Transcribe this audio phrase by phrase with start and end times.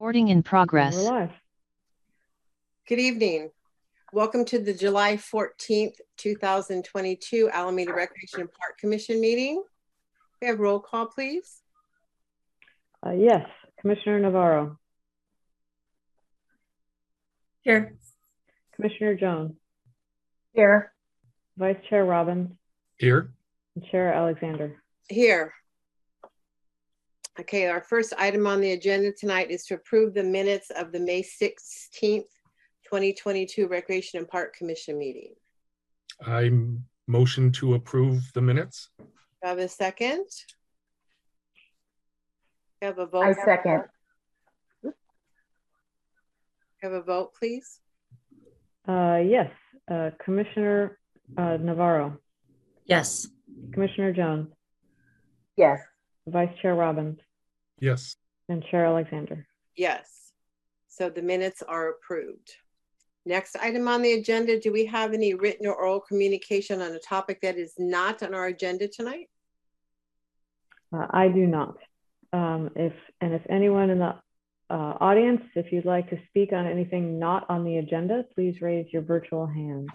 [0.00, 0.96] Recording in progress.
[0.96, 1.30] We're live.
[2.88, 3.50] Good evening.
[4.14, 9.62] Welcome to the July 14th, 2022 Alameda Recreation and Park Commission meeting.
[10.40, 11.60] We have roll call, please.
[13.06, 13.46] Uh, yes,
[13.82, 14.78] Commissioner Navarro,
[17.60, 17.98] Here.
[18.76, 19.52] Commissioner Jones,
[20.54, 20.94] Here.
[21.58, 22.48] Vice Chair Robbins,
[22.96, 23.30] Here.
[23.76, 24.82] and Chair Alexander.
[25.10, 25.52] Here.
[27.38, 30.98] Okay, our first item on the agenda tonight is to approve the minutes of the
[31.00, 32.24] May 16th,
[32.84, 35.34] 2022 Recreation and Park Commission meeting.
[36.26, 36.50] I
[37.06, 38.90] motion to approve the minutes.
[38.98, 39.06] Do
[39.44, 40.26] I Have a second?
[42.82, 43.84] Have a vote, I second.
[46.82, 47.80] have a vote, please.
[48.88, 49.50] Uh, yes,
[49.90, 50.98] uh, Commissioner
[51.38, 52.18] uh, Navarro,
[52.86, 53.28] Yes.
[53.72, 54.48] Commissioner Jones,
[55.56, 55.78] Yes.
[56.26, 57.18] Vice Chair Robbins,
[57.80, 58.16] Yes.
[58.48, 59.46] and Chair Alexander.
[59.76, 60.32] Yes.
[60.88, 62.52] So the minutes are approved.
[63.26, 66.98] Next item on the agenda, do we have any written or oral communication on a
[66.98, 69.28] topic that is not on our agenda tonight?
[70.92, 71.76] Uh, I do not.
[72.32, 74.14] Um, if and if anyone in the
[74.70, 78.86] uh, audience, if you'd like to speak on anything not on the agenda, please raise
[78.92, 79.90] your virtual hand.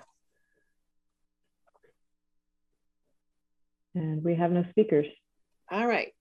[3.96, 5.08] And we have no speakers.
[5.72, 6.15] All right.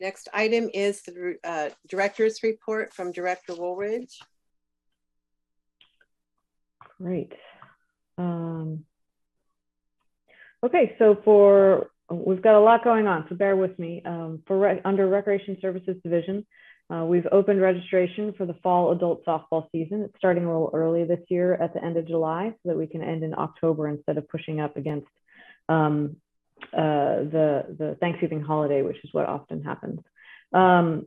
[0.00, 4.14] Next item is the uh, director's report from Director Wooldridge.
[6.96, 7.32] Great.
[8.16, 8.84] Um,
[10.64, 14.02] okay, so for we've got a lot going on, so bear with me.
[14.04, 16.46] Um, for rec under Recreation Services Division,
[16.92, 20.02] uh, we've opened registration for the fall adult softball season.
[20.02, 22.86] It's starting a little early this year at the end of July, so that we
[22.86, 25.08] can end in October instead of pushing up against
[25.68, 26.16] um,
[26.72, 30.00] uh, the the Thanksgiving holiday, which is what often happens.
[30.52, 31.06] Um,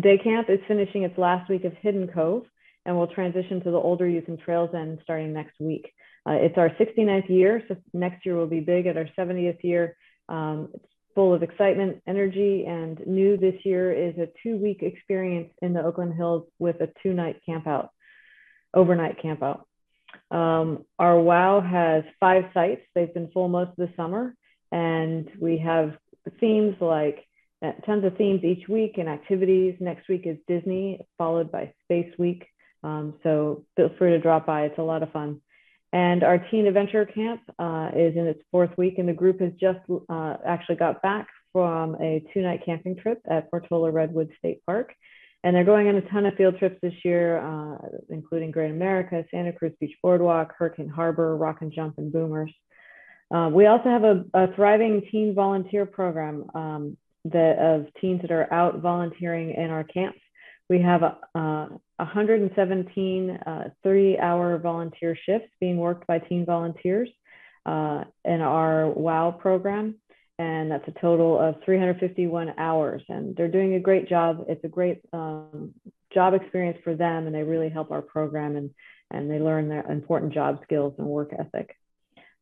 [0.00, 2.44] day camp is finishing its last week of Hidden Cove
[2.88, 5.92] and we'll transition to the older youth and trails end starting next week.
[6.26, 9.94] Uh, it's our 69th year, so next year will be big at our 70th year.
[10.26, 15.74] Um, it's full of excitement, energy, and new this year is a two-week experience in
[15.74, 17.90] the Oakland Hills with a two-night campout,
[18.72, 19.64] overnight campout.
[20.30, 22.80] Um, our WOW has five sites.
[22.94, 24.34] They've been full most of the summer,
[24.72, 25.96] and we have
[26.40, 27.24] themes like
[27.64, 29.74] uh, tons of themes each week and activities.
[29.80, 32.44] Next week is Disney, followed by Space Week.
[32.84, 34.62] Um, so feel free to drop by.
[34.62, 35.40] It's a lot of fun.
[35.92, 39.52] And our Teen Adventure Camp uh, is in its fourth week, and the group has
[39.58, 39.78] just
[40.08, 44.92] uh, actually got back from a two-night camping trip at Portola Redwood State Park.
[45.44, 47.78] And they're going on a ton of field trips this year, uh,
[48.10, 52.52] including Great America, Santa Cruz Beach Boardwalk, Hurricane Harbor, Rock and Jump, and Boomers.
[53.30, 56.96] Uh, we also have a, a, thriving teen volunteer program um,
[57.26, 60.18] that of teens that are out volunteering in our camps.
[60.70, 61.66] We have uh,
[61.96, 67.10] 117 uh, 30 hour volunteer shifts being worked by teen volunteers
[67.66, 69.96] uh, in our WOW program.
[70.38, 73.02] And that's a total of 351 hours.
[73.08, 74.44] And they're doing a great job.
[74.48, 75.74] It's a great um,
[76.14, 78.70] job experience for them, and they really help our program and,
[79.10, 81.76] and they learn their important job skills and work ethic.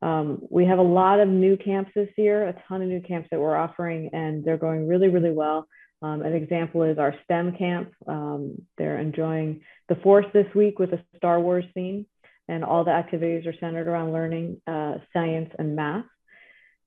[0.02, 3.28] Um, we have a lot of new camps this year, a ton of new camps
[3.30, 5.66] that we're offering, and they're going really, really well.
[6.02, 7.92] Um, an example is our STEM camp.
[8.06, 12.06] Um, they're enjoying the Force this week with a Star Wars theme,
[12.48, 16.04] and all the activities are centered around learning uh, science and math.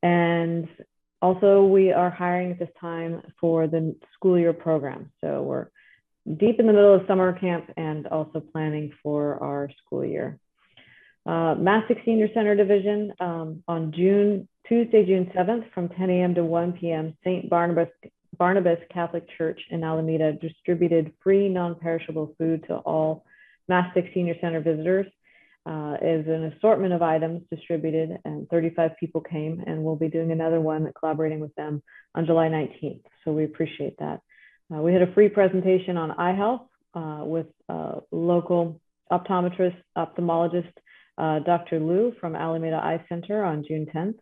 [0.04, 0.68] And
[1.22, 5.12] also, we are hiring at this time for the school year program.
[5.20, 5.68] So we're
[6.38, 10.40] deep in the middle of summer camp and also planning for our school year.
[11.30, 16.34] Uh, Mastick Senior Center Division um, on June Tuesday, June 7th from 10 a.m.
[16.34, 17.16] to 1 p.m.
[17.24, 17.48] St.
[17.48, 17.90] Barnabas
[18.40, 23.26] Barnabas Catholic Church in Alameda distributed free non-perishable food to all
[23.68, 25.06] Mastick Senior Center visitors.
[25.68, 30.32] Uh, is an assortment of items distributed and 35 people came and we'll be doing
[30.32, 31.84] another one collaborating with them
[32.16, 33.04] on July 19th.
[33.24, 34.22] So we appreciate that.
[34.74, 36.66] Uh, we had a free presentation on eye health
[36.96, 37.46] uh, with
[38.12, 38.82] local
[39.12, 40.72] optometrist, ophthalmologist,
[41.20, 41.80] uh, Dr.
[41.80, 44.16] Liu from Alameda Eye Center on June 10th.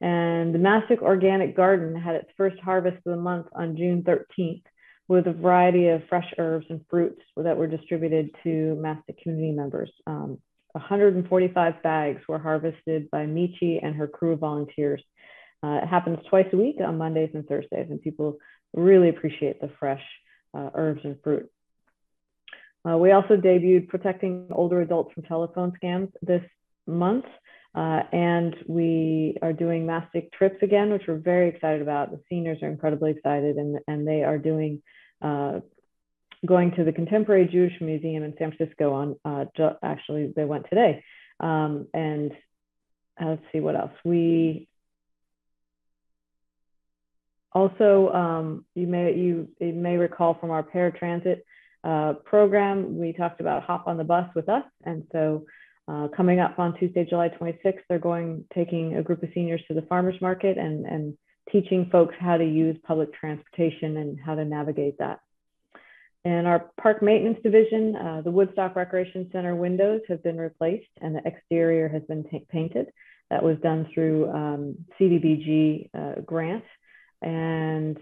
[0.00, 4.62] And the Mastick Organic Garden had its first harvest of the month on June 13th
[5.08, 9.90] with a variety of fresh herbs and fruits that were distributed to Mastick community members.
[10.06, 10.38] Um,
[10.72, 15.02] 145 bags were harvested by Michi and her crew of volunteers.
[15.64, 18.36] Uh, it happens twice a week on Mondays and Thursdays, and people
[18.74, 20.02] really appreciate the fresh
[20.56, 21.50] uh, herbs and fruit.
[22.88, 26.42] Uh, we also debuted Protecting Older Adults from Telephone Scams this
[26.86, 27.24] month.
[27.74, 32.10] Uh, and we are doing Mastick trips again, which we're very excited about.
[32.10, 34.82] The seniors are incredibly excited, and, and they are doing
[35.20, 35.60] uh,
[36.46, 40.66] going to the Contemporary Jewish Museum in San Francisco on, uh, ju- actually, they went
[40.70, 41.04] today.
[41.40, 42.32] Um, and
[43.20, 43.92] uh, let's see what else.
[44.04, 44.66] We
[47.52, 51.40] also, um, you may you, you may recall from our paratransit
[51.88, 54.64] uh, program, we talked about hop on the bus with us.
[54.84, 55.46] And so
[55.90, 59.74] uh, coming up on Tuesday, July 26th, they're going, taking a group of seniors to
[59.74, 61.16] the farmer's market and, and
[61.50, 65.20] teaching folks how to use public transportation and how to navigate that.
[66.26, 71.14] In our park maintenance division, uh, the Woodstock Recreation Center windows have been replaced and
[71.14, 72.88] the exterior has been painted.
[73.30, 76.64] That was done through um, CDBG uh, grant
[77.22, 77.98] and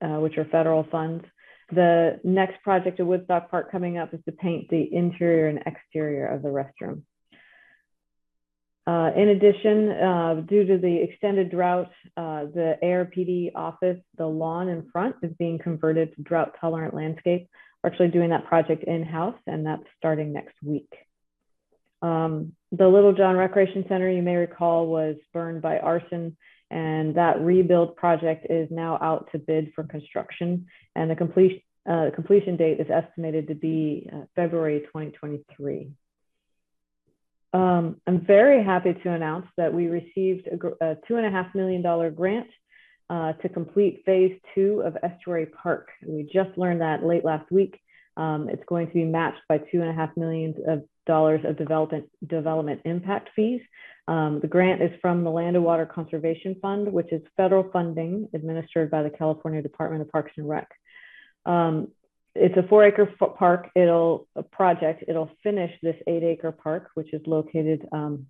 [0.00, 1.24] uh, which are federal funds.
[1.70, 6.26] The next project at Woodstock Park coming up is to paint the interior and exterior
[6.26, 7.02] of the restroom.
[8.86, 14.70] Uh, in addition, uh, due to the extended drought, uh, the ARPD office, the lawn
[14.70, 17.48] in front is being converted to drought tolerant landscape.
[17.82, 20.88] We're actually doing that project in-house and that's starting next week.
[22.00, 26.38] Um, the Littlejohn Recreation Center, you may recall, was burned by arson
[26.70, 32.10] and that rebuild project is now out to bid for construction and the complete, uh,
[32.14, 35.90] completion date is estimated to be uh, February 2023.
[37.54, 41.54] Um, I'm very happy to announce that we received a, a two and a half
[41.54, 42.48] million dollar grant
[43.08, 45.88] uh, to complete phase two of Estuary Park.
[46.06, 47.80] We just learned that late last week.
[48.18, 51.56] Um, it's going to be matched by two and a half millions of dollars of
[51.56, 53.62] development development impact fees.
[54.08, 58.26] Um, the grant is from the Land and Water Conservation Fund, which is federal funding
[58.32, 60.66] administered by the California Department of Parks and Rec.
[61.44, 61.88] Um,
[62.34, 63.68] it's a four acre park.
[63.74, 65.04] It'll a project.
[65.06, 68.26] It'll finish this eight acre park, which is located um,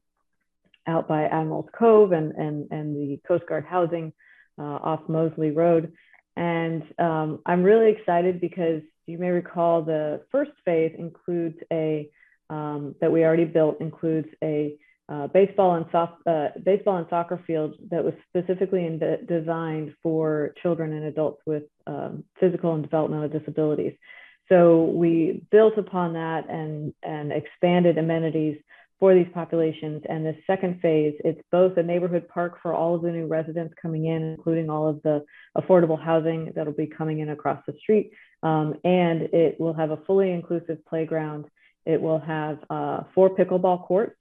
[0.88, 4.12] out by Admiral's Cove and, and, and the Coast Guard housing
[4.58, 5.92] uh, off Mosley Road.
[6.37, 12.11] And um, I'm really excited because you may recall the first phase includes a,
[12.50, 14.76] um, that we already built includes a
[15.09, 20.55] uh, baseball and soft, uh, baseball and soccer field that was specifically de designed for
[20.62, 23.95] children and adults with um, physical and developmental disabilities.
[24.50, 28.59] So we built upon that and, and expanded amenities
[28.99, 30.03] for these populations.
[30.09, 33.75] And the second phase, it's both a neighborhood park for all of the new residents
[33.81, 35.25] coming in, including all of the
[35.57, 38.11] affordable housing that'll be coming in across the street.
[38.43, 41.47] Um, and it will have a fully inclusive playground.
[41.87, 44.17] It will have uh, four pickleball courts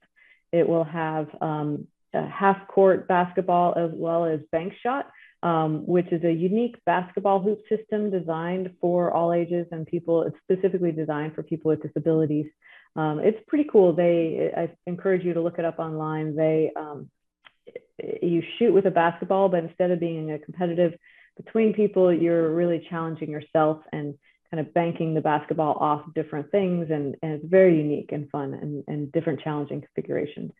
[0.52, 5.10] it will have um, a half court basketball as well as bank shot,
[5.42, 10.22] um, which is a unique basketball hoop system designed for all ages and people.
[10.22, 12.46] It's specifically designed for people with disabilities.
[12.96, 13.92] Um, it's pretty cool.
[13.92, 16.34] They, I encourage you to look it up online.
[16.34, 17.10] They, um,
[18.22, 20.94] you shoot with a basketball, but instead of being a competitive
[21.36, 24.14] between people, you're really challenging yourself and
[24.50, 28.54] kind of banking the basketball off different things and, and it's very unique and fun
[28.54, 30.52] and, and different challenging configurations.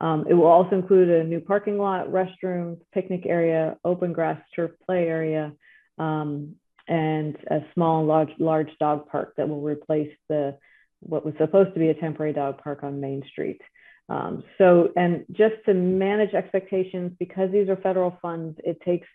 [0.00, 4.70] Um, it will also include a new parking lot, restrooms, picnic area, open grass turf
[4.86, 5.52] play area,
[5.98, 6.54] um,
[6.86, 10.56] and a small large, large dog park that will replace the
[11.00, 13.60] what was supposed to be a temporary dog park on Main Street.
[14.08, 19.06] Um, so, and just to manage expectations, because these are federal funds, it takes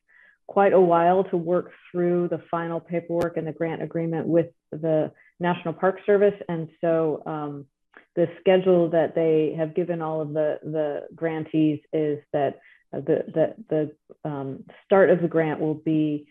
[0.47, 5.11] quite a while to work through the final paperwork and the grant agreement with the
[5.39, 6.35] National Park Service.
[6.49, 7.65] And so um,
[8.15, 12.59] the schedule that they have given all of the, the grantees is that
[12.91, 16.27] the, the, the um, start of the grant will be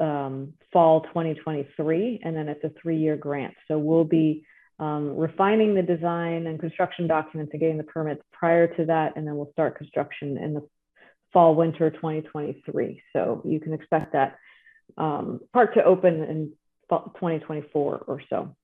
[0.00, 3.54] um, fall 2023, and then it's a three-year grant.
[3.68, 4.44] So we'll be
[4.78, 9.26] um, refining the design and construction documents and getting the permits prior to that, and
[9.26, 10.66] then we'll start construction in the
[11.34, 13.02] fall winter 2023.
[13.12, 14.38] So you can expect that
[14.96, 16.52] um, park to open in
[16.88, 18.56] 2024 or so.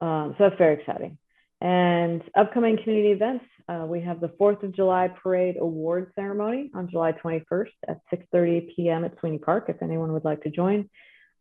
[0.00, 1.16] Um, so that's very exciting.
[1.60, 6.88] And upcoming community events, uh, we have the 4th of July Parade Award Ceremony on
[6.90, 9.04] July 21st at 6.30 p.m.
[9.04, 10.88] at Sweeney Park, if anyone would like to join.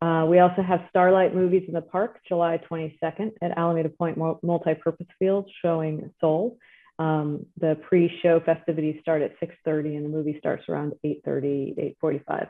[0.01, 5.07] Uh, we also have Starlight Movies in the Park, July 22nd at Alameda Point Multi-Purpose
[5.17, 6.57] Field showing Soul.
[6.99, 12.49] Um, the pre-show festivities start at 6.30 and the movie starts around 8.30, 8.45.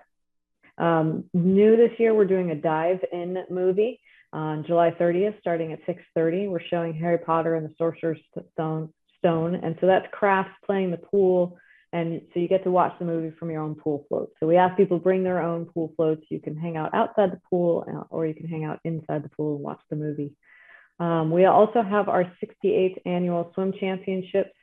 [0.78, 4.00] Um, new this year, we're doing a dive-in movie
[4.32, 6.50] on July 30th, starting at 6.30.
[6.50, 8.20] We're showing Harry Potter and the Sorcerer's
[8.54, 9.56] Stone, Stone.
[9.56, 11.58] And so that's crafts playing the pool.
[11.94, 14.32] And so you get to watch the movie from your own pool float.
[14.40, 16.26] So we ask people bring their own pool floats.
[16.30, 19.30] You can hang out outside the pool uh, or you can hang out inside the
[19.30, 20.34] pool and watch the movie.
[21.00, 24.54] Um, we also have our 68th annual swim championships,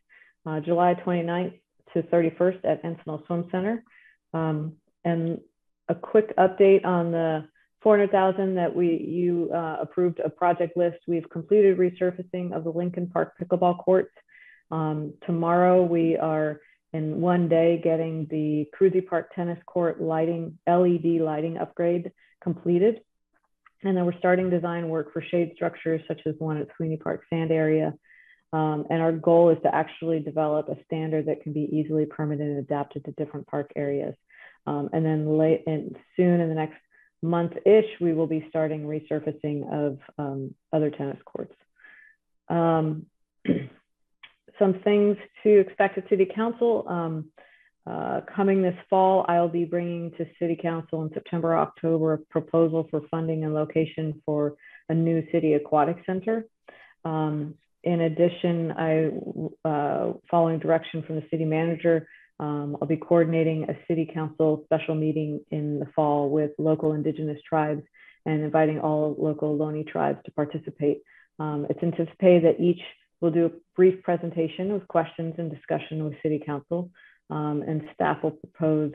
[0.46, 1.58] uh, July 29th
[1.92, 3.84] to 31st at Encinal Swim Center.
[4.32, 4.74] Um,
[5.04, 5.38] and
[5.88, 7.46] a quick update on the
[7.82, 10.96] 400,000 that we, you uh, approved a project list.
[11.06, 14.12] We've completed resurfacing of the Lincoln Park pickleball courts.
[14.70, 16.60] Um, tomorrow we are
[16.94, 22.10] in one day getting the Krusi Park tennis court lighting, LED lighting upgrade
[22.42, 23.00] completed.
[23.84, 27.22] And then we're starting design work for shade structures such as one at Sweeney Park
[27.30, 27.94] Sand Area.
[28.52, 32.46] Um, and our goal is to actually develop a standard that can be easily permitted
[32.46, 34.14] and adapted to different park areas.
[34.66, 36.78] Um, and then late and soon in the next
[37.20, 41.54] month-ish, we will be starting resurfacing of um, other tennis courts.
[42.48, 43.06] Um,
[44.58, 46.86] some things to expect at City Council.
[47.86, 52.86] Uh, coming this fall, I'll be bringing to City Council in September, October, a proposal
[52.90, 54.54] for funding and location for
[54.88, 56.46] a new city aquatic center.
[57.04, 62.08] Um, in addition, I, uh, following direction from the city manager,
[62.40, 67.40] um, I'll be coordinating a city council special meeting in the fall with local indigenous
[67.46, 67.82] tribes
[68.24, 71.02] and inviting all local Loni tribes to participate.
[71.38, 72.80] Um, it's anticipated that each
[73.20, 76.90] will do a brief presentation with questions and discussion with city council
[77.30, 78.92] um, and staff will propose,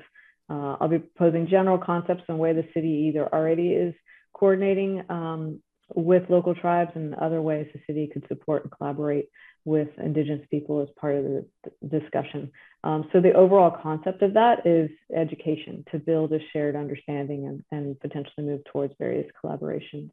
[0.49, 3.93] uh, I'll be proposing general concepts on where the city either already is
[4.33, 5.61] coordinating um,
[5.95, 9.29] with local tribes and other ways the city could support and collaborate
[9.65, 11.45] with indigenous people as part of the
[11.87, 12.51] discussion.
[12.83, 17.63] Um, so the overall concept of that is education to build a shared understanding and,
[17.71, 20.11] and potentially move towards various collaborations.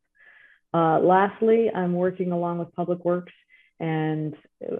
[0.74, 3.32] Uh, lastly, I'm working along with Public Works
[3.80, 4.34] and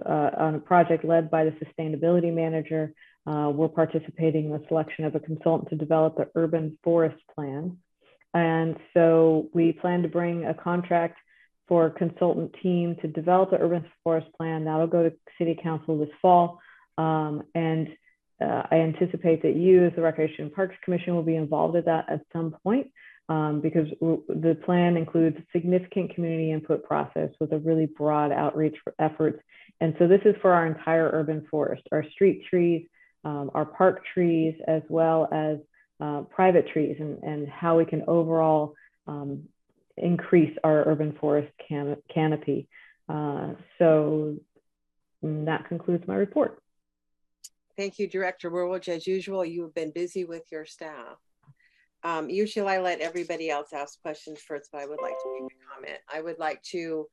[0.05, 2.93] uh, on a project led by the sustainability manager.
[3.25, 7.77] Uh, we're participating in the selection of a consultant to develop the urban forest plan.
[8.33, 11.17] And so we plan to bring a contract
[11.67, 14.65] for a consultant team to develop the urban forest plan.
[14.65, 16.59] That'll go to city council this fall.
[16.97, 17.89] Um, and
[18.41, 21.85] uh, I anticipate that you as the Recreation and Parks Commission will be involved at
[21.85, 22.87] that at some point
[23.29, 29.41] um, because the plan includes significant community input process with a really broad outreach efforts.
[29.81, 32.87] And so this is for our entire urban forest, our street trees,
[33.25, 35.57] um, our park trees, as well as
[35.99, 38.73] uh, private trees and, and how we can overall
[39.07, 39.43] um,
[39.97, 42.67] increase our urban forest can canopy.
[43.09, 44.37] Uh, so
[45.21, 46.61] that concludes my report.
[47.75, 48.87] Thank you, Director Wooldridge.
[48.89, 51.17] As usual, you have been busy with your staff.
[52.03, 55.51] Um, usually I let everybody else ask questions first, but I would like to make
[55.51, 55.99] a comment.
[56.13, 57.07] I would like to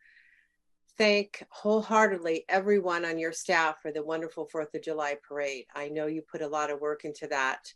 [0.97, 5.65] thank wholeheartedly everyone on your staff for the wonderful 4th of July parade.
[5.75, 7.73] I know you put a lot of work into that.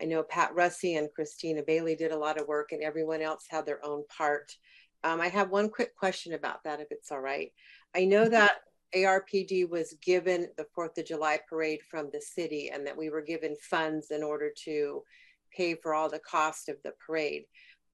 [0.00, 3.46] I know Pat Russi and Christina Bailey did a lot of work and everyone else
[3.48, 4.52] had their own part.
[5.04, 7.52] Um, I have one quick question about that, if it's all right.
[7.94, 8.32] I know mm-hmm.
[8.32, 8.52] that
[8.94, 13.22] ARPD was given the 4th of July parade from the city and that we were
[13.22, 15.02] given funds in order to
[15.56, 17.44] pay for all the cost of the parade.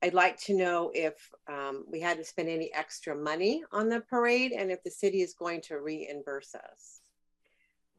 [0.03, 1.15] I'd like to know if
[1.51, 5.23] um, we had to spend any extra money on the parade and if the city
[5.23, 7.01] is going to reimburse us.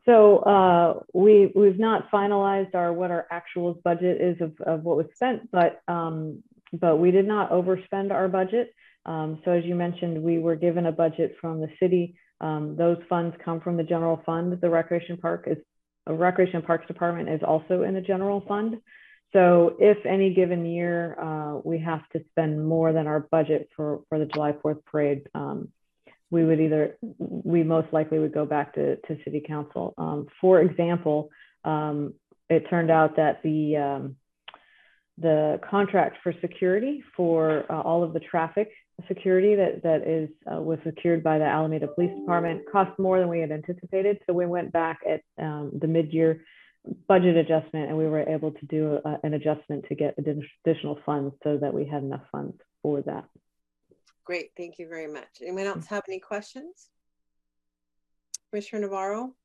[0.05, 4.97] So uh, we we've not finalized our what our actual budget is of, of what
[4.97, 8.71] was spent, but um, but we did not overspend our budget.
[9.07, 12.17] Um, so as you mentioned, we were given a budget from the city.
[12.39, 14.59] Um, those funds come from the general fund.
[14.61, 15.57] The recreation park is
[16.05, 18.77] a recreation parks department is also in the general fund.
[19.33, 24.01] So if any given year uh, we have to spend more than our budget for,
[24.07, 25.69] for the July 4th parade, um,
[26.31, 29.93] we would either, we most likely would go back to, to city council.
[29.97, 31.29] Um, for example,
[31.63, 32.13] um,
[32.49, 34.15] it turned out that the, um,
[35.17, 38.71] the contract for security for uh, all of the traffic
[39.07, 43.27] security that, that is, uh, was secured by the Alameda Police Department cost more than
[43.27, 44.19] we had anticipated.
[44.25, 46.41] So we went back at um, the mid-year
[47.07, 51.35] budget adjustment and we were able to do a, an adjustment to get additional funds
[51.43, 53.25] so that we had enough funds for that.
[54.23, 55.27] Great, thank you very much.
[55.41, 56.89] Anyone else have any questions?
[58.49, 59.35] Commissioner Navarro?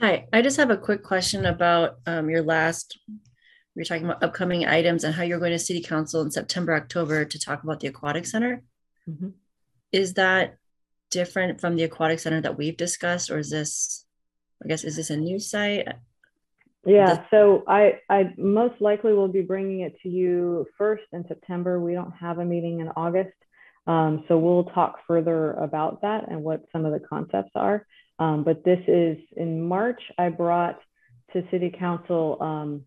[0.00, 2.98] Hi, I just have a quick question about um, your last,
[3.74, 7.24] you're talking about upcoming items and how you're going to city council in September, October
[7.24, 8.62] to talk about the aquatic center.
[9.08, 9.32] Mm -hmm.
[9.92, 10.56] Is that
[11.10, 14.06] different from the aquatic center that we've discussed or is this,
[14.64, 15.88] I guess, is this a new site?
[16.86, 21.78] Yeah, so I, I most likely will be bringing it to you first in September.
[21.78, 23.36] We don't have a meeting in August.
[23.86, 27.86] Um, so we'll talk further about that and what some of the concepts are.
[28.18, 30.78] Um, but this is in March, I brought
[31.32, 32.84] to City Council um,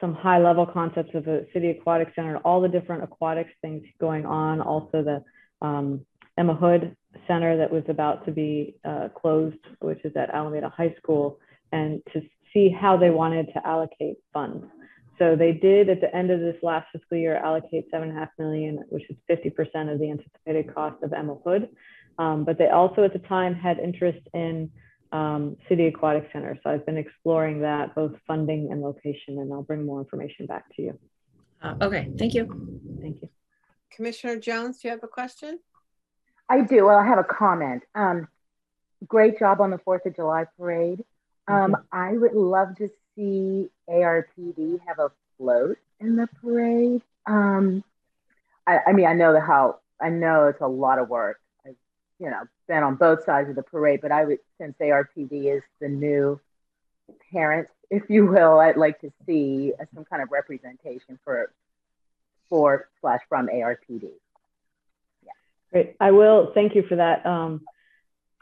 [0.00, 4.26] some high level concepts of a city aquatic center, all the different aquatics things going
[4.26, 5.24] on, also the
[5.66, 6.04] um,
[6.36, 6.94] Emma Hood
[7.26, 11.38] Center that was about to be uh, closed, which is at Alameda High School,
[11.72, 12.20] and to
[12.52, 14.64] see how they wanted to allocate funds.
[15.18, 18.20] so they did at the end of this last fiscal year allocate seven and a
[18.20, 21.68] half million, which is 50% of the anticipated cost of Emma Hood.
[22.18, 24.70] Um, but they also at the time had interest in
[25.12, 26.58] um, City Aquatic Center.
[26.62, 30.64] So I've been exploring that, both funding and location, and I'll bring more information back
[30.76, 30.98] to you.
[31.62, 32.80] Uh, okay, thank you.
[33.00, 33.28] Thank you.
[33.90, 35.58] Commissioner Jones, do you have a question?
[36.48, 36.86] I do.
[36.86, 37.82] Well, I have a comment.
[37.94, 38.28] Um,
[39.06, 41.02] great job on the 4th of July parade.
[41.48, 47.02] Um, I would love to see ARPD have a float in the parade.
[47.26, 47.84] Um,
[48.66, 51.40] I, I mean, I know the how, I know it's a lot of work.
[51.64, 51.76] I've,
[52.18, 55.62] you know, been on both sides of the parade, but I would, since ARPD is
[55.80, 56.40] the new
[57.32, 61.52] parent, if you will, I'd like to see some kind of representation for,
[62.48, 64.10] for slash from ARPD.
[65.24, 65.32] Yeah.
[65.70, 65.96] Great.
[66.00, 67.24] I will thank you for that.
[67.24, 67.62] Um,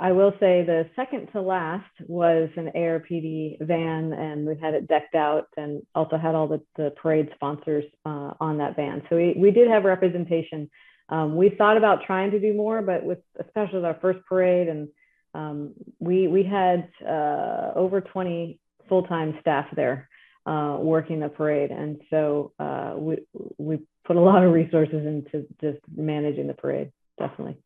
[0.04, 4.86] I will say the second to last was an ARPD van, and we had it
[4.86, 9.02] decked out, and also had all the, the parade sponsors uh, on that van.
[9.08, 10.70] So we, we did have representation.
[11.08, 14.68] Um, we thought about trying to do more, but with especially with our first parade,
[14.68, 14.88] and
[15.32, 20.10] um, we we had uh, over 20 full-time staff there
[20.44, 23.20] uh, working the parade, and so uh, we
[23.56, 26.92] we put a lot of resources into just managing the parade.
[27.18, 27.56] Definitely.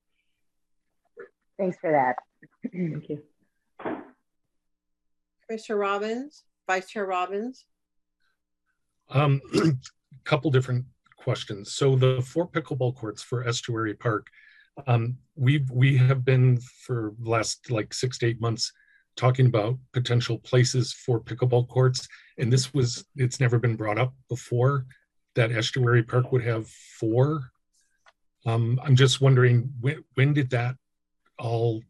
[1.59, 2.15] Thanks for that.
[2.73, 3.23] Thank you.
[5.47, 7.65] Commissioner Robbins, Vice Chair Robbins.
[9.11, 9.41] Um,
[10.25, 10.85] couple different
[11.17, 11.73] questions.
[11.73, 14.29] So the four pickleball courts for Estuary Park,
[14.87, 18.73] um, we we have been for the last like six to eight months
[19.17, 22.07] talking about potential places for pickleball courts,
[22.39, 24.87] and this was it's never been brought up before
[25.35, 27.51] that Estuary Park would have four.
[28.47, 30.77] Um, I'm just wondering when when did that
[31.39, 31.83] all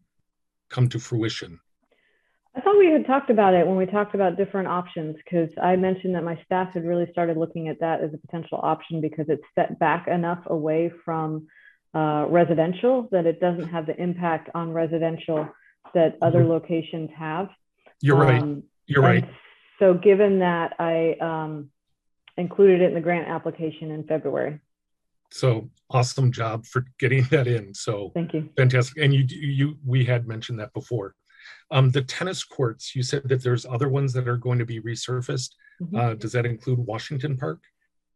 [0.70, 1.60] come to fruition?
[2.56, 5.76] I thought we had talked about it when we talked about different options because I
[5.76, 9.26] mentioned that my staff had really started looking at that as a potential option because
[9.28, 11.46] it's set back enough away from
[11.94, 15.48] uh, residential that it doesn't have the impact on residential
[15.94, 16.48] that other Mhm.
[16.48, 17.48] locations have.
[18.00, 18.42] You're right.
[18.42, 19.24] Um, You're right.
[19.78, 21.70] So given that, I um,
[22.36, 24.60] included it in the grant application in February.
[25.30, 27.74] So awesome job for getting that in.
[27.74, 28.48] So Thank you.
[28.56, 29.02] fantastic.
[29.02, 31.14] And you, you, we had mentioned that before.
[31.70, 34.80] Um, the tennis courts, you said that there's other ones that are going to be
[34.80, 35.50] resurfaced.
[35.82, 35.98] Mhm.
[35.98, 37.60] Uh, does that include Washington Park?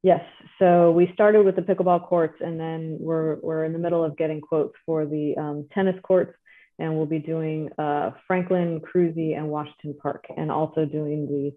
[0.03, 0.25] Yes.
[0.59, 4.17] So we started with the pickleball courts, and then we're we're in the middle of
[4.17, 6.37] getting quotes for the um, tennis courts,
[6.81, 11.55] and we'll be doing uh, Franklin, Krusi, and Washington Park, and also doing the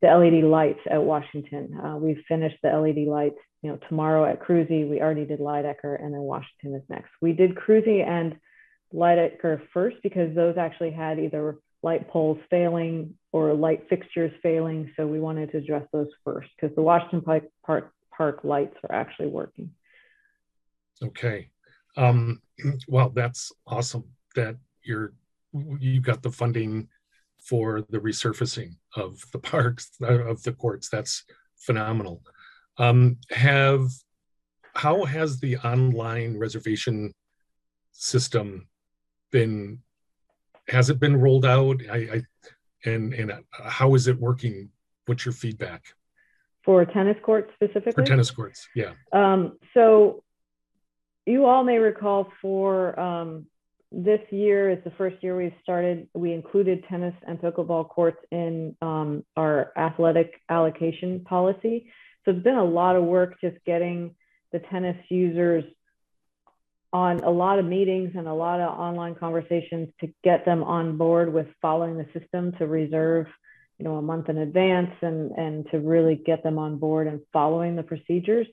[0.00, 1.78] the LED lights at Washington.
[1.82, 4.88] Uh, we've finished the LED lights, you know, tomorrow at Krusi.
[4.88, 7.10] We already did Leydecker, and then Washington is next.
[7.20, 8.36] We did Krusi and
[8.94, 14.92] Leydecker first because those actually had either light poles failing or light fixtures failing.
[14.96, 18.94] So we wanted to address those first because the Washington Park, Park, Park lights are
[18.94, 19.70] actually working.
[21.02, 21.50] Okay.
[21.96, 22.40] Um,
[22.88, 25.12] well, that's awesome that you're,
[25.52, 26.88] you've got the funding
[27.48, 30.88] for the resurfacing of the parks, uh, of the courts.
[30.88, 31.24] That's
[31.56, 32.22] phenomenal.
[32.76, 33.88] Um, have,
[34.74, 37.12] how has the online reservation
[37.92, 38.68] system
[39.32, 39.78] been,
[40.68, 41.80] has it been rolled out?
[41.90, 42.22] I, I,
[42.84, 44.70] and, and how is it working?
[45.06, 45.82] What's your feedback
[46.62, 47.92] For tennis courts specifically?
[47.92, 48.68] for tennis courts?
[48.74, 48.92] Yeah.
[49.12, 50.22] Um, so
[51.24, 53.46] you all may recall for um,
[53.90, 58.76] this year is the first year we've started, we included tennis and pickleball courts in
[58.82, 61.90] um, our athletic allocation policy.
[62.24, 64.14] So it's been a lot of work just getting
[64.52, 65.64] the tennis users
[66.92, 70.96] on a lot of meetings and a lot of online conversations to get them on
[70.96, 73.26] board with following the system to reserve
[73.78, 77.20] you know a month in advance and and to really get them on board and
[77.32, 78.46] following the procedures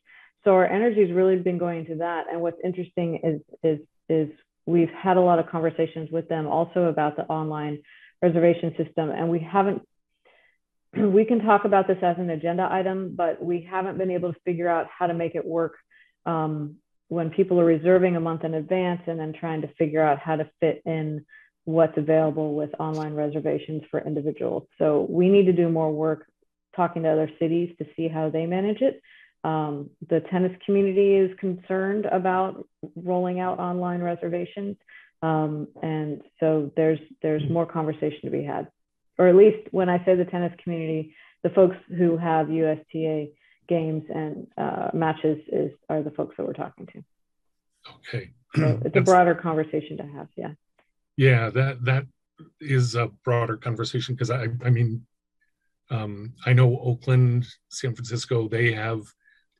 [0.43, 4.30] so our energy has really been going to that and what's interesting is is is
[4.65, 7.80] we've had a lot of conversations with them also about the online
[8.21, 9.82] reservation system and we haven't
[10.97, 14.39] we can talk about this as an agenda item but we haven't been able to
[14.45, 15.75] figure out how to make it work
[16.25, 16.75] um,
[17.08, 20.36] when people are reserving a month in advance and then trying to figure out how
[20.36, 21.25] to fit in
[21.65, 24.67] what's available with online reservations for individuals.
[24.78, 26.28] So we need to do more work
[26.75, 29.01] talking to other cities to see how they manage it.
[29.49, 29.73] Um,
[30.12, 32.51] the tennis community is concerned about
[33.12, 34.75] rolling out online reservations.
[35.21, 38.63] Um, and so there's there's more conversation to be had.
[39.19, 41.03] Or at least when I say the tennis community,
[41.45, 43.17] the folks who have USTA
[43.67, 46.99] games and uh, matches is are the folks that we're talking to.
[47.97, 48.23] Okay.
[48.55, 50.27] So it's a broader conversation to have.
[50.36, 50.53] Yeah.
[51.27, 52.03] Yeah, that that
[52.60, 54.89] is a broader conversation because I I mean,
[55.97, 59.01] Um, I know Oakland, San Francisco, they have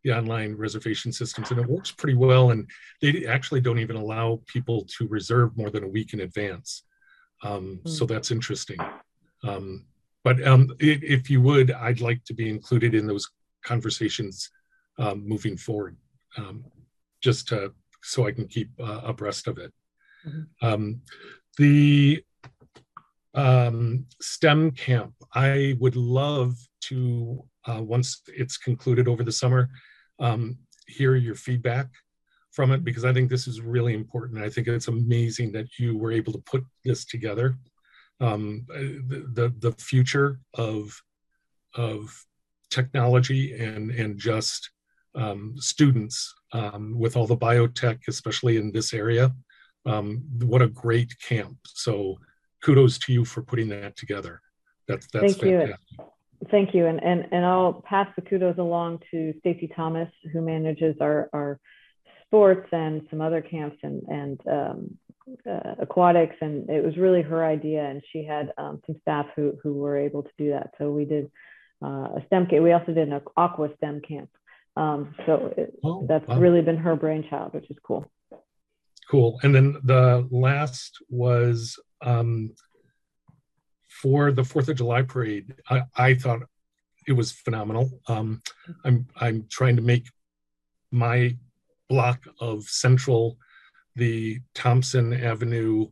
[0.06, 2.52] the online reservation systems and it works pretty well.
[2.52, 2.70] And
[3.02, 6.84] they actually don't even allow people to reserve more than a week in advance.
[7.44, 7.90] Um, mm.
[7.90, 8.78] So that's interesting.
[9.44, 9.86] Um,
[10.24, 13.28] but um, if you would, I'd like to be included in those
[13.64, 14.52] conversations
[15.00, 15.98] um, moving forward,
[16.38, 16.64] um,
[17.22, 19.74] just to, so I can keep uh, abreast of it.
[20.28, 20.68] Mm-hmm.
[20.68, 21.02] Um,
[21.58, 22.24] the
[23.34, 29.70] um, STEM camp, I would love to, uh, once it's concluded over the summer,
[30.20, 31.88] um, hear your feedback
[32.52, 34.42] from it because I think this is really important.
[34.42, 37.58] I think it's amazing that you were able to put this together.
[38.22, 40.98] Um, the, the, the future of
[41.76, 42.26] of
[42.70, 44.70] technology and and just
[45.16, 49.34] um, students um, with all the biotech, especially in this area.
[49.86, 51.58] Um, what a great camp!
[51.66, 52.18] So
[52.64, 54.42] kudos to you for putting that together.
[54.88, 55.86] That's that's Thank fantastic.
[56.00, 56.06] You.
[56.52, 60.96] Thank you, and and and I'll pass the kudos along to Stacy Thomas, who manages
[61.02, 61.60] our our
[62.26, 64.98] sports and some other camps and and um,
[65.50, 69.54] uh, aquatics, and it was really her idea, and she had um, some staff who
[69.64, 70.72] who were able to do that.
[70.78, 71.32] So we did
[71.84, 72.64] uh, a STEM camp.
[72.64, 74.30] We also did an aqua STEM camp.
[74.78, 76.38] Um, so it, oh, that's wow.
[76.38, 78.06] really been her brainchild, which is cool.
[79.10, 79.40] Cool.
[79.44, 82.52] And then the last was um,
[84.06, 85.56] for the Fourth of July parade.
[85.68, 86.42] I, I thought
[87.08, 87.90] it was phenomenal.
[88.08, 88.44] Um,
[88.84, 90.12] I'm I'm trying to make
[90.92, 91.36] my
[91.90, 93.40] block of Central
[93.96, 95.88] the Thompson Avenue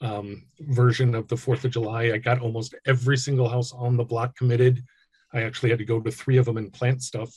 [0.00, 2.12] um, version of the Fourth of July.
[2.12, 4.84] I got almost every single house on the block committed.
[5.32, 7.34] I actually had to go to three of them and plant stuff,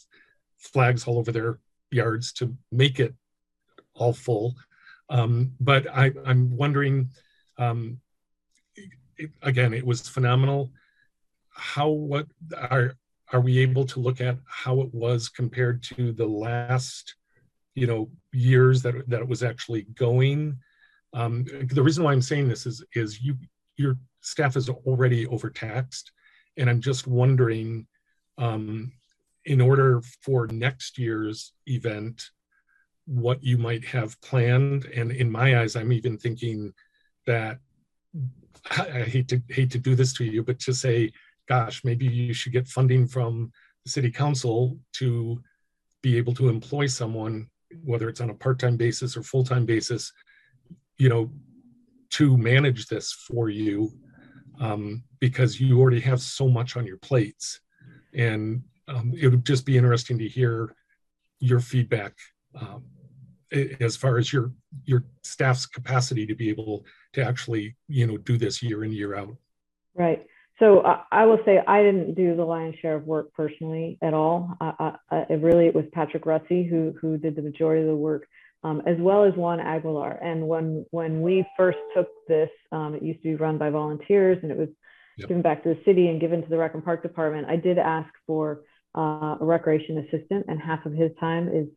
[0.59, 1.57] flags all over their
[1.89, 3.15] yards to make it
[3.95, 4.53] all full.
[5.09, 7.09] Um, but I, am wondering,
[7.57, 7.99] um,
[9.17, 10.71] it, again, it was phenomenal.
[11.49, 12.95] How what are
[13.33, 17.15] are we able to look at how it was compared to the last,
[17.75, 20.57] you know, years that that it was actually going?
[21.13, 23.37] Um, the reason why I'm saying this is is you
[23.75, 26.11] your staff is already overtaxed,
[26.57, 27.87] and I'm just wondering,
[28.37, 28.91] um,
[29.45, 32.29] in order for next year's event,
[33.05, 34.85] what you might have planned.
[34.85, 36.73] And in my eyes, I'm even thinking
[37.25, 37.59] that
[38.71, 41.11] I hate to hate to do this to you, but to say,
[41.47, 43.51] gosh, maybe you should get funding from
[43.83, 45.41] the city council to
[46.01, 47.47] be able to employ someone,
[47.83, 50.11] whether it's on a part-time basis or full-time basis,
[50.97, 51.31] you know,
[52.09, 53.91] to manage this for you,
[54.59, 57.61] um, because you already have so much on your plates,
[58.13, 60.73] and um, it would just be interesting to hear
[61.39, 62.13] your feedback
[62.59, 62.83] um,
[63.79, 64.51] as far as your
[64.85, 69.15] your staff's capacity to be able to actually you know do this year in year
[69.15, 69.35] out
[69.95, 70.25] right
[70.59, 74.13] so uh, i will say i didn't do the lion's share of work personally at
[74.13, 77.87] all I, I, it really it was patrick rutsey who who did the majority of
[77.87, 78.27] the work
[78.63, 83.03] um, as well as juan aguilar and when when we first took this um, it
[83.03, 84.69] used to be run by volunteers and it was
[85.17, 85.27] yep.
[85.27, 87.77] given back to the city and given to the rec and park department i did
[87.77, 88.61] ask for
[88.97, 91.67] uh, a recreation assistant and half of his time is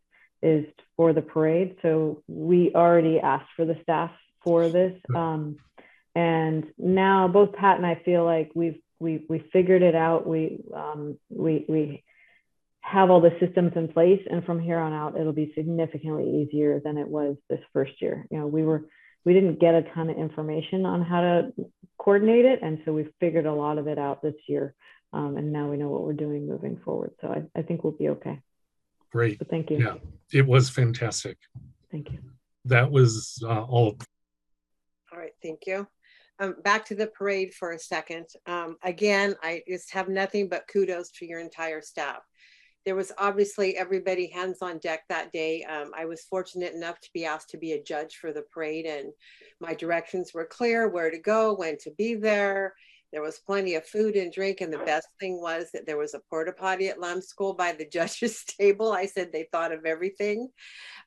[0.42, 0.64] is
[0.96, 1.76] for the parade.
[1.82, 4.10] So we already asked for the staff
[4.42, 4.98] for this.
[5.14, 5.56] Um,
[6.14, 10.26] and now both Pat and I feel like we've we we figured it out.
[10.26, 12.04] We um, we we
[12.80, 16.80] have all the systems in place, and from here on out, it'll be significantly easier
[16.80, 18.26] than it was this first year.
[18.30, 18.86] You know, we were
[19.24, 21.52] we didn't get a ton of information on how to
[21.98, 24.74] coordinate it, and so we've figured a lot of it out this year.
[25.12, 27.12] Um, and now we know what we're doing moving forward.
[27.20, 28.40] So I, I think we'll be okay.
[29.10, 29.38] Great.
[29.38, 29.78] But thank you.
[29.78, 29.94] Yeah,
[30.32, 31.36] it was fantastic.
[31.90, 32.18] Thank you.
[32.66, 33.96] That was uh, all.
[35.12, 35.86] All right, thank you.
[36.38, 38.26] Um, back to the parade for a second.
[38.46, 42.20] Um, again, I just have nothing but kudos to your entire staff.
[42.86, 45.64] There was obviously everybody hands on deck that day.
[45.64, 48.86] Um, I was fortunate enough to be asked to be a judge for the parade,
[48.86, 49.12] and
[49.60, 52.74] my directions were clear where to go, when to be there,
[53.12, 54.60] there was plenty of food and drink.
[54.60, 57.72] And the best thing was that there was a porta potty at Lum School by
[57.72, 58.92] the judge's table.
[58.92, 60.48] I said they thought of everything.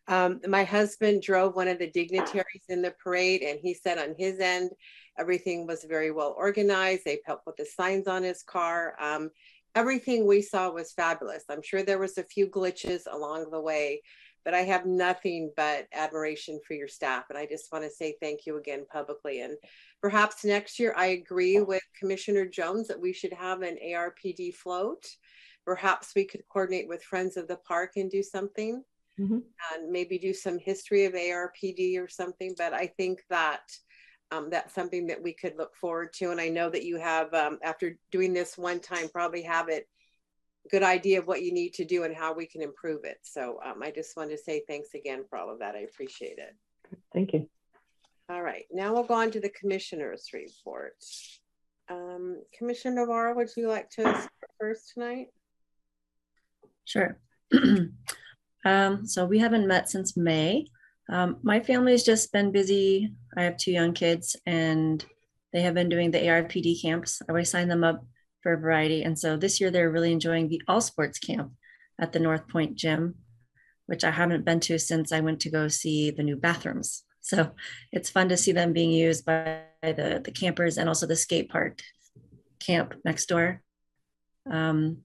[0.07, 4.15] Um, my husband drove one of the dignitaries in the parade, and he said on
[4.17, 4.71] his end,
[5.17, 7.03] everything was very well organized.
[7.05, 8.95] They helped with the signs on his car.
[8.99, 9.29] Um,
[9.75, 11.43] everything we saw was fabulous.
[11.49, 14.01] I'm sure there was a few glitches along the way,
[14.45, 17.25] but I have nothing but admiration for your staff.
[17.29, 19.41] And I just want to say thank you again publicly.
[19.41, 19.57] And
[20.01, 25.05] perhaps next year, I agree with Commissioner Jones that we should have an ARPD float.
[25.65, 28.83] Perhaps we could coordinate with Friends of the Park and do something
[29.19, 29.39] mm-hmm.
[29.73, 32.53] and maybe do some history of ARPD or something.
[32.57, 33.61] But I think that
[34.31, 36.31] um, that's something that we could look forward to.
[36.31, 39.87] And I know that you have, um, after doing this one time, probably have it
[40.71, 43.17] good idea of what you need to do and how we can improve it.
[43.23, 45.75] So um, I just want to say thanks again for all of that.
[45.75, 46.55] I appreciate it.
[47.13, 47.49] Thank you.
[48.29, 50.95] All right, now we'll go on to the commissioner's report.
[51.89, 55.27] Um, Commissioner Navarro, would you like to start first tonight?
[56.85, 57.19] Sure.
[58.65, 60.67] um, so we haven't met since May.
[61.09, 63.13] Um, my family's just been busy.
[63.35, 65.03] I have two young kids and
[65.51, 67.21] they have been doing the ARPD camps.
[67.21, 68.05] I always sign them up
[68.43, 69.03] for variety.
[69.03, 71.53] And so this year they're really enjoying the all sports camp
[71.99, 73.15] at the North Point gym,
[73.87, 77.03] which I haven't been to since I went to go see the new bathrooms.
[77.21, 77.51] So
[77.91, 81.49] it's fun to see them being used by the, the campers and also the skate
[81.49, 81.79] park
[82.59, 83.61] camp next door.
[84.51, 84.97] Um,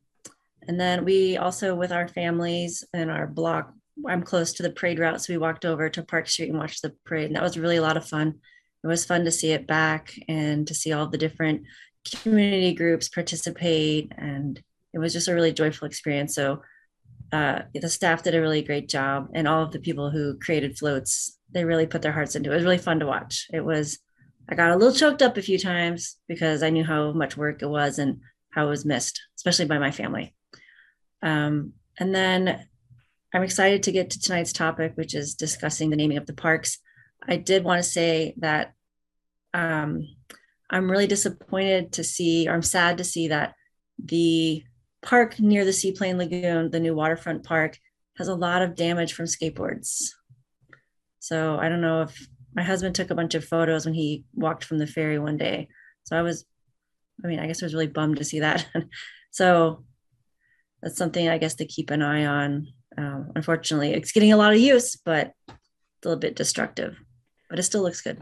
[0.67, 3.73] and then we also, with our families and our block,
[4.07, 5.23] I'm close to the parade route.
[5.23, 7.27] So we walked over to Park Street and watched the parade.
[7.27, 8.41] And that was really a lot of fun.
[8.83, 11.63] It was fun to see it back and to see all the different
[12.11, 14.13] community groups participate.
[14.17, 14.61] And
[14.93, 16.35] it was just a really joyful experience.
[16.35, 16.63] So
[17.33, 20.79] uh, the staff did a really great job and all of the people who created
[20.79, 22.53] floats they really put their hearts into it.
[22.53, 23.47] It was really fun to watch.
[23.53, 23.99] It was
[24.51, 27.61] I got a little choked up a few times because I knew how much work
[27.61, 30.35] it was and how it was missed, especially by my family.
[31.23, 32.67] Um, and then
[33.35, 36.79] I'm excited to get to tonight's topic, which is discussing the naming of the parks.
[37.27, 38.73] I did want to say that
[39.53, 40.07] um,
[40.71, 43.55] I'm really disappointed to see, or I'm sad to see that
[44.03, 44.63] the
[45.03, 47.79] park near the Seaplane Lagoon, the new waterfront park,
[48.17, 50.11] has a lot of damage from skateboards.
[51.21, 54.65] So I don't know if my husband took a bunch of photos when he walked
[54.65, 55.69] from the ferry one day.
[56.05, 56.45] So I was,
[57.25, 58.67] I mean, I guess I was really bummed to see that.
[59.31, 59.85] so
[60.83, 62.69] that's something I guess to keep an eye on.
[62.97, 66.97] Um, unfortunately, it's getting a lot of use, but it's a little bit destructive,
[67.49, 68.21] but it still looks good.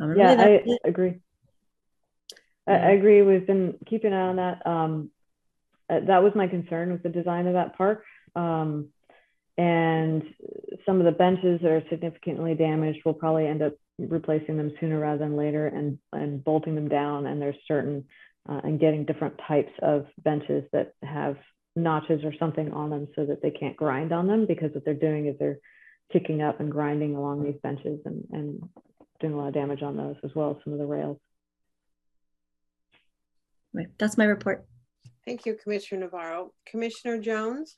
[0.00, 1.20] Um, yeah, really I agree.
[2.66, 3.22] I, I, agree.
[3.22, 4.66] We've been keeping an eye on that.
[4.66, 5.10] Um,
[5.88, 8.04] uh, that was my concern with the design of that park.
[8.36, 8.88] Um,
[9.58, 10.22] and
[10.86, 14.98] some of the benches that are significantly damaged will probably end up replacing them sooner
[14.98, 17.26] rather than later and, and bolting them down.
[17.26, 18.04] And there's certain,
[18.48, 21.36] uh, and getting different types of benches that have
[21.76, 24.94] notches or something on them so that they can't grind on them because what they're
[24.94, 25.58] doing is they're
[26.12, 28.68] kicking up and grinding along these benches and, and
[29.20, 31.18] doing a lot of damage on those as well as some of the rails.
[33.98, 34.66] That's my report.
[35.24, 36.52] Thank you, Commissioner Navarro.
[36.66, 37.76] Commissioner Jones?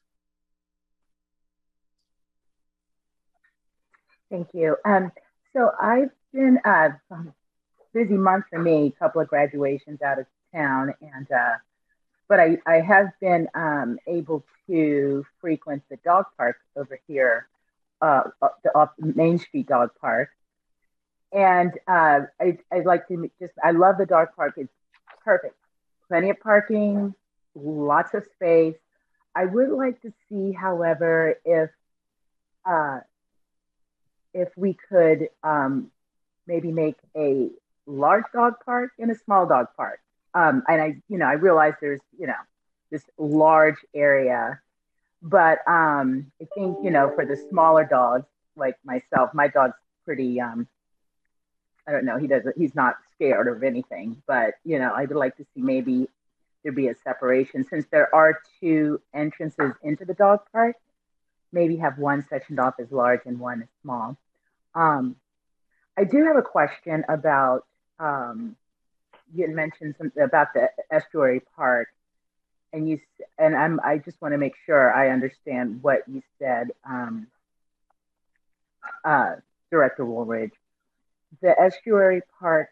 [4.31, 4.76] Thank you.
[4.87, 5.12] Um,
[5.52, 6.90] so I've been uh,
[7.92, 11.57] busy month for me, a couple of graduations out of town, and uh,
[12.28, 17.46] but I, I have been um, able to frequent the dog park over here,
[18.00, 18.22] uh,
[18.64, 20.31] the off Main Street Dog Park,
[21.33, 24.55] and uh, I I'd like to just I love the dog park.
[24.57, 24.72] It's
[25.22, 25.57] perfect,
[26.12, 27.14] plenty of parking,
[27.55, 28.77] lots of space.
[29.35, 31.70] I would like to see, however, if
[32.68, 33.01] uh,
[34.35, 35.90] if we could um,
[36.46, 37.48] maybe make a
[37.87, 40.01] large dog park and a small dog park.
[40.35, 42.42] Um, and I, you know, I realize there's, you know,
[42.90, 44.61] this large area,
[45.22, 50.38] but um, I think, you know, for the smaller dogs like myself, my dog's pretty,
[50.42, 50.68] um,
[51.88, 55.16] I don't know, he doesn't, he's not scared of anything, but, you know, I would
[55.16, 56.08] like to see maybe
[56.62, 60.76] there be a separation since there are two entrances into the dog park
[61.52, 64.16] maybe have one sectioned off as large and one as small.
[64.74, 65.16] Um,
[65.96, 67.66] I do have a question about
[68.00, 68.56] um,
[69.35, 71.88] you mentioned something about the estuary park,
[72.72, 73.00] and you
[73.38, 77.26] and I'm I just want to make sure I understand what you said, um,
[79.04, 79.37] uh,
[79.70, 80.52] Director Wooldridge.
[81.42, 82.70] The estuary park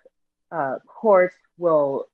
[0.51, 2.07] uh, course will.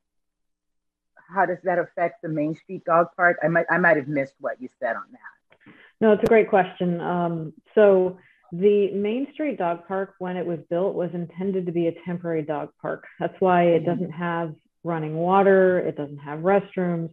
[1.29, 3.38] How does that affect the Main Street Dog Park?
[3.42, 5.72] I might I might have missed what you said on that.
[6.01, 7.01] No, it's a great question.
[7.01, 8.18] Um, so
[8.53, 12.42] the Main Street Dog Park, when it was built, was intended to be a temporary
[12.42, 13.07] dog park.
[13.18, 13.90] That's why it mm-hmm.
[13.90, 17.11] doesn't have running water, it doesn't have restrooms.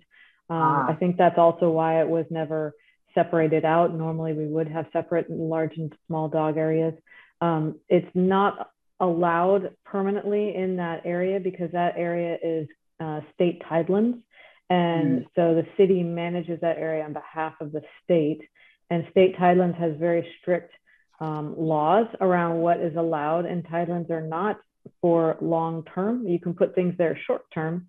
[0.49, 0.87] Um, ah.
[0.89, 2.75] I think that's also why it was never
[3.15, 3.95] separated out.
[3.95, 6.93] Normally, we would have separate large and small dog areas.
[7.41, 8.69] Um, it's not
[9.03, 12.67] allowed permanently in that area because that area is
[12.99, 14.21] uh, state tidelands.
[14.69, 15.25] And mm.
[15.35, 18.41] so the city manages that area on behalf of the state.
[18.89, 20.71] And state tidelands has very strict
[21.19, 24.57] um, laws around what is allowed in tidelands or not
[25.01, 26.27] for long term.
[26.27, 27.87] You can put things there short term,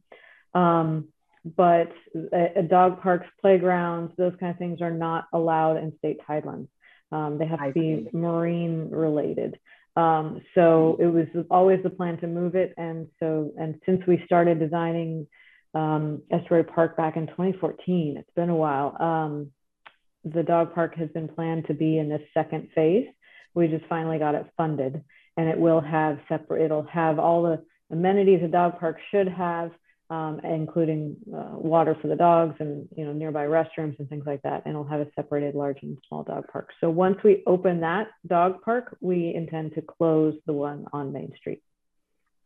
[0.55, 1.09] um,
[1.45, 1.91] but
[2.33, 6.69] a, a, dog parks, playgrounds, those kind of things are not allowed in state tidelands.
[7.11, 9.59] Um, they have to be marine related.
[9.97, 12.75] Um, so it was always the plan to move it.
[12.77, 15.27] And so, and since we started designing
[15.75, 18.97] um, Estuary Park back in 2014, it's been a while.
[19.01, 19.51] Um,
[20.25, 23.07] the dog park has been planned to be in this second phase.
[23.55, 25.05] We just finally got it funded
[25.37, 29.71] and it will have separate, it'll have all the amenities a dog park should have,
[30.11, 34.43] um, including uh, water for the dogs and you know nearby restrooms and things like
[34.43, 34.63] that.
[34.65, 36.71] And it'll have a separated large and small dog park.
[36.81, 41.33] So once we open that dog park, we intend to close the one on Main
[41.37, 41.63] Street.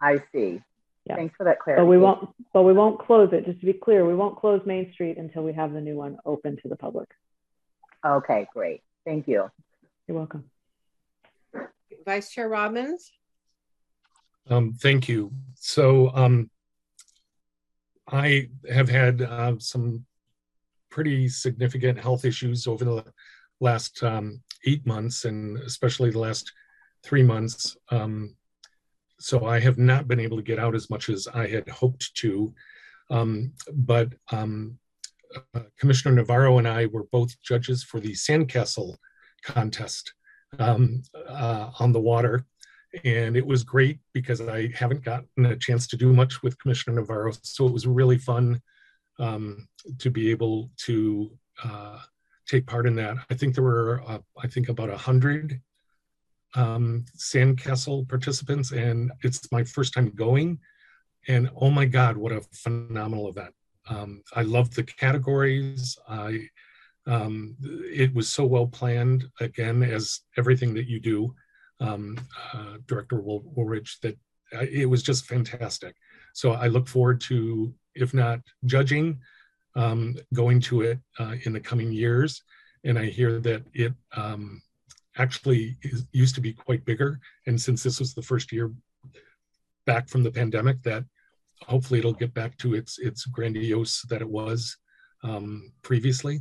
[0.01, 0.61] I see.
[1.07, 1.17] Yeah.
[1.17, 1.83] Thanks for that clarity.
[1.83, 2.29] But we won't.
[2.53, 3.45] But we won't close it.
[3.47, 6.19] Just to be clear, we won't close Main Street until we have the new one
[6.25, 7.09] open to the public.
[8.07, 8.83] Okay, great.
[9.05, 9.51] Thank you.
[10.07, 10.45] You're welcome.
[12.05, 13.11] Vice Chair Robbins.
[14.49, 15.33] Um, thank you.
[15.55, 16.51] So um,
[18.11, 20.05] I have had uh, some
[20.91, 23.05] pretty significant health issues over the
[23.61, 26.53] last um, eight months and especially the last
[27.03, 27.77] three months.
[27.91, 28.35] Um,
[29.21, 32.15] so I have not been able to get out as much as I had hoped
[32.17, 32.55] to.
[33.11, 34.79] Um, but um,
[35.55, 38.97] uh, Commissioner Navarro and I were both judges for the Sandcastle
[39.43, 40.15] contest
[40.59, 42.47] um, uh, on the water
[43.05, 47.01] and it was great because I haven't gotten a chance to do much with Commissioner
[47.01, 47.33] Navarro.
[47.43, 48.61] So it was really fun
[49.19, 49.69] um,
[49.99, 51.31] to be able to
[51.63, 51.99] uh,
[52.49, 53.17] take part in that.
[53.31, 55.61] I think there were, uh, I think about a hundred
[56.55, 60.59] um, Sandcastle participants, and it's my first time going.
[61.27, 63.55] And oh my God, what a phenomenal event!
[63.89, 65.99] Um, I loved the categories.
[66.09, 66.49] I
[67.07, 69.27] um, it was so well planned.
[69.41, 71.35] Again, as everything that you do
[71.81, 72.19] um,
[72.53, 74.17] uh, Director Wooldridge, that
[74.53, 75.95] it was just fantastic.
[76.35, 79.21] So I look forward to, if not judging,
[79.77, 82.43] um, going to it uh, in the coming years.
[82.85, 84.63] And I hear that it um,
[85.17, 87.21] actually is, used to be quite bigger.
[87.47, 88.73] And since this was the first year
[89.87, 91.05] back from the pandemic, that
[91.63, 94.77] hopefully it'll get back to its its grandiose that it was
[95.25, 96.41] um, previously.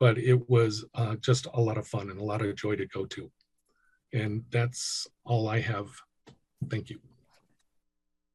[0.00, 2.86] But it was uh, just a lot of fun and a lot of joy to
[2.86, 3.30] go to.
[4.14, 5.88] And that's all I have.
[6.70, 7.00] Thank you.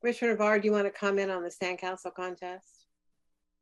[0.02, 2.68] Commissioner Navarro, do you want to comment on the Sandcastle contest?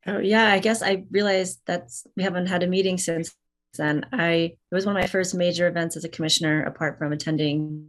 [0.06, 3.34] Oh yeah, I guess I realized that we haven't had a meeting since
[3.76, 4.04] then.
[4.12, 7.86] I it was one of my first major events as a commissioner, apart from attending,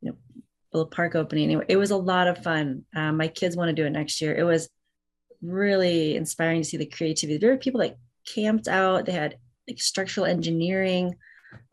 [0.00, 0.16] you know,
[0.72, 1.44] little park opening.
[1.44, 2.84] Anyway, It was a lot of fun.
[2.94, 4.34] Um, my kids want to do it next year.
[4.34, 4.68] It was
[5.42, 7.38] really inspiring to see the creativity.
[7.38, 7.96] There were people that
[8.34, 9.06] camped out.
[9.06, 9.36] They had
[9.68, 11.16] like structural engineering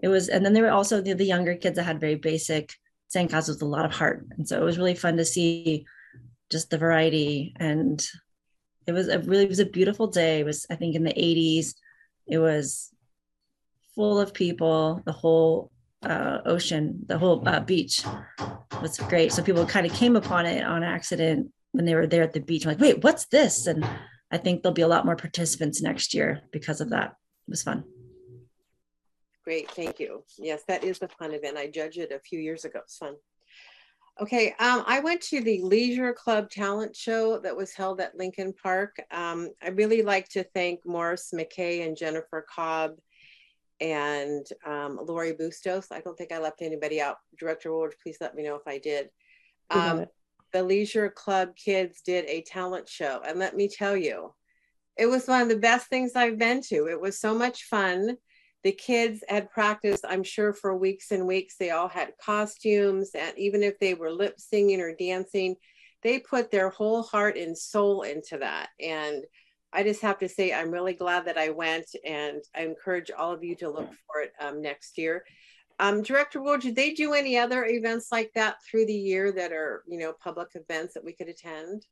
[0.01, 2.73] it was and then there were also the, the younger kids that had very basic
[3.13, 4.25] sandcastles with a lot of heart.
[4.37, 5.85] And so it was really fun to see
[6.51, 7.53] just the variety.
[7.59, 8.05] And
[8.87, 10.39] it was a really it was a beautiful day.
[10.39, 11.75] It was i think in the 80s
[12.27, 12.91] it was
[13.95, 15.01] full of people.
[15.05, 15.71] The whole
[16.01, 18.03] uh, ocean the whole uh, beach
[18.81, 19.33] was great.
[19.33, 22.39] So people kind of came upon it on accident when they were there at the
[22.39, 22.65] beach.
[22.65, 23.67] I'm like wait what's this?
[23.67, 23.87] And
[24.31, 27.15] i think there'll be a lot more participants next year because of that.
[27.47, 27.83] It was fun
[29.49, 30.23] Great, thank you.
[30.37, 31.57] Yes, that is the fun event.
[31.57, 32.81] I judged it a few years ago.
[32.83, 33.15] It's fun.
[34.21, 38.53] Okay, um, I went to the Leisure Club Talent Show that was held at Lincoln
[38.53, 39.01] Park.
[39.09, 42.91] Um, I really like to thank Morris McKay and Jennifer Cobb
[43.81, 45.87] and um, Lori Bustos.
[45.91, 47.15] I don't think I left anybody out.
[47.39, 49.09] Director Ward, please let me know if I did.
[49.71, 50.05] Um,
[50.53, 53.23] the Leisure Club kids did a talent show.
[53.25, 54.31] And let me tell you,
[54.95, 56.87] it was one of the best things I've been to.
[56.87, 58.15] It was so much fun
[58.63, 61.55] the kids had practiced, I'm sure, for weeks and weeks.
[61.57, 65.55] They all had costumes, and even if they were lip singing or dancing,
[66.03, 68.69] they put their whole heart and soul into that.
[68.79, 69.23] And
[69.71, 73.31] I just have to say, I'm really glad that I went, and I encourage all
[73.31, 75.23] of you to look for it um, next year.
[75.79, 79.53] Um, Director Wood, did they do any other events like that through the year that
[79.53, 81.85] are, you know, public events that we could attend?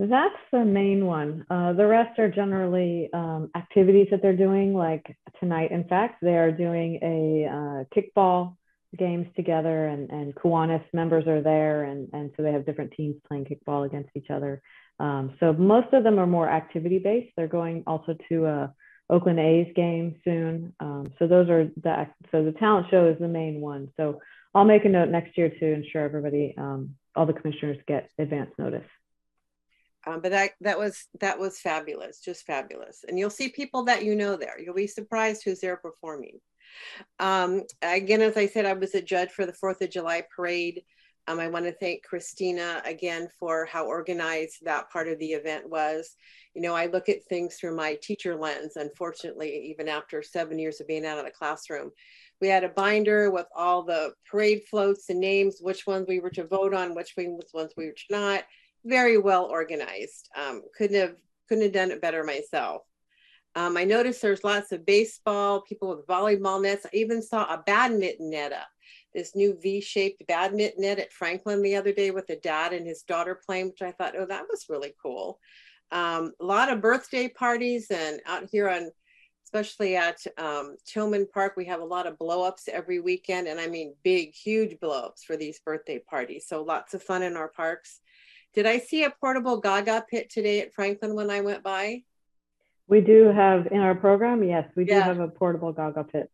[0.00, 1.44] That's the main one.
[1.50, 5.72] Uh, the rest are generally um, activities that they're doing, like tonight.
[5.72, 8.56] In fact, they are doing a uh, kickball
[8.96, 13.16] games together, and, and Kiwanis members are there, and, and so they have different teams
[13.28, 14.62] playing kickball against each other.
[15.00, 17.34] Um, so most of them are more activity based.
[17.36, 18.74] They're going also to a
[19.10, 20.72] Oakland A's game soon.
[20.80, 23.90] Um, so those are the so the talent show is the main one.
[23.98, 24.20] So
[24.54, 28.50] I'll make a note next year to ensure everybody, um, all the commissioners get advance
[28.56, 28.86] notice.
[30.06, 33.04] Um, but that that was that was fabulous, just fabulous.
[33.06, 34.58] And you'll see people that you know there.
[34.58, 36.40] You'll be surprised who's there performing.
[37.18, 40.82] Um, again, as I said, I was a judge for the Fourth of July parade.
[41.26, 45.68] Um, I want to thank Christina again for how organized that part of the event
[45.68, 46.16] was.
[46.54, 50.80] You know, I look at things through my teacher lens, unfortunately, even after seven years
[50.80, 51.90] of being out of the classroom.
[52.40, 56.30] We had a binder with all the parade floats and names, which ones we were
[56.30, 58.44] to vote on, which ones we were to not.
[58.84, 60.28] Very well organized.
[60.36, 61.16] Um, couldn't have
[61.48, 62.82] couldn't have done it better myself.
[63.56, 66.86] Um, I noticed there's lots of baseball, people with volleyball nets.
[66.86, 68.68] I even saw a badminton net up
[69.14, 73.02] this new V-shaped badminton net at Franklin the other day with a dad and his
[73.02, 75.38] daughter playing, which I thought, oh, that was really cool.
[75.90, 78.90] Um, a lot of birthday parties and out here on,
[79.44, 83.48] especially at um, Tillman Park, we have a lot of blow-ups every weekend.
[83.48, 86.46] And I mean, big, huge blow-ups for these birthday parties.
[86.46, 88.00] So lots of fun in our parks.
[88.54, 92.02] Did I see a portable Gaga pit today at Franklin when I went by?
[92.88, 95.04] We do have in our program, yes, we do yeah.
[95.04, 96.30] have a portable Gaga pit.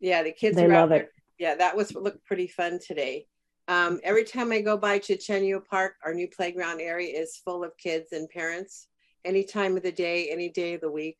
[0.00, 1.02] Yeah, the kids they love there.
[1.02, 3.26] it yeah, that was looked pretty fun today.
[3.66, 7.76] Um, every time I go by Chochenyo Park, our new playground area is full of
[7.76, 8.86] kids and parents
[9.24, 11.18] any time of the day, any day of the week,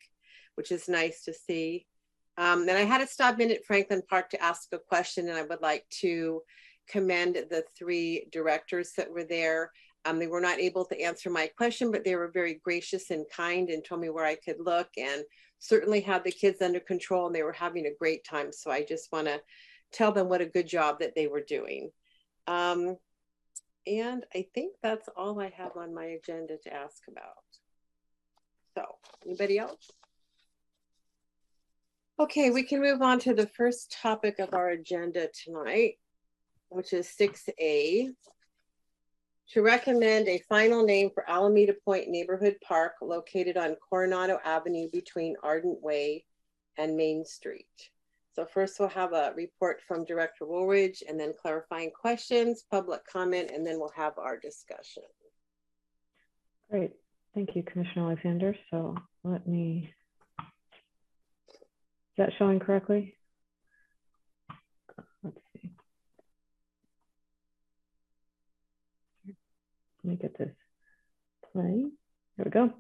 [0.55, 1.86] which is nice to see.
[2.38, 5.36] Um, and I had to stop in at Franklin Park to ask a question, and
[5.36, 6.43] I would like to
[6.88, 9.72] commend the three directors that were there.
[10.05, 13.24] Um, they were not able to answer my question, but they were very gracious and
[13.34, 15.22] kind and told me where I could look and
[15.59, 18.53] certainly had the kids under control and they were having a great time.
[18.53, 19.40] So I just want to
[19.92, 21.90] tell them what a good job that they were doing.
[22.48, 22.96] Um,
[23.86, 27.44] and I think that's all I have on my agenda to ask about.
[28.74, 28.84] So,
[29.26, 29.90] anybody else?
[32.18, 35.94] Okay, we can move on to the first topic of our agenda tonight,
[36.68, 38.11] which is 6A.
[39.53, 45.36] To recommend a final name for Alameda Point Neighborhood Park located on Coronado Avenue between
[45.42, 46.24] Ardent Way
[46.78, 47.66] and Main Street.
[48.32, 53.50] So first we'll have a report from Director Wooldridge and then clarifying questions, public comment,
[53.50, 55.03] and then we'll have our discussion.
[56.70, 56.92] Great.
[57.34, 58.57] Thank you, Commissioner Alexander.
[58.70, 59.92] So let me,
[60.40, 60.46] is
[62.16, 63.16] that showing correctly?
[70.05, 70.50] Let me get this
[71.53, 71.92] playing.
[72.36, 72.72] There we go.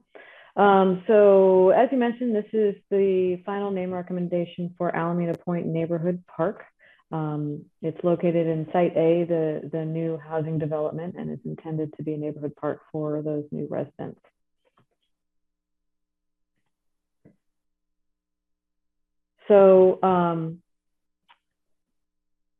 [0.54, 6.22] Um, so as you mentioned, this is the final name recommendation for Alameda Point Neighborhood
[6.26, 6.64] Park.
[7.10, 12.02] Um, it's located in Site A, the, the new housing development, and is intended to
[12.02, 14.20] be a neighborhood park for those new residents.
[19.48, 20.62] So um,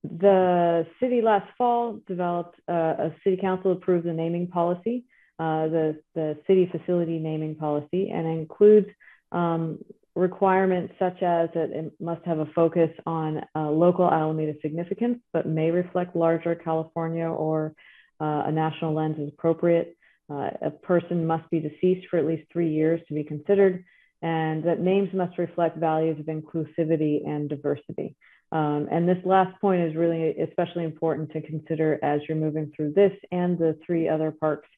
[0.03, 5.05] the city last fall developed, uh, a city council approved the naming policy
[5.43, 8.87] uh, the, the city facility naming policy and includes
[9.33, 9.79] um,
[10.15, 15.49] requirements such as that it must have a focus on uh, local Alameda significance, but
[15.49, 17.75] may reflect larger California or
[18.21, 19.97] uh, a national lens as appropriate.
[20.31, 23.85] Uh, a person must be deceased for at least three years to be considered,
[24.21, 28.15] and that names must reflect values of inclusivity and diversity.
[28.53, 32.93] Um, and this last point is really especially important to consider as you're moving through
[32.93, 34.69] this and the three other parks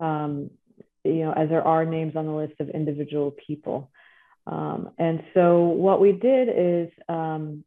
[0.00, 0.50] um,
[1.04, 3.90] you know, as there are names on the list of individual people.
[4.46, 7.64] Um, and so what we did is um,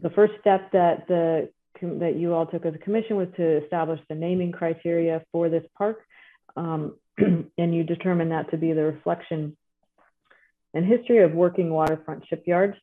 [0.00, 3.98] the first step that the that you all took as a commission was to establish
[4.08, 5.98] the naming criteria for this park,
[6.56, 9.56] um, and you determined that to be the reflection
[10.74, 12.76] and history of working waterfront shipyards.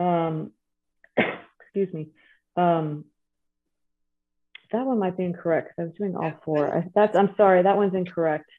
[0.00, 0.50] Um,
[1.68, 2.08] excuse me.
[2.56, 3.04] Um,
[4.72, 5.72] that one might be incorrect.
[5.78, 6.76] I was doing all four.
[6.76, 8.50] I, that's I'm sorry, that one's incorrect.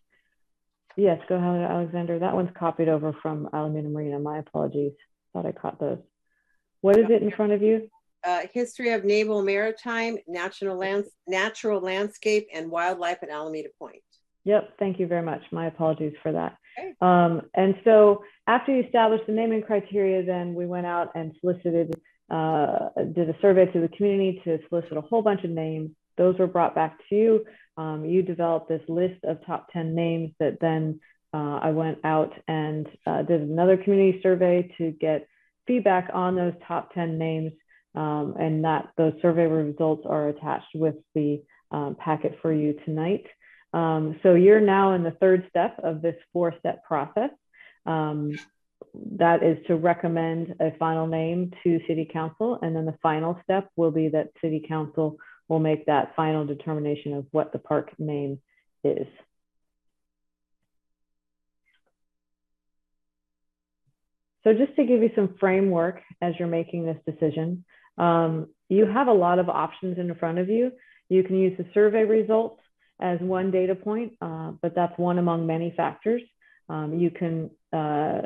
[0.95, 2.19] Yes, go ahead, Alexander.
[2.19, 4.19] That one's copied over from Alameda Marina.
[4.19, 4.93] My apologies.
[5.33, 5.99] Thought I caught those.
[6.81, 7.89] What is it in front of you?
[8.25, 14.01] Uh, history of naval maritime, natural lands, natural landscape, and wildlife at Alameda Point.
[14.45, 15.41] Yep, thank you very much.
[15.51, 16.57] My apologies for that.
[16.77, 16.93] Okay.
[17.01, 21.93] Um, and so after you established the naming criteria, then we went out and solicited,
[22.29, 25.91] uh, did a survey to the community to solicit a whole bunch of names.
[26.17, 27.45] Those were brought back to you.
[27.77, 30.99] Um, you developed this list of top 10 names that then
[31.33, 35.27] uh, I went out and uh, did another community survey to get
[35.65, 37.53] feedback on those top 10 names.
[37.95, 43.25] Um, and that those survey results are attached with the um, packet for you tonight.
[43.73, 47.31] Um, so you're now in the third step of this four step process.
[49.17, 52.59] That is to recommend a final name to city council.
[52.61, 55.17] And then the final step will be that city council
[55.47, 58.39] will make that final determination of what the park name
[58.83, 59.07] is.
[64.43, 67.65] So just to give you some framework as you're making this decision,
[67.97, 70.71] um, you have a lot of options in front of you.
[71.09, 72.61] You can use the survey results
[73.01, 76.21] as one data point, uh, but that's one among many factors.
[76.69, 78.21] Um, you can, uh,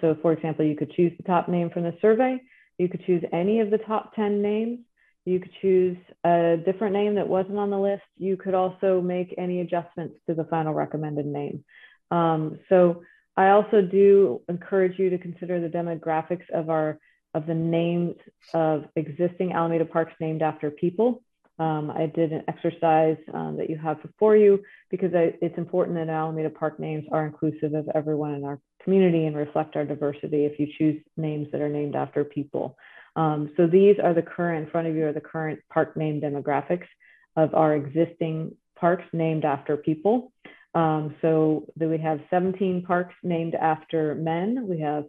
[0.00, 2.40] so for example, you could choose the top name from the survey.
[2.78, 4.80] You could choose any of the top 10 names.
[5.24, 8.02] You could choose a different name that wasn't on the list.
[8.18, 11.64] You could also make any adjustments to the final recommended name.
[12.10, 13.02] Um, so
[13.36, 16.98] I also do encourage you to consider the demographics of our
[17.32, 18.14] of the names
[18.52, 21.20] of existing Alameda parks named after people.
[21.58, 25.96] Um, I did an exercise um, that you have before you because I, it's important
[25.96, 30.44] that Alameda Park names are inclusive of everyone in our community and reflect our diversity
[30.44, 32.76] if you choose names that are named after people.
[33.16, 36.20] Um, so these are the current, in front of you are the current park name
[36.20, 36.88] demographics
[37.36, 40.32] of our existing parks named after people.
[40.74, 44.66] Um, so we have 17 parks named after men.
[44.68, 45.04] We have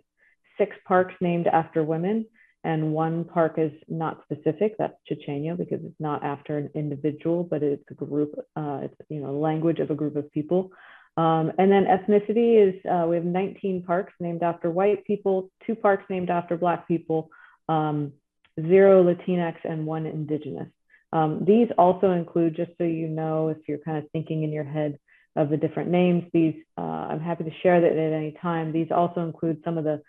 [0.60, 2.28] six parks named after women
[2.66, 4.76] and one park is not specific.
[4.78, 8.34] That's Chochenyo because it's not after an individual, but it's a group.
[8.56, 10.72] Uh, it's you know language of a group of people.
[11.18, 15.76] Um, and then ethnicity is uh, we have 19 parks named after white people, two
[15.76, 17.30] parks named after black people,
[17.70, 18.12] um,
[18.60, 20.68] zero Latinx, and one indigenous.
[21.14, 24.66] Um, these also include, just so you know, if you're kind of thinking in your
[24.66, 25.00] head
[25.38, 28.74] of the different names, these uh, I'm happy to share that at any time.
[28.74, 30.02] These also include some of the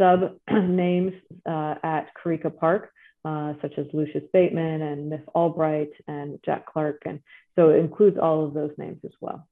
[0.00, 1.12] sub names
[1.46, 2.90] uh, at Carica Park,
[3.24, 7.02] uh, such as Lucius Bateman and Miss Albright and Jack Clark.
[7.04, 7.20] And
[7.56, 9.46] so it includes all of those names as well.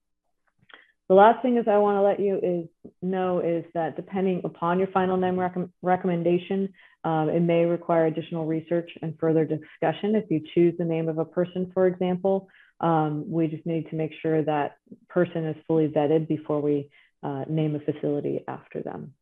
[1.08, 4.78] The last thing is I want to let you is know is that depending upon
[4.78, 6.68] your final name rec recommendation,
[7.04, 10.14] um, it may require additional research and further discussion.
[10.14, 12.48] If you choose the name of a person, for example,
[12.80, 14.76] um, we just need to make sure that
[15.08, 16.90] person is fully vetted before we
[17.22, 19.14] uh, name a facility after them.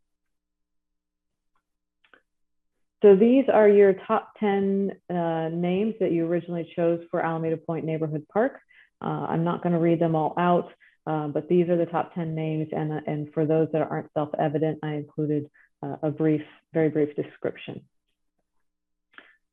[3.02, 7.84] So these are your top 10 uh, names that you originally chose for Alameda Point
[7.84, 8.58] Neighborhood Park.
[9.02, 10.72] Uh, I'm not going to read them all out,
[11.06, 12.68] uh, but these are the top 10 names.
[12.72, 15.50] And, uh, and for those that aren't self-evident, I included
[15.82, 16.42] uh, a brief,
[16.72, 17.82] very brief description.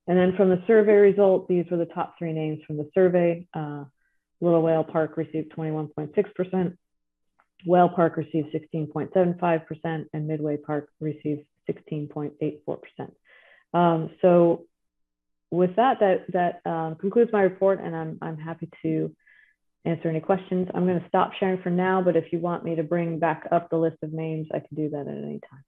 [0.07, 3.45] And then from the survey result, these were the top three names from the survey.
[3.53, 3.85] Uh,
[4.41, 6.77] Little Whale Park received 21.6%,
[7.65, 12.77] Whale Park received 16.75%, and Midway Park received 16.84%.
[13.73, 14.65] Um, so
[15.51, 19.15] with that, that, that um, concludes my report and I'm, I'm happy to
[19.85, 20.69] answer any questions.
[20.73, 23.69] I'm gonna stop sharing for now, but if you want me to bring back up
[23.69, 25.63] the list of names, I can do that at any time.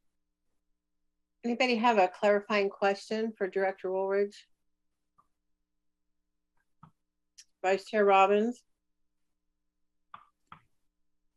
[1.44, 4.36] Anybody have a clarifying question for Director Wooldridge?
[7.62, 8.62] Vice Chair Robbins?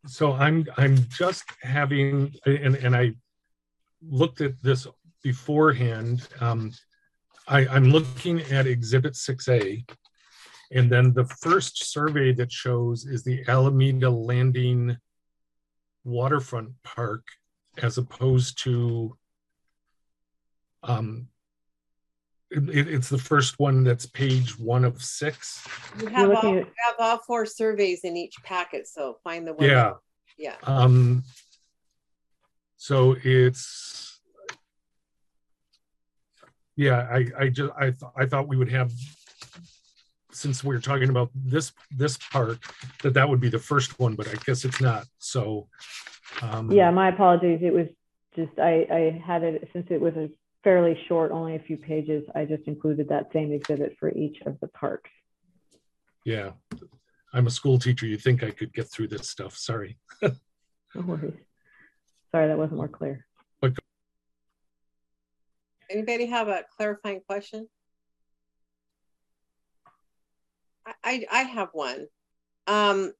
[0.07, 3.15] So I'm I'm just having and and I
[4.01, 4.87] looked at this
[5.23, 6.73] beforehand, um,
[7.47, 9.89] I, I'm looking at Exhibit 6A,
[10.73, 14.97] and then the first survey that shows is the Alameda Landing
[16.05, 17.25] Waterfront Park
[17.83, 19.17] as opposed to
[20.83, 21.29] um,
[22.51, 25.67] it, it's the first one that's page one of six.
[26.01, 29.69] You have, all, you have all four surveys in each packet, so find the one.
[29.69, 29.85] Yeah.
[29.85, 29.97] That,
[30.39, 30.55] yeah.
[30.63, 31.25] Um,
[32.77, 34.08] so it's
[36.79, 38.93] yeah, I, I just, I, th- I thought we would have,
[40.31, 42.57] since we are talking about this, this part,
[43.03, 45.05] that that would be the first one, but I guess it's not.
[45.19, 45.67] So,
[46.41, 47.59] um, yeah, my apologies.
[47.63, 47.89] It was
[48.37, 50.31] just, I, I had it, since it was a
[50.63, 54.57] fairly short, only a few pages, I just included that same exhibit for each of
[54.61, 55.11] the parks.
[56.25, 56.53] Yeah,
[57.35, 58.07] I'm a school teacher.
[58.07, 59.57] You think I could get through this stuff.
[59.57, 59.99] Sorry.
[60.23, 60.31] no
[60.95, 61.35] worries.
[62.31, 63.27] Sorry, that wasn't more clear.
[65.91, 67.69] Anybody have a clarifying question?
[71.05, 72.07] I, I, have one.
[72.67, 73.13] Um,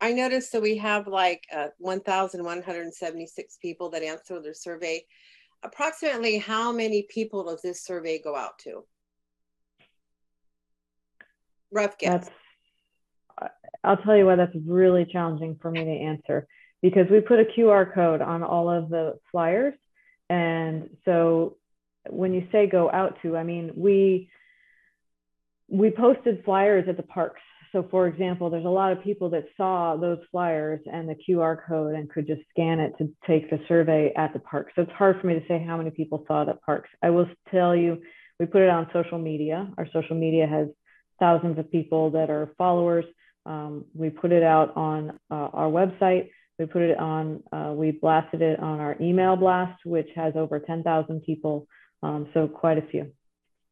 [0.00, 5.04] I noticed that we have like uh, 1,176 people that answer the survey.
[5.62, 8.84] Approximately how many people does this survey go out to?
[11.70, 12.28] Rough guess.
[13.38, 13.52] That's,
[13.82, 16.46] I'll tell you why that's really challenging for me to answer
[16.82, 19.74] because we put a QR code on all of the flyers
[20.28, 21.56] and so
[22.08, 24.30] when you say go out to, I mean, we,
[25.68, 27.40] we posted flyers at the parks.
[27.72, 31.58] So for example, there's a lot of people that saw those flyers and the QR
[31.66, 34.70] code and could just scan it to take the survey at the park.
[34.76, 36.88] So it's hard for me to say how many people saw it at parks.
[37.02, 38.00] I will tell you,
[38.38, 39.68] we put it on social media.
[39.76, 40.68] Our social media has
[41.18, 43.04] thousands of people that are followers.
[43.46, 46.30] Um, we put it out on uh, our website.
[46.58, 50.60] We put it on, uh, we blasted it on our email blast, which has over
[50.60, 51.66] 10,000 people.
[52.02, 53.10] Um, so quite a few.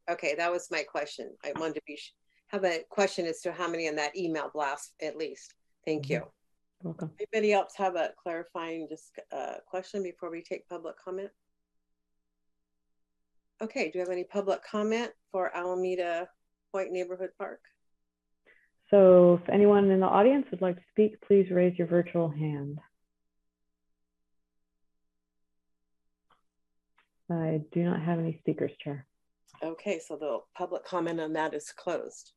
[0.09, 1.31] Okay, that was my question.
[1.45, 1.97] I wanted to be
[2.47, 5.55] have a question as to how many in that email blast at least.
[5.85, 6.23] Thank you.
[6.83, 7.11] Welcome.
[7.17, 11.31] Anybody else have a clarifying just uh, question before we take public comment?
[13.61, 16.27] Okay, do you have any public comment for Alameda
[16.71, 17.61] Point Neighborhood Park?
[18.93, 22.77] So if anyone in the audience would like to speak, please raise your virtual hand.
[27.27, 29.07] I do not have any speakers, Chair.
[29.63, 32.33] Okay, so the public comment on that is closed.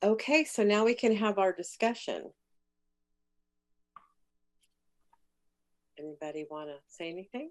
[0.00, 2.30] Okay, so now we can have our discussion.
[5.98, 7.50] Anybody want to say anything?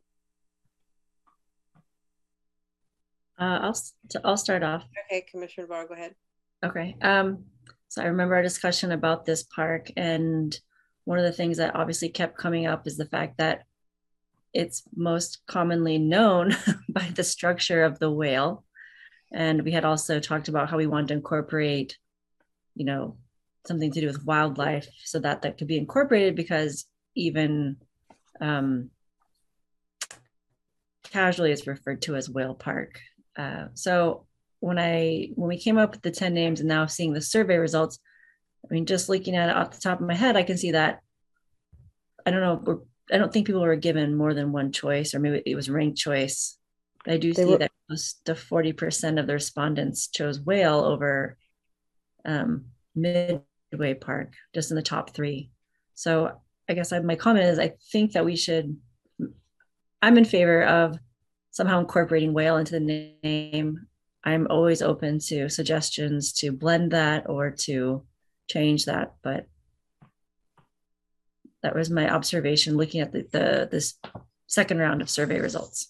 [3.38, 4.86] Uh, I'll, s- t- I'll start off.
[5.12, 6.16] Okay, Commissioner Barr, go ahead.
[6.64, 6.96] Okay.
[7.02, 7.44] Um,
[7.92, 10.58] so I remember our discussion about this park, and
[11.04, 13.66] one of the things that obviously kept coming up is the fact that
[14.54, 16.56] it's most commonly known
[16.90, 18.64] by the structure of the whale.
[19.34, 21.98] And we had also talked about how we wanted to incorporate,
[22.76, 23.18] you know,
[23.68, 27.76] something to do with wildlife so that that could be incorporated because even
[28.40, 28.90] um,
[31.04, 33.02] casually it's referred to as whale park.
[33.36, 34.28] Uh, so
[34.62, 37.58] when I when we came up with the 10 names and now seeing the survey
[37.58, 38.00] results,
[38.64, 40.72] I mean, just looking at it off the top of my head, I can see
[40.72, 41.02] that
[42.26, 42.78] I don't know, we're,
[43.12, 45.98] I don't think people were given more than one choice, or maybe it was ranked
[45.98, 46.58] choice.
[47.04, 50.80] But I do They see were- that close to 40% of the respondents chose whale
[50.82, 51.36] over
[52.24, 55.50] um, Midway Park, just in the top three.
[55.96, 56.40] So
[56.70, 58.78] I guess I, my comment is I think that we should,
[60.04, 60.98] I'm in favor of
[61.50, 63.88] somehow incorporating whale into the name.
[64.24, 68.04] I'm always open to suggestions to blend that or to
[68.48, 69.48] change that, but
[71.64, 73.96] that was my observation looking at the, the this
[74.48, 75.88] second round of survey results.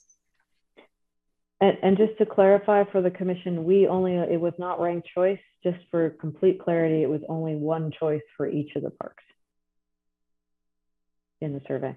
[1.59, 5.39] And, and just to clarify for the commission, we only, it was not ranked choice,
[5.63, 9.23] just for complete clarity, it was only one choice for each of the parks
[11.39, 11.95] in the survey.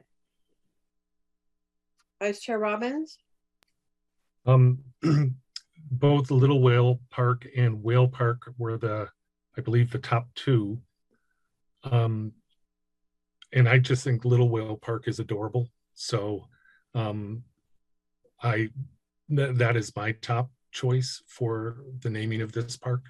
[2.20, 3.18] Vice Chair Robbins?
[4.46, 4.80] Um,
[5.98, 9.08] both Little Whale Park and Whale Park were the,
[9.56, 10.80] I believe, the top two.
[11.84, 12.32] Um,
[13.52, 15.68] and I just think Little Whale Park is adorable.
[15.94, 16.48] So,
[16.94, 17.44] um,
[18.42, 18.70] I
[19.34, 23.02] th- that is my top choice for the naming of this park.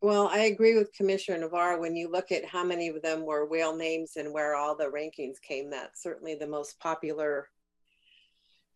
[0.00, 1.80] Well, I agree with Commissioner Navarro.
[1.80, 4.90] When you look at how many of them were whale names and where all the
[4.90, 7.48] rankings came, that's certainly the most popular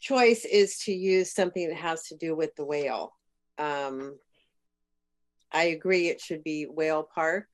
[0.01, 3.13] choice is to use something that has to do with the whale.
[3.59, 4.19] Um,
[5.53, 7.47] I agree it should be Whale Park.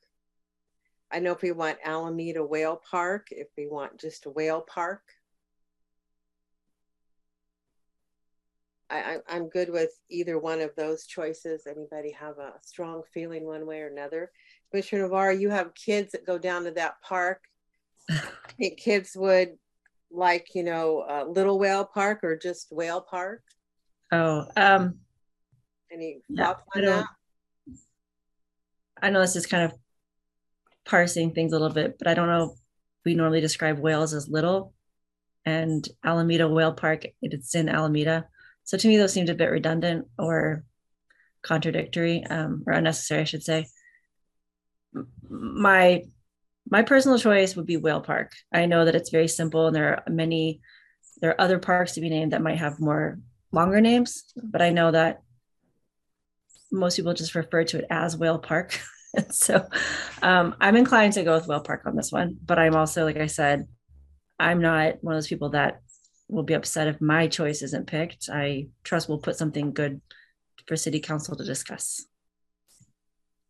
[1.11, 5.03] I know if we want Alameda Whale Park, if we want just a whale park.
[8.91, 11.67] I, I, I'm good with either one of those choices.
[11.67, 14.31] Anybody have a strong feeling one way or another?
[14.71, 17.45] Commissioner Navarro, you have kids that go down to that park.
[18.11, 18.21] I
[18.59, 19.57] Think kids would
[20.15, 23.43] like, you know, uh, Little Whale Park or just Whale Park?
[24.13, 25.01] Oh, um,
[25.91, 27.07] Any thoughts I on don't- that?
[29.03, 29.79] I know this is kind of
[30.87, 32.57] parsing things a little bit, but I don't know.
[33.05, 34.73] We normally describe whales as little,
[35.45, 38.29] and Alameda Whale Park, it's in Alameda.
[38.63, 40.65] So to me, those seemed a bit redundant or
[41.43, 43.67] contradictory, um, or unnecessary, I should say.
[45.29, 46.05] My
[46.71, 48.33] my personal choice would be Whale Park.
[48.53, 50.61] I know that it's very simple, and there are many.
[51.21, 53.19] There are other parks to be named that might have more
[53.53, 55.23] longer names, but I know that
[56.73, 58.81] most people just refer to it as Whale Park.
[59.31, 59.67] so
[60.23, 63.17] um, I'm inclined to go with Whale Park on this one, but I'm also, like
[63.17, 63.69] I said,
[64.39, 65.81] I'm not one of those people that
[66.29, 68.29] will be upset if my choice isn't picked.
[68.29, 70.01] I trust we'll put something good
[70.67, 72.05] for City Council to discuss.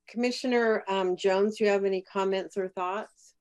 [0.08, 3.34] Commissioner um, Jones, do you have any comments or thoughts?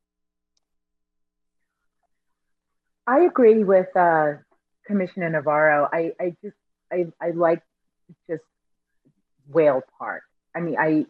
[3.05, 4.33] I agree with uh,
[4.85, 5.89] Commissioner Navarro.
[5.91, 6.55] I, I just,
[6.91, 7.61] I, I like
[8.29, 8.43] just
[9.49, 10.23] Whale Park.
[10.55, 11.05] I mean, I,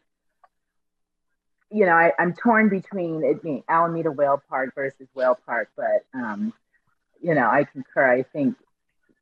[1.69, 6.05] you know, I, I'm torn between it being Alameda Whale Park versus Whale Park, but,
[6.13, 6.53] um,
[7.21, 8.09] you know, I concur.
[8.11, 8.55] I think,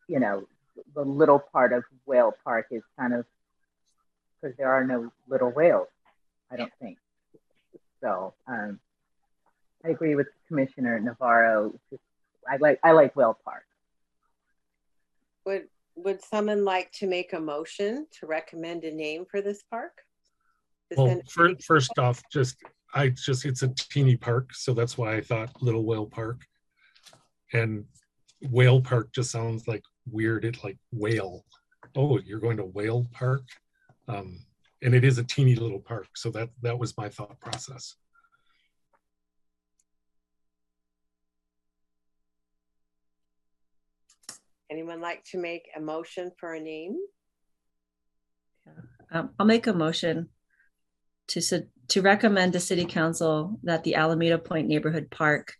[0.07, 0.47] you know,
[0.95, 3.25] the little part of Whale Park is kind of
[4.41, 5.87] because there are no little whales,
[6.51, 6.97] I don't think.
[8.01, 8.79] So um,
[9.85, 11.73] I agree with Commissioner Navarro.
[12.49, 13.63] I like I like Whale Park.
[15.45, 20.01] Would would someone like to make a motion to recommend a name for this park?
[20.91, 22.57] To Well, send- fir- first off, just
[22.93, 26.45] I just it's a teeny park, so that's why I thought Little Whale Park.
[27.53, 27.85] And
[28.49, 30.45] Whale Park just sounds like weird.
[30.45, 31.45] It like whale.
[31.95, 33.43] oh, you're going to Whale Park?
[34.07, 34.39] Um,
[34.81, 36.07] and it is a teeny little park.
[36.15, 37.95] So that, that was my thought process.
[44.69, 46.97] Anyone like to make a motion for a name?
[49.11, 50.29] Um, I'll make a motion
[51.27, 51.41] to,
[51.89, 55.53] to recommend to city council that the Alameda Point Neighborhood Park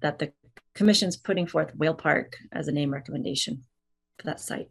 [0.00, 0.32] that the
[0.74, 3.64] commission's putting forth Whale Park as a name recommendation
[4.18, 4.70] for that site.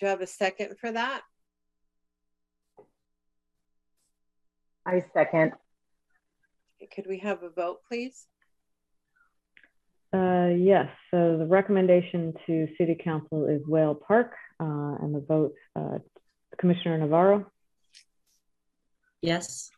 [0.00, 1.20] Do you have a second for that?
[4.86, 5.52] I second.
[6.94, 8.26] Could we have a vote, please?
[10.12, 14.64] Uh, yes, so the recommendation to city council is Whale Park, uh,
[15.02, 15.98] and the vote, uh,
[16.58, 17.46] Commissioner Navarro,
[19.22, 19.70] Yes.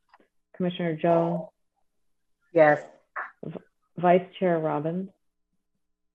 [0.56, 1.48] Commissioner Jones,
[2.54, 2.80] Yes.
[3.98, 5.10] Vice Chair Robbins,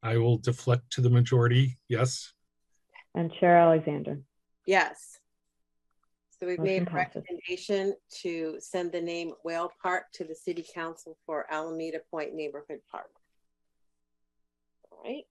[0.01, 1.77] I will deflect to the majority.
[1.89, 2.33] Yes.
[3.17, 4.19] And Chair Alexander.
[4.67, 5.17] Yes.
[6.39, 7.23] So we've made a passes.
[7.23, 12.77] recommendation to send the name Whale Park to the city council for Alameda Point Neighborhood
[12.91, 13.09] Park.
[14.91, 15.23] All right.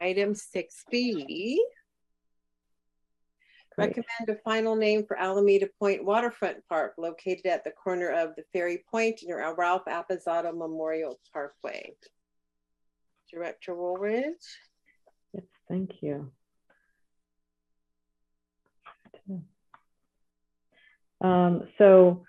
[0.00, 1.60] Item six B.
[3.74, 3.88] Great.
[3.88, 8.44] Recommend a final name for Alameda Point Waterfront Park located at the corner of the
[8.52, 11.96] Ferry Point near Ralph Appezzato Memorial Parkway.
[13.34, 14.44] Director Wooldridge.
[15.32, 16.30] Yes, thank you.
[21.20, 22.24] Um, so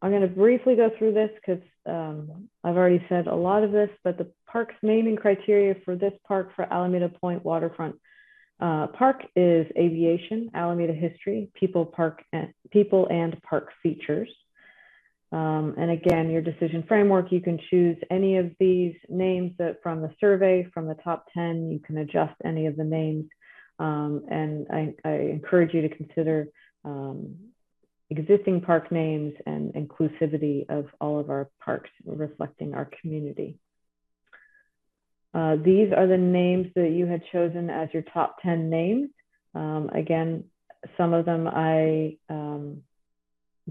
[0.00, 3.72] I'm going to briefly go through this because um, I've already said a lot of
[3.72, 7.96] this, but the park's naming criteria for this park for Alameda Point Waterfront
[8.60, 14.28] uh, Park is aviation, Alameda history, people park and people and park features.
[15.32, 20.02] Um, and again, your decision framework, you can choose any of these names that from
[20.02, 23.26] the survey, from the top 10, you can adjust any of the names.
[23.78, 26.48] Um, and I, I, encourage you to consider
[26.84, 27.36] um,
[28.10, 33.58] existing park names and inclusivity of all of our parks reflecting our community.
[35.32, 39.10] Uh, these are the names that you had chosen as your top 10 names.
[39.54, 40.44] Um, again,
[40.96, 42.82] some of them I um,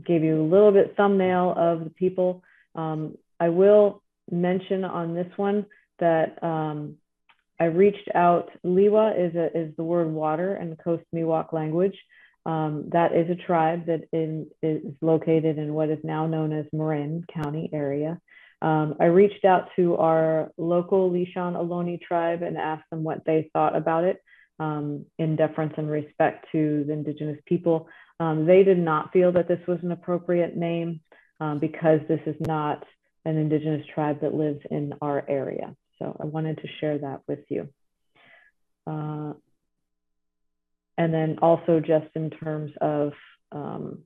[0.06, 2.43] gave you a little bit thumbnail of the people.
[2.76, 5.66] Um, I will mention on this one
[6.00, 6.95] that um,
[7.60, 8.50] I reached out.
[8.66, 11.97] Liwa is, a, is the word water in the Coast Miwok language.
[12.45, 16.66] Um, that is a tribe that in, is located in what is now known as
[16.72, 18.20] Marin County area.
[18.62, 23.50] Um, I reached out to our local Lisjan Ohlone tribe and asked them what they
[23.54, 24.22] thought about it
[24.60, 27.88] um, in deference and respect to the indigenous people.
[28.20, 31.01] Um, they did not feel that this was an appropriate name
[31.39, 32.84] um, because this is not
[33.26, 35.76] an indigenous tribe that lives in our area.
[35.99, 37.70] So I wanted to share that with you.
[38.88, 39.34] Uh,
[40.97, 43.13] and then also just in terms of
[43.51, 43.99] um,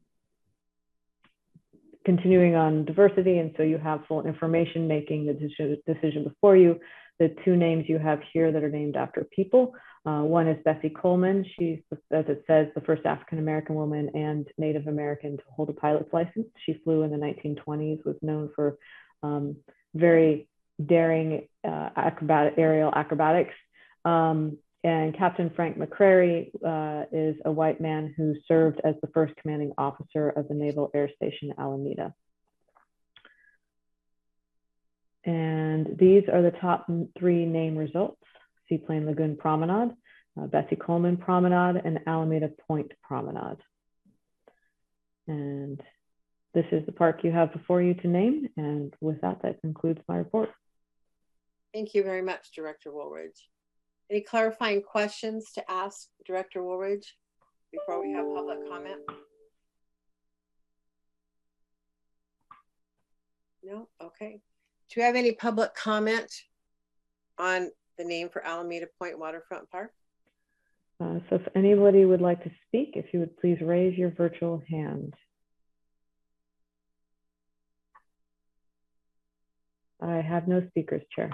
[2.06, 6.80] continuing on diversity, and so you have full information making the decision, decision before you.
[7.20, 9.74] The two names you have here that are named after people.
[10.06, 11.46] Uh, one is Bessie Coleman.
[11.58, 11.80] She's,
[12.12, 16.12] as it says, the first African American woman and Native American to hold a pilot's
[16.12, 16.48] license.
[16.66, 18.78] She flew in the 1920s, was known for
[19.22, 19.56] um,
[19.94, 20.50] very
[20.86, 21.90] daring uh,
[22.58, 23.54] aerial acrobatics.
[24.04, 29.34] Um, and Captain Frank McCrary uh, is a white man who served as the first
[29.38, 32.14] commanding officer of the Naval Air Station Alameda.
[35.24, 38.20] And these are the top three name results.
[38.70, 39.92] Seaplane Lagoon Promenade,
[40.40, 43.60] uh, Bessie Coleman Promenade, and Alameda Point Promenade.
[45.28, 45.82] And
[46.54, 48.50] this is the park you have before you to name.
[48.58, 50.50] And with that, that concludes my report.
[51.74, 53.40] Thank you very much, Director Wooldridge.
[54.12, 57.06] Any clarifying questions to ask Director Wooldridge
[57.72, 59.02] before we have public comment?
[63.64, 63.88] No?
[64.02, 64.42] Okay.
[64.90, 66.32] Do you have any public comment
[67.40, 69.92] on the name for Alameda Point Waterfront Park?
[71.00, 74.62] Uh, so if anybody would like to speak, if you would please raise your virtual
[74.70, 75.14] hand.
[80.02, 81.32] I have no speakers, Chair.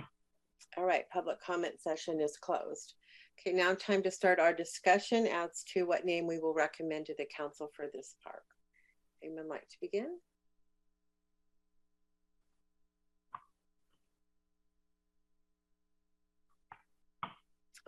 [0.77, 2.93] All right, public comment session is closed.
[3.39, 7.15] Okay, now time to start our discussion as to what name we will recommend to
[7.17, 8.43] the council for this park.
[9.23, 10.19] Anyone like to begin?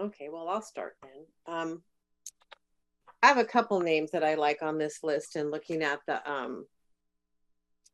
[0.01, 1.55] Okay, well, I'll start then.
[1.55, 1.83] Um,
[3.21, 6.27] I have a couple names that I like on this list and looking at the
[6.29, 6.65] um,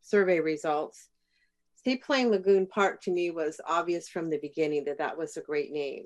[0.01, 1.09] survey results.
[1.83, 5.73] Seaplane Lagoon Park to me was obvious from the beginning that that was a great
[5.73, 6.05] name.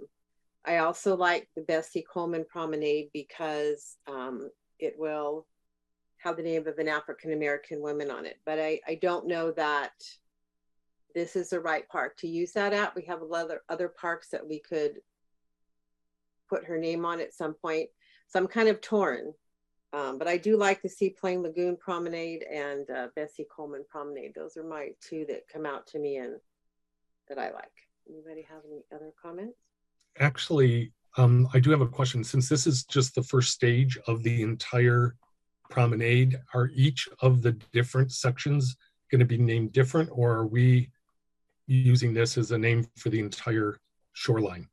[0.66, 4.50] I also like the Bessie Coleman Promenade because um,
[4.80, 5.46] it will
[6.18, 8.40] have the name of an African American woman on it.
[8.44, 9.94] But I, I don't know that
[11.14, 12.96] this is the right park to use that at.
[12.96, 15.00] We have other other parks that we could
[16.52, 17.90] put her name on at some point.
[18.28, 19.34] So I'm kind of torn.
[19.94, 24.34] Um, but I do like the Seaplane Lagoon Promenade and uh, Bessie Coleman Promenade.
[24.36, 26.36] Those are my two that come out to me and
[27.28, 27.72] that I like.
[28.10, 29.58] Anybody have any other comments?
[30.20, 32.24] Actually, um, I do have a question.
[32.24, 35.16] Since this is just the first stage of the entire
[35.70, 38.76] promenade, are each of the different sections
[39.10, 40.90] going to be named different, or are we
[41.68, 43.78] using this as a name for the entire
[44.14, 44.68] shoreline?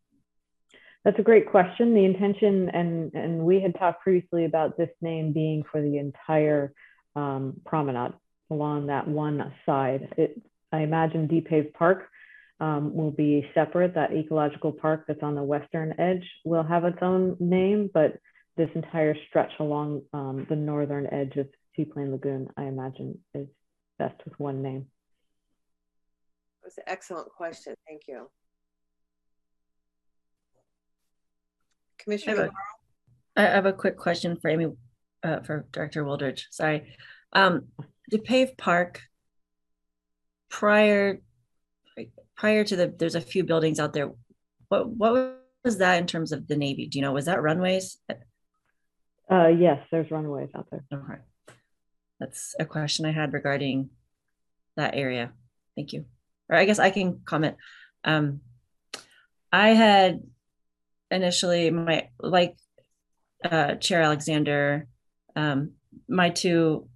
[1.09, 1.95] That's a great question.
[1.95, 6.75] The intention, and and we had talked previously about this name being for the entire
[7.17, 8.13] um, promenade
[8.51, 10.13] along that one side.
[10.19, 10.39] It,
[10.71, 12.11] I imagine DePave Park
[12.61, 13.95] um, will be separate.
[13.95, 18.19] That ecological park that's on the western edge will have its own name, but
[18.59, 23.49] this entire stretch along um, the northern edge of Seaplane Lagoon, I imagine, is
[23.99, 24.85] best with one name.
[26.61, 27.75] That was an excellent question.
[27.89, 28.29] Thank you.
[32.09, 32.33] Commissioner.
[32.35, 32.51] I have
[33.37, 34.73] a, I have a quick question for Amy,
[35.23, 36.45] uh, for Director Wooldridge.
[36.51, 36.95] Sorry.
[37.35, 37.67] Um,
[38.11, 39.03] DePave Park,
[40.49, 41.21] prior
[42.35, 44.11] prior to the, there's a few buildings out there.
[44.69, 46.87] What what was that in terms of the Navy?
[46.87, 47.99] Do you know, was that runways?
[49.31, 50.85] Uh, yes, there's runways out there.
[50.91, 51.21] Okay.
[52.21, 53.91] That's a question I had regarding
[54.77, 55.33] that area.
[55.77, 56.07] Thank you.
[56.49, 57.57] Or I guess I can comment.
[58.05, 58.41] Um,
[59.53, 60.23] I had
[61.11, 62.57] initially my like
[63.45, 64.87] uh, Chair Alexander,
[65.37, 65.73] um,
[66.09, 66.89] my two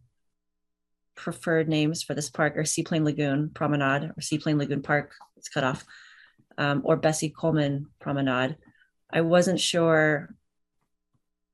[1.15, 5.13] preferred names for this park are Seaplane Lagoon Promenade or Seaplane Lagoon Park.
[5.37, 5.85] It's cut off,
[6.59, 8.57] um, or Bessie Coleman Promenade.
[9.13, 10.35] I wasn't sure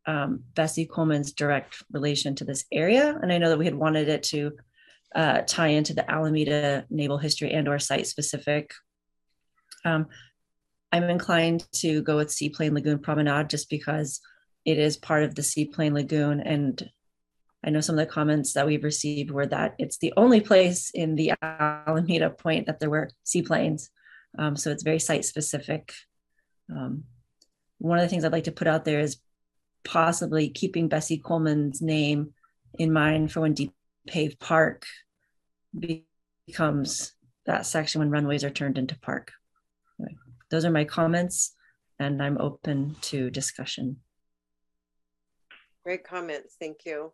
[0.06, 4.08] um, Bessie Coleman's direct relation to this area, and I know that we had wanted
[4.08, 4.52] it to
[5.14, 8.72] uh, tie into the Alameda naval history and or site specific.
[9.84, 10.06] Um,
[10.92, 14.20] I'm inclined to go with Seaplane Lagoon Promenade just because
[14.64, 16.40] it is part of the Seaplane Lagoon.
[16.40, 16.90] And
[17.64, 20.90] I know some of the comments that we've received were that it's the only place
[20.94, 23.90] in the Alameda Point that there were seaplanes.
[24.38, 25.92] Um, so it's very site specific.
[26.70, 27.04] Um,
[27.78, 29.18] one of the things I'd like to put out there is
[29.84, 32.34] possibly keeping Bessie Coleman's name
[32.78, 33.72] in mind for when Deep
[34.06, 34.86] Pave Park
[36.46, 37.12] becomes
[37.46, 39.32] that section when runways are turned into park
[40.50, 41.54] those are my comments
[41.98, 43.96] and I'm open to discussion.
[45.84, 46.56] Great comments.
[46.58, 47.12] Thank you.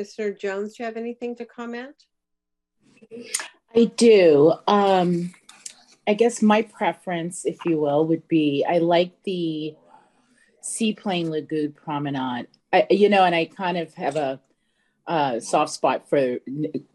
[0.00, 0.38] Mr.
[0.38, 1.94] Jones, do you have anything to comment?
[3.74, 4.54] I do.
[4.66, 5.34] Um,
[6.06, 9.74] I guess my preference, if you will, would be I like the
[10.60, 12.48] Seaplane Lagoon Promenade.
[12.72, 14.40] I, you know, and I kind of have a,
[15.06, 16.38] a soft spot for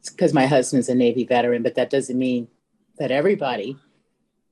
[0.06, 2.48] because my husband's a Navy veteran, but that doesn't mean
[2.98, 3.78] that everybody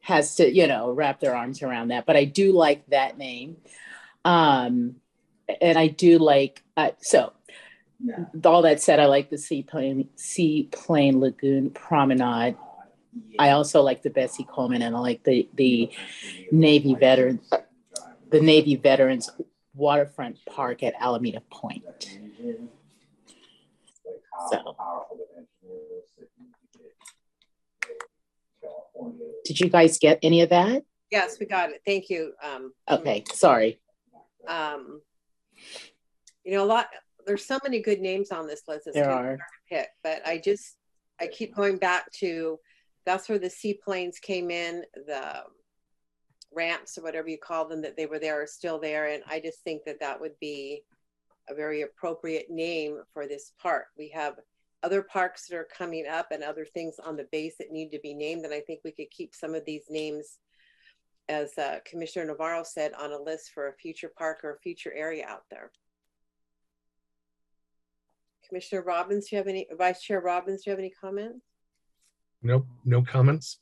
[0.02, 2.06] has to, you know, wrap their arms around that.
[2.06, 3.58] But I do like that name.
[4.26, 4.96] Um,
[5.62, 7.34] and I do like, uh, so
[8.04, 8.26] yeah.
[8.46, 12.56] all that said, I like the Seaplane, Seaplane Lagoon Promenade.
[13.38, 15.92] I also like the Bessie Coleman and I like the, the
[16.52, 17.50] Navy veterans,
[18.30, 19.30] the Navy Veterans
[19.74, 22.18] Waterfront Park at Alameda Point.
[24.52, 24.76] So.
[29.46, 30.84] Did you guys get any of that?
[31.12, 31.82] Yes, we got it.
[31.86, 32.34] Thank you.
[32.44, 33.82] Um, okay, sorry.
[34.48, 35.02] Um,
[36.44, 36.88] you know, a lot.
[37.26, 38.88] There's so many good names on this list.
[38.88, 39.38] It's there are.
[39.70, 40.76] pick, but I just
[41.20, 42.60] I keep going back to
[43.06, 44.84] that's where the seaplanes came in.
[45.08, 45.44] The
[46.52, 49.40] ramps or whatever you call them that they were there are still there, and I
[49.40, 50.84] just think that that would be
[51.50, 53.88] a very appropriate name for this park.
[53.98, 54.36] We have
[54.84, 58.00] other parks that are coming up and other things on the base that need to
[58.02, 58.46] be named.
[58.46, 60.40] And I think we could keep some of these names,
[61.28, 64.94] as uh, Commissioner Navarro said, on a list for a future park or a future
[64.94, 65.72] area out there.
[68.48, 71.46] Commissioner Robbins, do you have any, Vice Chair Robbins, do you have any comments?
[72.42, 73.60] Nope, no comments.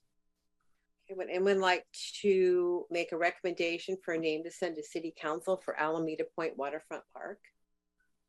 [1.09, 1.85] Okay, would anyone like
[2.21, 6.57] to make a recommendation for a name to send to City Council for Alameda Point
[6.57, 7.39] Waterfront Park?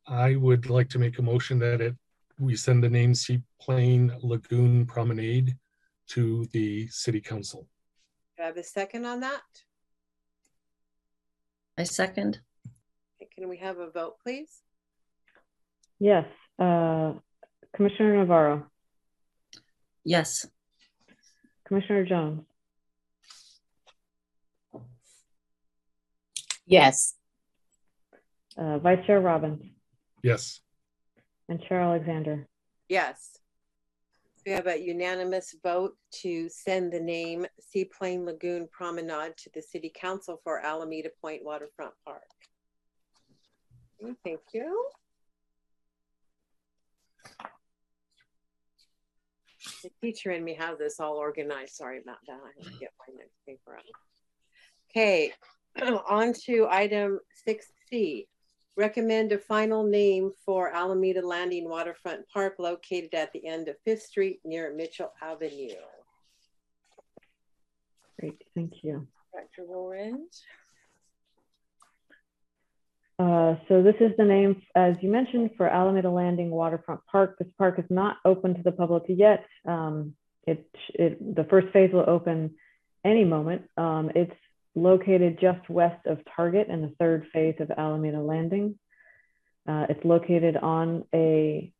[0.07, 1.95] I would like to make a motion that it
[2.39, 5.57] we send the name Sea Seaplane Lagoon Promenade
[6.07, 7.67] to the city council.
[8.37, 9.41] Do I have a second on that?
[11.77, 12.39] I second.
[13.21, 14.61] Okay, can we have a vote, please?
[15.99, 16.25] Yes.
[16.57, 17.13] Uh,
[17.75, 18.65] Commissioner Navarro.
[20.05, 20.47] Yes.
[21.67, 22.41] Commissioner Jones,
[26.65, 27.15] Yes.
[28.57, 29.61] uh, Vice Chair Robbins,
[30.23, 30.61] Yes.
[31.49, 32.47] And Chair Alexander.
[32.87, 33.37] Yes.
[34.45, 39.91] We have a unanimous vote to send the name Seaplane Lagoon Promenade to the City
[39.93, 42.23] Council for Alameda Point Waterfront Park.
[44.23, 44.89] Thank you.
[49.83, 51.75] The teacher in me has this all organized.
[51.75, 52.39] Sorry about that.
[52.41, 53.83] I have to get my next paper up.
[54.89, 55.33] Okay,
[56.09, 58.27] on to item six C.
[58.79, 64.03] Recommend a final name for Alameda Landing Waterfront Park located at the end of Fifth
[64.03, 65.75] Street near Mitchell Avenue.
[68.17, 69.05] Great, thank you.
[69.33, 70.13] Director Wooldridge.
[73.19, 77.35] Uh, so this is the name, as you mentioned, for Alameda Landing Waterfront Park.
[77.37, 79.45] This park is not open to the public yet.
[79.67, 80.13] Um,
[80.47, 82.55] it, it, the first phase will open
[83.03, 83.63] any moment.
[83.75, 84.31] Um, it's
[84.75, 88.77] located just west of Target in the third phase of Alameda Landing.
[89.67, 91.71] Uh, it's located on a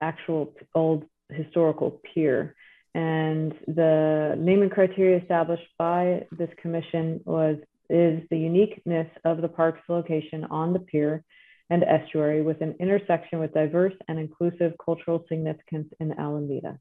[0.00, 2.54] actual old historical pier.
[2.94, 7.56] And the naming criteria established by this commission was
[7.90, 11.24] is the uniqueness of the park's location on the pier
[11.70, 16.78] and estuary with an intersection with diverse and inclusive cultural significance in Alameda.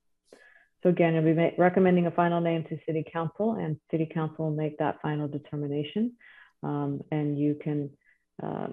[0.83, 4.55] So again, you'll be recommending a final name to City Council and City Council will
[4.55, 6.13] make that final determination.
[6.63, 7.89] Um, and you can
[8.41, 8.67] uh,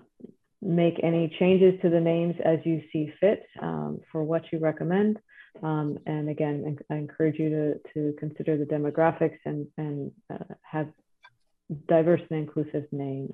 [0.61, 5.19] make any changes to the names as you see fit um, for what you recommend.
[5.63, 10.89] Um, and again, I encourage you to, to consider the demographics and, and uh, have
[11.89, 13.33] diverse and inclusive names.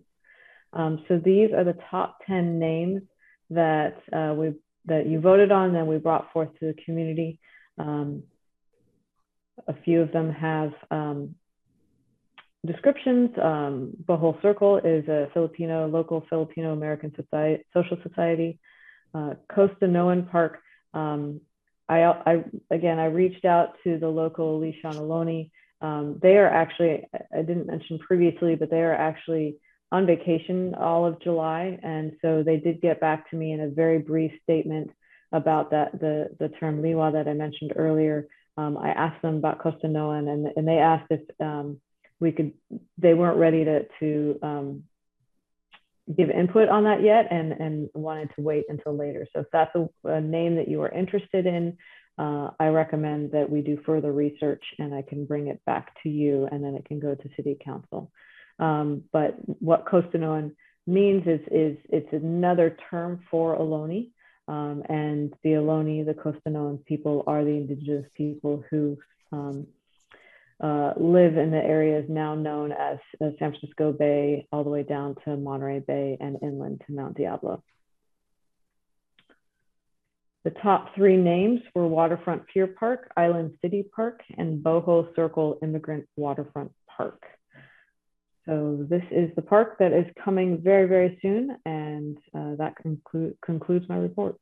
[0.73, 3.03] Um, so these are the top 10 names
[3.51, 4.55] that uh, we
[4.87, 7.39] that you voted on and we brought forth to the community.
[7.79, 8.23] Um,
[9.69, 11.35] a few of them have um,
[12.67, 13.31] descriptions.
[13.43, 18.59] Um, Bohol Circle is a Filipino, local Filipino American society, social society.
[19.15, 20.59] Uh, Costanoan Park,
[20.95, 21.41] um,
[21.89, 25.51] I, I, again, I reached out to the local Lisjan Ohlone
[25.81, 29.57] um, they are actually, I didn't mention previously, but they are actually
[29.93, 31.79] on vacation all of July.
[31.83, 34.91] And so they did get back to me in a very brief statement
[35.33, 38.29] about that, the, the term liwa that I mentioned earlier.
[38.57, 41.81] Um, I asked them about Costanoan and, and they asked if um,
[42.19, 42.53] we could,
[42.99, 44.85] they weren't ready to, to um,
[46.17, 49.27] give input on that yet and, and wanted to wait until later.
[49.33, 51.79] So if that's a, a name that you are interested in,
[52.19, 56.09] uh, I recommend that we do further research and I can bring it back to
[56.11, 58.11] you and then it can go to city council.
[58.59, 60.53] Um, but what Costanoan
[60.87, 64.11] means is, is it's another term for Ohlone.
[64.51, 68.99] Um, and the Ohlone, the Costanoan people are the indigenous people who
[69.31, 69.69] um,
[70.61, 74.83] uh, live in the areas now known as uh, San Francisco Bay, all the way
[74.83, 77.63] down to Monterey Bay and inland to Mount Diablo.
[80.43, 86.09] The top three names were Waterfront Pier Park, Island City Park, and Bohol Circle Immigrant
[86.17, 87.23] Waterfront Park.
[88.51, 93.33] So this is the park that is coming very, very soon, and uh, that conclu
[93.45, 94.41] concludes my report.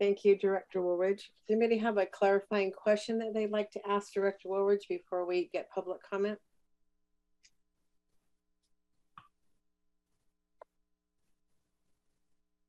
[0.00, 1.18] Thank you, Director Wooldridge.
[1.18, 5.50] Does anybody have a clarifying question that they'd like to ask Director Wooldridge before we
[5.52, 6.38] get public comment?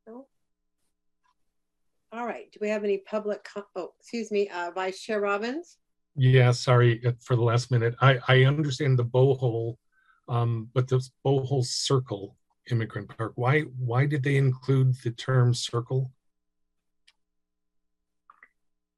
[0.06, 0.28] No?
[2.12, 2.52] All right.
[2.52, 3.48] Do we have any public?
[3.78, 5.78] oh, excuse me, uh, Vice Chair Robbins.
[6.18, 7.96] Yeah, sorry uh, for the last minute.
[8.02, 9.78] I, I understand the Bohol,
[10.28, 12.36] um, but the Bohol Circle
[12.72, 13.34] Immigrant Park.
[13.36, 16.12] Why why did they include the term circle?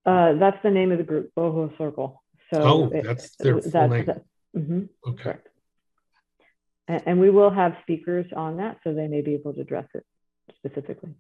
[0.06, 2.24] Uh, that's the name of the group, Bohol Circle.
[2.52, 4.06] So oh, that's their full that's, name.
[4.06, 4.24] That,
[4.58, 5.24] mm -hmm, okay.
[5.24, 5.48] Correct.
[6.88, 9.88] And, and we will have speakers on that, so they may be able to address
[9.94, 10.06] it
[10.56, 11.14] specifically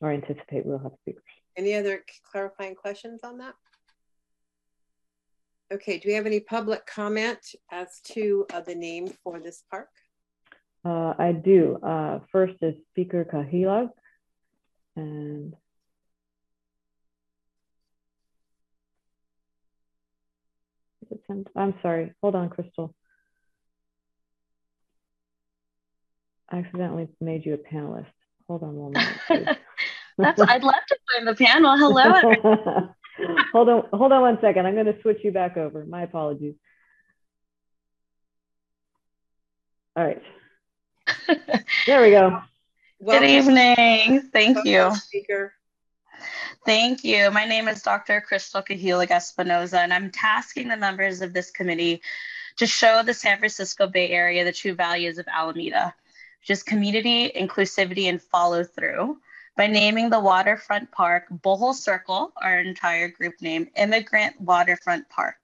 [0.00, 1.24] or anticipate we'll have speakers.
[1.56, 3.54] Any other clarifying questions on that?
[5.70, 7.40] Okay, do we have any public comment
[7.70, 9.88] as to uh, the name for this park?
[10.82, 11.76] Uh, I do.
[11.82, 13.90] Uh, first is Speaker Kahilag.
[14.96, 15.54] And
[21.54, 22.14] I'm sorry.
[22.22, 22.94] Hold on, Crystal.
[26.48, 28.06] I accidentally made you a panelist.
[28.48, 29.58] Hold on one minute.
[30.18, 31.76] That's I'd love to join the panel.
[31.76, 32.88] Hello.
[33.52, 34.66] hold on, hold on one second.
[34.66, 35.84] I'm going to switch you back over.
[35.84, 36.54] My apologies.
[39.96, 40.22] All right.
[41.86, 42.42] there we go.
[43.00, 43.26] Welcome.
[43.26, 44.30] Good evening.
[44.32, 44.94] Thank Welcome, you.
[44.96, 45.52] Speaker.
[46.64, 47.30] Thank you.
[47.30, 48.20] My name is Dr.
[48.20, 52.02] Crystal Cahilig Espinoza, and I'm tasking the members of this committee
[52.58, 55.94] to show the San Francisco Bay Area the true values of Alameda,
[56.40, 59.18] which is community, inclusivity, and follow through
[59.58, 65.34] by naming the waterfront park Bohol Circle, our entire group name, Immigrant Waterfront Park.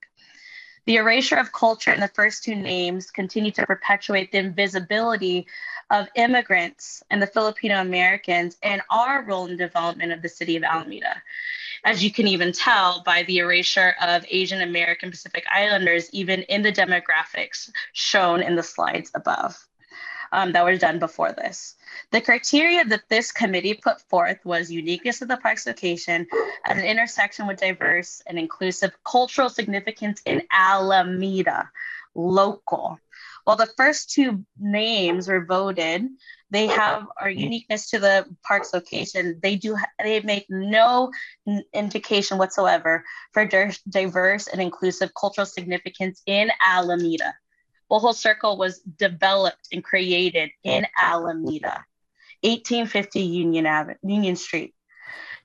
[0.87, 5.49] The erasure of culture in the first two names continue to perpetuate the invisibility
[5.91, 10.63] of immigrants and the Filipino Americans and our role in development of the city of
[10.63, 11.21] Alameda.
[11.85, 16.63] As you can even tell by the erasure of Asian American Pacific Islanders, even in
[16.63, 19.67] the demographics shown in the slides above
[20.35, 21.77] um, that were done before this.
[22.11, 26.27] The criteria that this committee put forth was uniqueness of the park's location
[26.65, 31.71] at an intersection with diverse and inclusive cultural significance in Alameda,
[32.17, 32.99] local.
[33.45, 36.09] While the first two names were voted,
[36.51, 39.39] they have our uniqueness to the park's location.
[39.41, 41.13] They do they make no
[41.73, 43.47] indication whatsoever for
[43.89, 47.35] diverse and inclusive cultural significance in Alameda.
[47.95, 51.85] Bohol Circle was developed and created in Alameda,
[52.41, 54.75] 1850 Union Avenue, Union Street.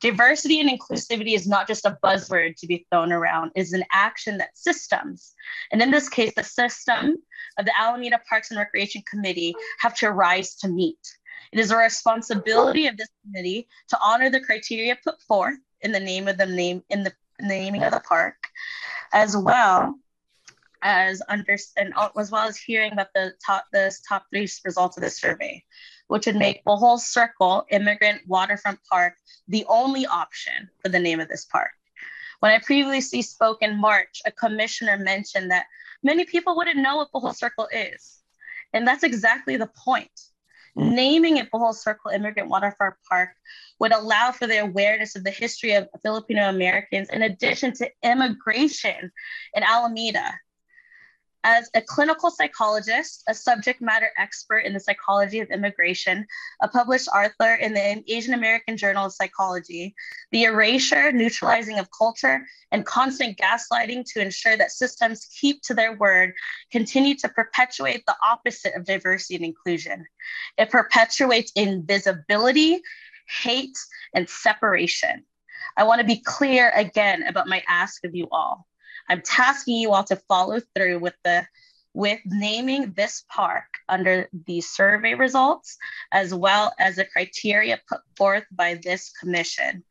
[0.02, 4.40] Diversity and inclusivity is not just a buzzword to be thrown around, is an action
[4.40, 5.36] that systems,
[5.72, 7.18] and in this case, the system
[7.60, 10.98] of the Alameda Parks and Recreation Committee have to rise to meet.
[11.52, 16.00] It is a responsibility of this committee to honor the criteria put forth in the
[16.00, 18.38] name of the name in the naming of the park,
[19.14, 20.00] as well
[20.82, 25.04] as under and as well as hearing about the top the top three results of
[25.04, 25.64] the survey,
[26.08, 29.14] which would make Bohol Circle Immigrant Waterfront Park
[29.48, 31.72] the only option for the name of this park.
[32.40, 35.66] When I previously spoke in March, a commissioner mentioned that
[36.04, 38.20] many people wouldn't know what Bohol Circle is.
[38.74, 40.12] And that's exactly the point.
[40.76, 40.92] Hmm.
[40.96, 43.32] Naming it Bohol Circle Immigrant Waterfront Park
[43.80, 49.12] would allow for the awareness of the history of Filipino Americans in addition to immigration
[49.54, 50.34] in Alameda
[51.44, 56.26] as a clinical psychologist, a subject matter expert in the psychology of immigration,
[56.62, 59.96] a published author in the Asian American Journal of Psychology,
[60.32, 65.96] the erasure, neutralizing of culture, and constant gaslighting to ensure that systems keep to their
[65.98, 66.34] word
[66.72, 70.06] continue to perpetuate the opposite of diversity and inclusion.
[70.58, 72.82] It perpetuates invisibility,
[73.42, 73.78] hate,
[74.14, 75.24] and separation.
[75.78, 78.66] I want to be clear again about my ask of you all.
[79.10, 81.46] I'm tasking you all to follow through with the
[81.94, 85.78] with naming this park under the survey results,
[86.12, 89.84] as well as the criteria put forth by this commission,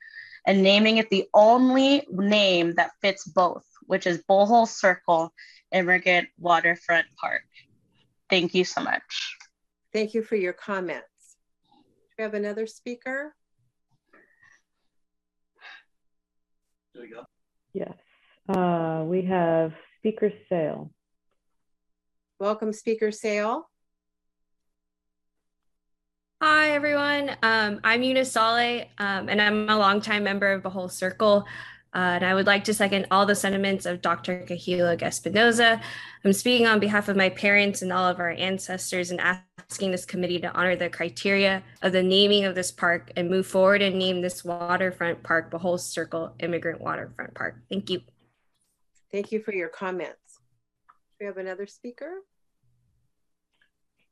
[0.46, 5.32] and naming it the only name that fits both, which is Bohol Circle
[5.72, 7.42] Immigrant Waterfront Park.
[8.30, 9.36] Thank you so much.
[9.92, 11.36] Thank you for your comments.
[11.70, 13.34] Do we have another speaker?
[16.94, 17.24] There we go.
[17.72, 17.94] Yes.
[18.48, 20.90] Uh, we have Speaker Sale.
[22.40, 23.68] Welcome, Speaker Sale.
[26.40, 27.36] Hi, everyone.
[27.42, 31.44] Um, I'm Eunice Sale, um, and I'm a longtime member of the Bohol Circle.
[31.94, 34.46] Uh, and I would like to second all the sentiments of Dr.
[34.48, 35.82] Cahilig Espinoza.
[36.24, 40.04] I'm speaking on behalf of my parents and all of our ancestors and asking this
[40.04, 43.98] committee to honor the criteria of the naming of this park and move forward and
[43.98, 47.56] name this waterfront park the Bohol Circle Immigrant Waterfront Park.
[47.68, 48.02] Thank you.
[49.10, 50.40] Thank you for your comments.
[50.86, 52.10] Do we have another speaker?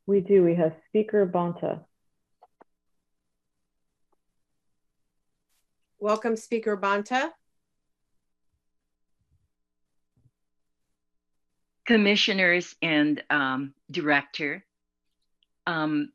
[0.07, 0.43] We do.
[0.43, 1.81] We have Speaker Bonta.
[5.99, 7.29] Welcome, Speaker Bonta.
[11.85, 14.65] Commissioners and um, Director,
[15.65, 16.11] um,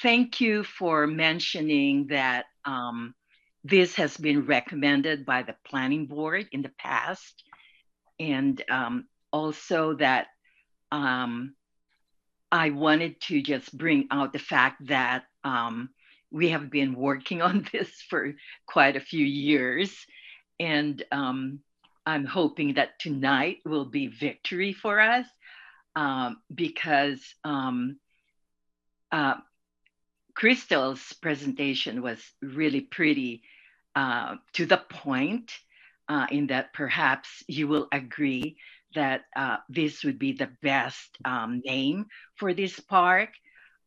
[0.00, 3.14] thank you for mentioning that um,
[3.62, 7.42] this has been recommended by the Planning Board in the past
[8.22, 10.28] and um, also that
[10.92, 11.54] um,
[12.52, 15.90] I wanted to just bring out the fact that um,
[16.30, 18.32] we have been working on this for
[18.66, 19.92] quite a few years.
[20.60, 21.60] And um,
[22.06, 25.26] I'm hoping that tonight will be victory for us
[25.96, 27.98] um, because um,
[29.10, 29.34] uh,
[30.34, 33.42] Crystal's presentation was really pretty
[33.96, 35.52] uh, to the point
[36.08, 38.56] uh, in that perhaps you will agree
[38.94, 42.06] that uh, this would be the best um, name
[42.36, 43.30] for this park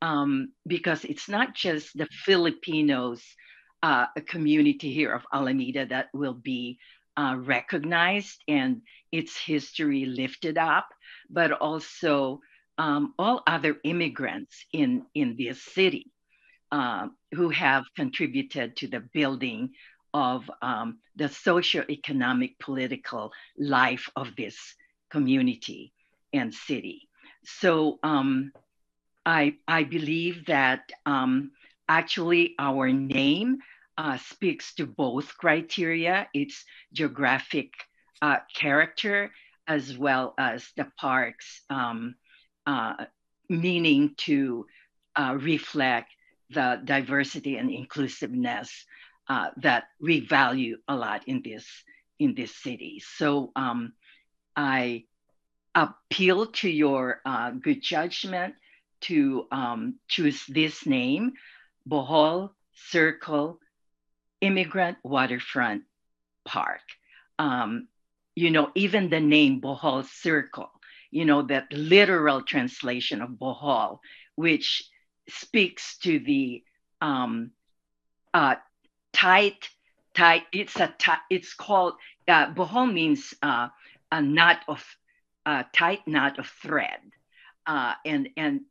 [0.02, 3.24] um, because it's not just the Filipinos
[3.84, 6.80] uh, community here of Alameda that will be
[7.18, 8.82] uh, recognized and
[9.12, 10.88] its history lifted up,
[11.30, 12.42] but also
[12.78, 16.12] um, all other immigrants in, in this city
[16.72, 19.70] uh, who have contributed to the building
[20.16, 24.56] of um, the socio-economic political life of this
[25.12, 25.92] community
[26.32, 27.10] and city.
[27.44, 28.54] So um,
[29.26, 31.52] I, I believe that um,
[31.90, 33.58] actually our name
[33.98, 36.30] uh, speaks to both criteria.
[36.34, 36.64] It's
[36.94, 37.74] geographic
[38.22, 39.32] uh, character
[39.68, 42.16] as well as the park's um,
[42.66, 43.06] uh,
[43.50, 44.66] meaning to
[45.18, 46.12] uh, reflect
[46.52, 48.86] the diversity and inclusiveness
[49.28, 51.66] uh, that we value a lot in this
[52.20, 53.02] in this city.
[53.18, 53.94] So um,
[54.56, 55.04] I
[55.74, 58.56] appeal to your uh, good judgment
[59.02, 61.34] to um, choose this name,
[61.88, 62.52] Bohol
[62.90, 63.60] Circle
[64.42, 65.84] Immigrant Waterfront
[66.46, 66.82] Park.
[67.38, 67.88] Um,
[68.36, 70.72] you know, even the name Bohol Circle,
[71.12, 74.00] you know, that literal translation of Bohol,
[74.36, 74.90] which
[75.28, 76.64] speaks to the
[77.02, 77.52] um,
[78.34, 78.56] uh,
[79.16, 79.70] tight,
[80.14, 80.44] tight.
[80.52, 81.24] It's a tight.
[81.30, 81.94] It's called
[82.28, 83.70] uh, Bohol means uh,
[84.12, 84.84] a knot of
[85.46, 87.00] a tight knot of thread,
[87.66, 88.62] uh, and and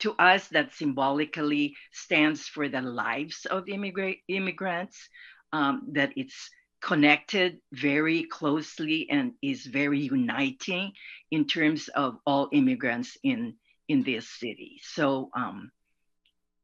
[0.00, 5.08] to us that symbolically stands for the lives of immigrant immigrants.
[5.52, 6.50] Um, that it's
[6.80, 10.92] connected very closely and is very uniting
[11.30, 13.54] in terms of all immigrants in
[13.88, 14.80] in this city.
[14.82, 15.72] So um,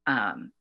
[0.07, 0.53] um,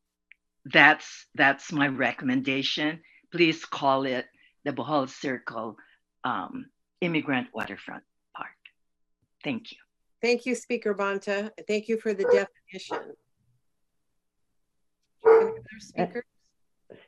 [0.66, 3.02] that's that's my recommendation.
[3.32, 4.26] Please call it
[4.64, 5.76] the Bohol Circle
[6.24, 6.68] um,
[7.02, 8.04] Immigrant Waterfront
[8.36, 8.52] Park.
[9.44, 9.78] Thank you.
[10.22, 11.52] Thank you, Speaker Bonta.
[11.68, 13.16] Thank you for the definition.
[15.80, 16.24] Speaker,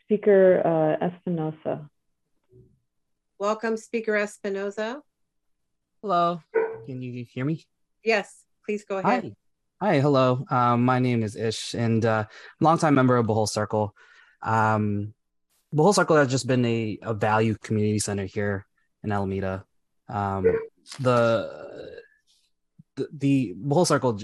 [0.03, 1.89] Speaker uh, Espinosa.
[3.39, 5.01] Welcome, Speaker Espinosa.
[6.01, 6.41] Hello,
[6.85, 7.65] can you hear me?
[8.03, 9.23] Yes, please go ahead.
[9.23, 9.44] Hi.
[9.81, 10.45] Hi, hello.
[10.49, 12.27] Um, my name is Ish, and uh,
[12.61, 13.93] longtime member of Bohol Circle.
[14.41, 15.13] Um,
[15.73, 18.65] Bohol Circle has just been a, a value community center here
[19.03, 19.65] in Alameda.
[20.07, 20.45] Um,
[21.01, 21.91] the
[22.95, 24.21] the, the Bohol Circle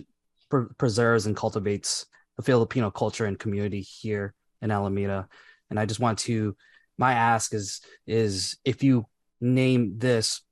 [0.49, 2.05] pre- preserves and cultivates
[2.37, 5.27] the Filipino culture and community here in Alameda,
[5.69, 6.55] and I just want to.
[6.97, 9.05] My ask is is if you
[9.41, 10.43] name this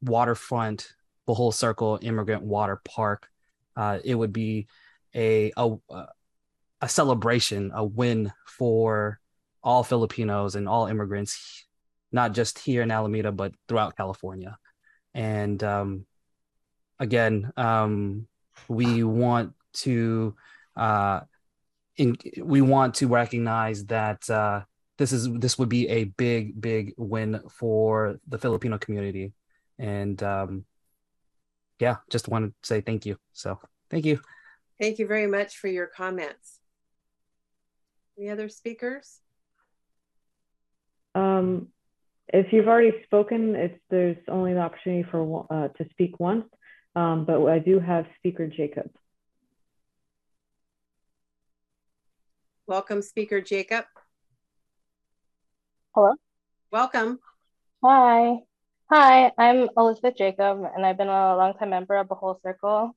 [0.00, 0.92] waterfront
[1.26, 3.28] Bohol Circle Immigrant Water Park
[3.76, 4.66] uh, it would be
[5.14, 5.76] a, a
[6.80, 9.18] a celebration, a win for
[9.62, 11.64] all Filipinos and all immigrants,
[12.12, 14.58] not just here in Alameda but throughout California.
[15.14, 16.06] And um,
[16.98, 18.26] again, um,
[18.68, 20.34] we want to
[20.76, 21.20] uh,
[21.96, 24.62] in, we want to recognize that uh,
[24.98, 29.32] this is this would be a big big win for the Filipino community,
[29.78, 30.64] and um,
[31.78, 33.16] yeah, just want to say thank you.
[33.32, 33.58] So
[33.90, 34.20] thank you.
[34.80, 36.60] Thank you very much for your comments.
[38.18, 39.20] Any other speakers?
[41.14, 41.68] Um,
[42.28, 46.44] if you've already spoken, it's there's only the opportunity for uh, to speak once,
[46.96, 48.90] um, but I do have Speaker Jacob.
[52.66, 53.84] Welcome, Speaker Jacob.
[55.94, 56.14] Hello.
[56.70, 57.18] Welcome.
[57.84, 58.38] Hi.
[58.96, 62.94] Hi, I'm Elizabeth Jacob, and I've been a longtime member of the Bohol Circle.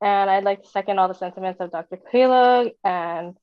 [0.00, 1.96] And I'd like to second all the sentiments of Dr.
[1.96, 3.34] Quilog and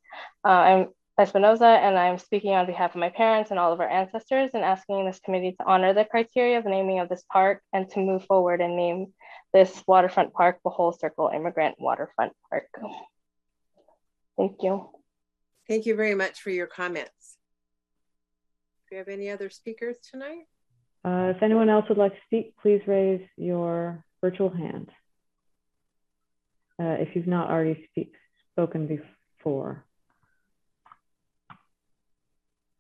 [0.45, 0.87] uh, I'm
[1.19, 4.63] Espinoza, and I'm speaking on behalf of my parents and all of our ancestors and
[4.63, 8.23] asking this committee to honor the criteria of naming of this park and to move
[8.23, 9.07] forward and name
[9.51, 12.69] this waterfront park the Bohol Circle Immigrant Waterfront Park.
[14.37, 14.91] Thank you.
[15.67, 17.35] Thank you very much for your comments.
[18.89, 20.45] Do we have any other speakers tonight?
[21.07, 24.89] Uh, if anyone else would like to speak, please raise your virtual hand.
[26.77, 28.11] Uh, if you've not already speak,
[28.51, 29.85] spoken before.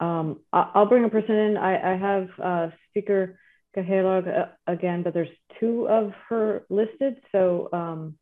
[0.01, 1.55] Um, I'll bring a person in.
[1.55, 3.39] I, I have uh, Speaker
[3.77, 5.29] Gahelog uh, again, but there's
[5.61, 7.21] two of her listed.
[7.31, 8.17] So um,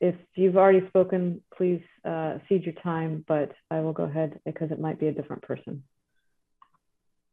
[0.00, 4.70] if you've already spoken, please uh, cede your time, but I will go ahead because
[4.70, 5.82] it might be a different person.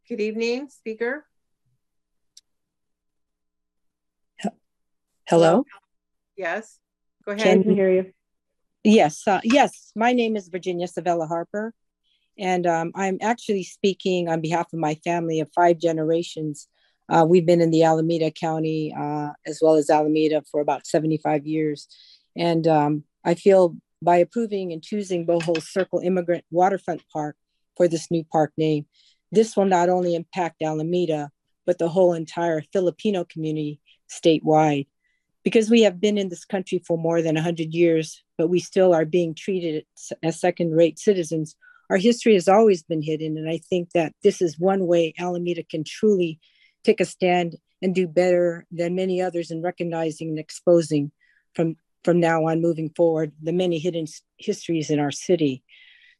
[0.08, 1.26] Good evening, speaker.
[5.28, 5.66] Hello?
[6.38, 6.78] Yes,
[7.26, 7.44] go ahead.
[7.44, 8.14] Can, I can hear you.
[8.84, 9.92] Yes, uh, yes.
[9.96, 11.74] My name is Virginia Savella Harper,
[12.38, 16.68] and um, I'm actually speaking on behalf of my family of five generations.
[17.10, 21.48] Uh, we've been in the Alameda County uh, as well as Alameda for about 75
[21.48, 21.88] years.
[22.38, 27.38] And um, I feel by approving and choosing Bohol Circle Immigrant Waterfront Park
[27.76, 28.86] for this new park name,
[29.36, 31.32] this will not only impact Alameda,
[31.66, 33.80] but the whole entire Filipino community
[34.10, 34.88] statewide.
[35.44, 38.94] Because we have been in this country for more than 100 years, but we still
[38.94, 39.86] are being treated
[40.24, 41.56] as second rate citizens
[41.90, 43.38] our history has always been hidden.
[43.38, 46.40] And I think that this is one way Alameda can truly
[46.84, 51.12] take a stand and do better than many others in recognizing and exposing
[51.54, 54.06] from, from now on moving forward the many hidden
[54.38, 55.64] histories in our city.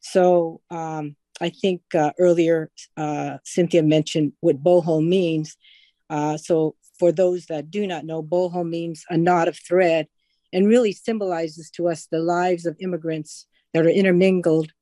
[0.00, 5.56] So um, I think uh, earlier uh, Cynthia mentioned what Bohol means.
[6.08, 10.06] Uh, so for those that do not know, Bohol means a knot of thread
[10.52, 14.72] and really symbolizes to us the lives of immigrants that are intermingled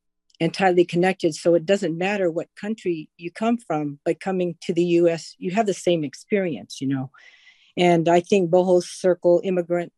[0.40, 1.35] and tightly connected.
[1.35, 5.52] So it doesn't matter what country you come from, but coming to the US, you
[5.52, 7.10] have the same experience, you know.
[7.76, 9.93] And I think Bohol Circle Immigrant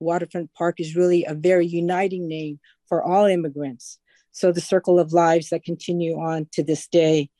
[0.00, 2.58] Waterfront Park is really a very uniting name
[2.88, 3.98] for all immigrants.
[4.32, 7.30] So the circle of lives that continue on to this day,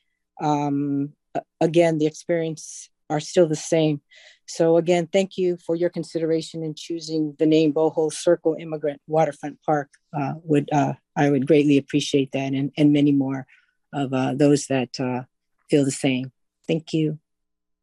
[0.40, 1.12] um,
[1.60, 4.00] again, the experience are still the same.
[4.46, 9.58] So again, thank you for your consideration in choosing the name Bohol Circle Immigrant Waterfront
[9.64, 9.90] Park.
[10.12, 13.46] Uh, would uh, I would greatly appreciate that, and and many more
[13.92, 15.22] of uh, those that uh,
[15.68, 16.32] feel the same.
[16.66, 17.18] Thank you.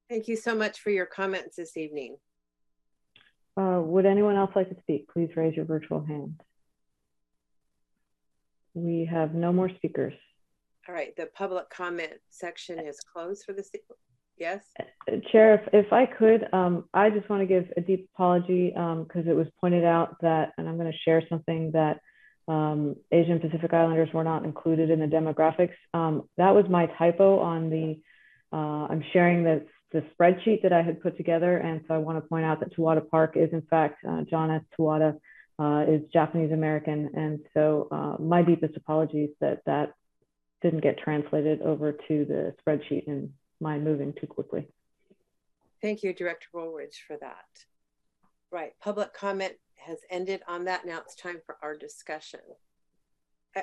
[0.10, 2.18] Thank you so much for your comments this evening.
[3.58, 5.10] Uh, would anyone else like to speak?
[5.10, 6.42] Please raise your virtual hand.
[8.78, 10.14] We have no more speakers.
[10.88, 13.72] All right, the public comment section is closed for this
[14.38, 14.64] Yes.
[15.32, 19.26] Chair, if, if I could, um, I just want to give a deep apology because
[19.26, 22.02] um, it was pointed out that, and I'm going to share something that
[22.48, 25.74] um, Asian Pacific Islanders were not included in the demographics.
[25.94, 28.00] Um, that was my typo on the,
[28.54, 31.58] uh, I'm sharing the, the spreadsheet that I had put together.
[31.58, 34.52] And so I want to point out that Tawada Park is in fact, uh, John
[34.52, 34.62] S.
[34.78, 35.18] Tawada
[35.60, 37.10] uh, is Japanese American.
[37.16, 39.94] And so uh, my deepest apologies that that
[40.62, 44.68] didn't get translated over to the spreadsheet and my moving too quickly.
[45.82, 47.46] Thank you, Director Wooldridge, for that.
[48.52, 50.86] Right, public comment has ended on that.
[50.86, 52.40] Now it's time for our discussion.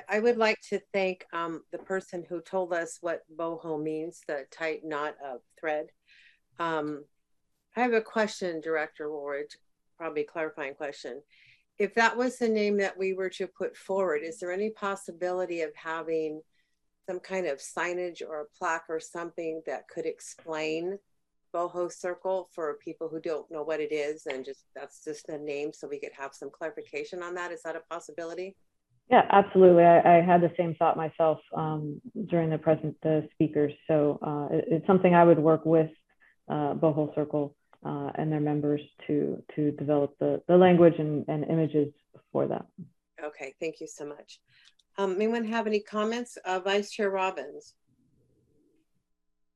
[0.09, 4.45] I, would like to thank um, the person who told us what Bohol means, the
[4.51, 5.87] tight knot of thread.
[6.59, 7.05] Um,
[7.75, 9.55] I have a question, Director Wooldridge,
[9.97, 11.21] probably clarifying question.
[11.77, 15.61] If that was the name that we were to put forward, is there any possibility
[15.61, 16.41] of having
[17.07, 20.97] some kind of signage or a plaque or something that could explain
[21.53, 25.37] Bohol circle for people who don't know what it is and just that's just the
[25.37, 27.51] name so we could have some clarification on that?
[27.51, 28.57] Is that a possibility?
[29.09, 29.83] Yeah absolutely.
[29.83, 33.71] I, I had the same thought myself um, during the present the speakers.
[33.87, 35.91] So uh, it, it's something i would work with
[36.49, 37.55] uh, Bohol circle
[37.85, 41.93] uh, and their members to to develop the, the language and, and images
[42.31, 42.65] for that
[43.23, 44.39] okay thank you so much
[44.97, 46.37] um, anyone have any comments?
[46.45, 47.73] Uh, Vice Chair Robbins.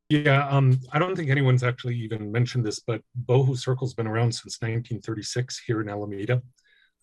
[0.10, 4.34] Yeah, um, I don't think anyone's actually even mentioned this, but Bohol Circle's been around
[4.34, 6.42] since 1936 here in Alameda.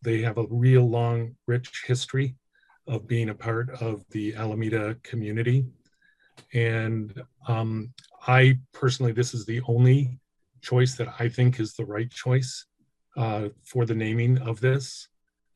[0.02, 2.34] They have a real long, rich history
[2.88, 5.66] of being a part of the Alameda community.
[6.52, 7.92] And um,
[8.26, 10.18] I personally, this is the only
[10.70, 12.52] choice that I think is the right choice
[13.22, 15.08] uh, for the naming of this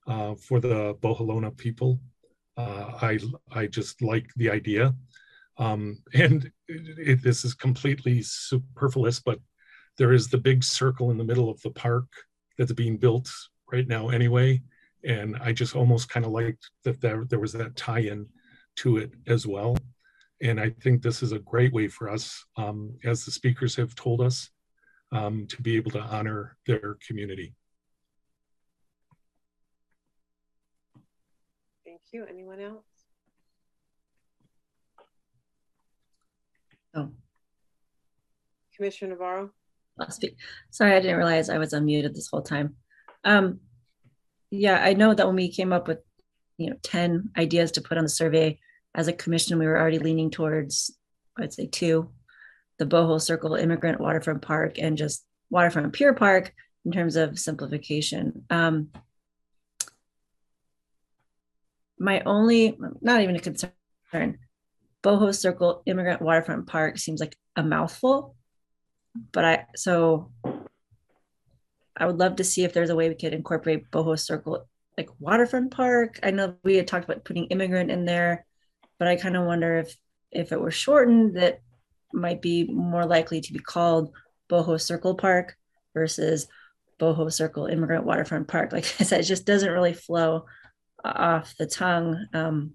[0.06, 1.92] uh, for the Boholano people.
[2.56, 3.12] Uh, I
[3.60, 4.94] I just like the idea,
[5.64, 5.80] um,
[6.24, 6.38] and
[6.68, 9.18] it, it, this is completely superfluous.
[9.28, 9.38] But
[9.98, 12.08] there is the big circle in the middle of the park
[12.56, 13.28] that's being built
[13.72, 14.62] right now anyway,
[15.04, 18.26] and I just almost kind of liked that there there was that tie-in
[18.76, 19.76] to it as well.
[20.42, 22.24] And I think this is a great way for us,
[22.56, 24.50] um, as the speakers have told us,
[25.12, 27.54] um, to be able to honor their community.
[31.84, 32.26] Thank you.
[32.28, 32.84] Anyone else?
[36.94, 37.10] Oh.
[38.74, 39.50] Commissioner Navarro?
[39.98, 40.36] I'll speak.
[40.70, 42.76] Sorry, I didn't realize I was unmuted this whole time.
[43.24, 43.60] Um,
[44.50, 45.98] yeah, I know that when we came up with,
[46.58, 48.58] you know, 10 ideas to put on the survey,
[48.94, 50.96] as a commission, we were already leaning towards,
[51.38, 52.10] I'd say two,
[52.80, 56.54] the Bohol Circle Immigrant Waterfront Park and just Waterfront Pier Park
[56.86, 58.46] in terms of simplification.
[58.48, 58.88] Um,
[61.98, 64.38] my only, not even a concern,
[65.02, 68.34] Bohol Circle Immigrant Waterfront Park seems like a mouthful.
[69.30, 70.32] But I, so
[71.94, 74.66] I would love to see if there's a way we could incorporate Bohol Circle
[74.96, 76.18] like waterfront park.
[76.22, 78.46] I know we had talked about putting immigrant in there,
[78.98, 79.94] but I kind of wonder if
[80.30, 81.60] if it were shortened, that
[82.12, 84.12] might be more likely to be called
[84.48, 85.56] Bohol Circle Park
[85.94, 86.48] versus
[86.98, 88.72] Bohol Circle Immigrant Waterfront Park.
[88.72, 90.46] Like I said, it just doesn't really flow
[91.04, 92.26] off the tongue.
[92.34, 92.72] Um,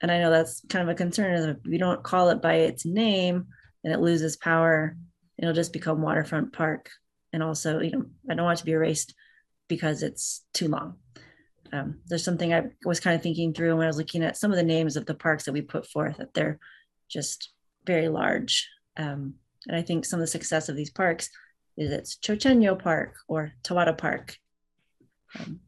[0.00, 2.54] and I know that's kind of a concern is if we don't call it by
[2.54, 3.46] its name
[3.82, 4.96] and it loses power,
[5.38, 6.90] it'll just become waterfront park.
[7.32, 9.14] And also, you know, I don't want to be erased
[9.68, 10.96] because it's too long.
[11.74, 14.52] um, there's something I was kind of thinking through when I was looking at some
[14.52, 16.58] of the names of the parks that we put forth that they're
[17.08, 17.52] just
[17.86, 18.68] very large.
[18.96, 19.34] Um,
[19.66, 21.30] and I think some of the success of these parks
[21.76, 24.36] is it's Chochenyo Park or Tawada Park.
[25.38, 25.60] Um,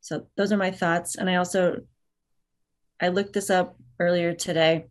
[0.00, 1.16] so those are my thoughts.
[1.16, 1.80] And I also,
[3.00, 4.86] I looked this up earlier today.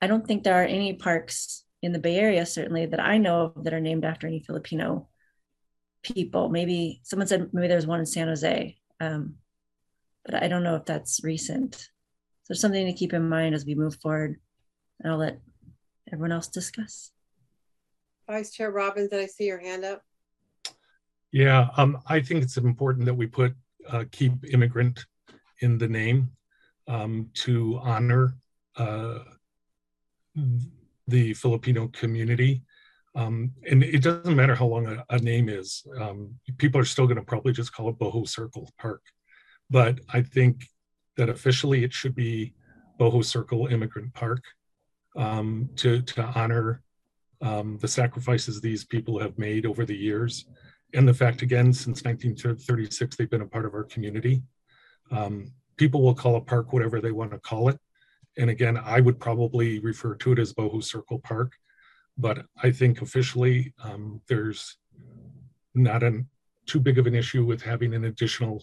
[0.00, 3.52] I don't think there are any parks in the Bay Area, certainly that I know
[3.56, 5.08] of that are named after any Filipino
[6.02, 6.48] people.
[6.48, 9.34] Maybe someone said maybe there's one in San Jose, um,
[10.24, 11.88] but I don't know if that's recent.
[12.44, 14.40] So something to keep in mind as we move forward.
[15.02, 15.38] And I'll let
[16.12, 17.10] everyone else discuss.
[18.28, 20.02] Vice Chair Robbins, did I see your hand up?
[21.32, 23.54] Yeah, um, I think it's important that we put
[23.88, 25.04] uh, keep immigrant
[25.60, 26.30] in the name
[26.86, 28.36] um, to honor
[28.76, 29.18] uh,
[31.08, 32.62] the Filipino community.
[33.14, 35.84] Um, and it doesn't matter how long a, a name is.
[36.00, 39.02] Um, people are still going to probably just call it Bohol Circle Park.
[39.68, 40.66] But I think
[41.16, 42.54] that officially it should be
[42.98, 44.42] Bohol Circle Immigrant Park
[45.16, 46.82] um, to, to honor
[47.40, 50.46] um, the sacrifices these people have made over the years.
[50.94, 54.42] And the fact, again, since 1936, they've been a part of our community.
[55.10, 57.78] Um, people will call a park whatever they want to call it.
[58.38, 61.54] And again, I would probably refer to it as Bohol Circle Park
[62.18, 64.76] but I think officially um, there's
[65.74, 66.28] not an,
[66.66, 68.62] too big of an issue with having an additional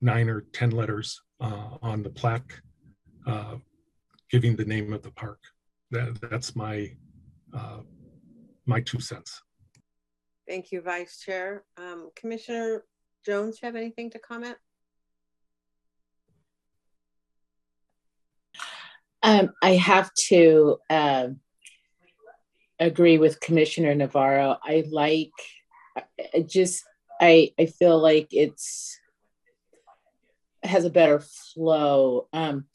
[0.00, 2.62] nine or 10 letters uh, on the plaque
[3.26, 3.56] uh,
[4.30, 5.40] giving the name of the park.
[5.90, 6.92] That, that's my,
[7.52, 7.80] uh,
[8.66, 9.42] my two cents.
[10.46, 11.64] Thank you, Vice Chair.
[11.76, 12.84] Um, Commissioner
[13.24, 14.56] Jones, you have anything to comment?
[19.22, 21.28] Um, I have to uh,
[22.78, 24.56] agree with Commissioner Navarro.
[24.62, 25.32] I like,
[26.34, 26.84] I just,
[27.20, 28.98] I, I feel like it's
[30.62, 32.28] has a better flow.
[32.32, 32.66] Um,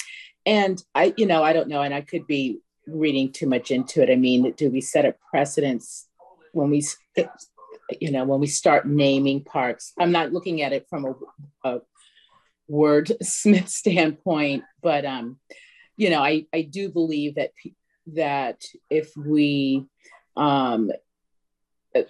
[0.45, 4.01] and I, you know, I don't know, and I could be reading too much into
[4.01, 4.11] it.
[4.11, 6.07] I mean, do we set a precedence
[6.53, 6.83] when we,
[7.99, 9.93] you know, when we start naming parks?
[9.99, 11.81] I'm not looking at it from a, a
[12.69, 15.39] wordsmith standpoint, but um,
[15.97, 17.51] you know, I I do believe that
[18.07, 19.85] that if we
[20.37, 20.91] um,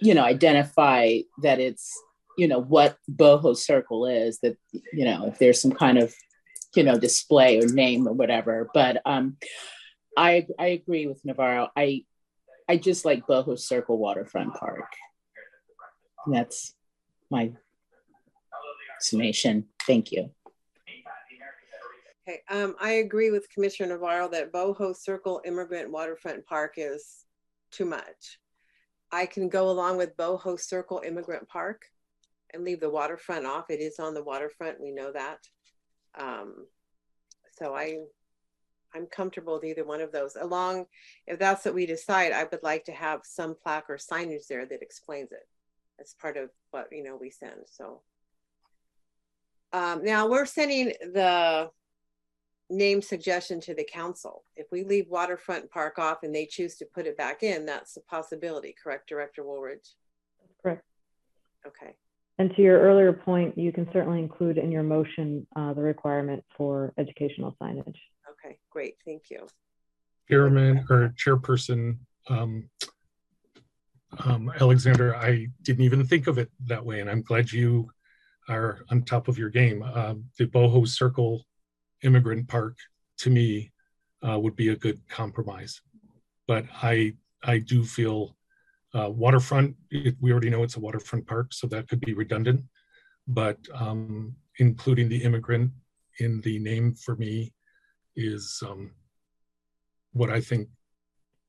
[0.00, 1.92] you know, identify that it's,
[2.36, 6.14] you know, what Bohol circle is, that, you know, if there's some kind of,
[6.74, 8.68] you know, display or name or whatever.
[8.74, 9.36] But um,
[10.16, 11.68] I, I agree with Navarro.
[11.76, 12.04] I,
[12.68, 14.92] I just like Bohol circle waterfront park.
[16.26, 16.74] That's
[17.30, 17.52] my
[19.00, 19.66] summation.
[19.86, 20.30] Thank you.
[22.28, 27.24] Okay, um, I agree with Commissioner Navarro that Bohol Circle Immigrant Waterfront Park is
[27.70, 28.40] too much.
[29.12, 31.84] I can go along with Bohol Circle Immigrant Park
[32.52, 33.70] and leave the waterfront off.
[33.70, 34.80] It is on the waterfront.
[34.80, 35.38] We know that.
[36.18, 36.66] Um,
[37.58, 37.98] so I,
[38.96, 40.36] I'm comfortable with either one of those.
[40.36, 40.86] Along,
[41.26, 44.64] if that's what we decide, I would like to have some plaque or signage there
[44.64, 45.46] that explains it
[46.00, 47.60] as part of what you know we send.
[47.66, 48.00] So
[49.72, 51.70] um, now we're sending the
[52.70, 54.44] name suggestion to the council.
[54.56, 57.96] If we leave Waterfront Park off and they choose to put it back in, that's
[57.96, 59.94] a possibility, correct, Director Wooldridge?
[60.62, 60.82] Correct.
[61.66, 61.94] Okay.
[62.38, 66.44] And to your earlier point, you can certainly include in your motion uh, the requirement
[66.56, 67.96] for educational signage.
[68.46, 69.46] Okay, great, thank you.
[70.28, 71.98] Chairman or Chairperson
[72.28, 72.68] um,
[74.24, 77.90] um, Alexander, I didn't even think of it that way, and I'm glad you
[78.48, 79.82] are on top of your game.
[79.82, 81.44] Um, the Bohol Circle
[82.02, 82.76] immigrant park
[83.18, 83.72] to me
[84.26, 85.80] uh, would be a good compromise.
[86.46, 88.36] But I I do feel
[88.94, 89.76] uh, waterfront.
[89.90, 92.62] It, we already know it's a waterfront park, so that could be redundant.
[93.26, 95.72] But um, including the immigrant
[96.20, 97.52] in the name for me
[98.16, 98.90] is um,
[100.12, 100.68] what I think.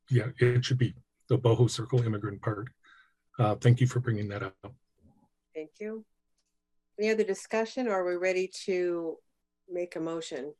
[0.10, 0.94] Yeah, it should be
[1.27, 2.68] the Bohol Circle Immigrant Park.
[3.38, 4.56] Uh, thank you for bringing that up.
[5.53, 6.06] Thank you.
[6.98, 9.18] Any other discussion, or are we ready to
[9.69, 10.53] make a motion.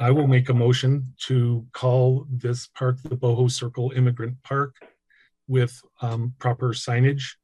[0.00, 4.76] I will make a motion to call this park the Boho Circle Immigrant Park
[5.48, 7.34] with um, proper signage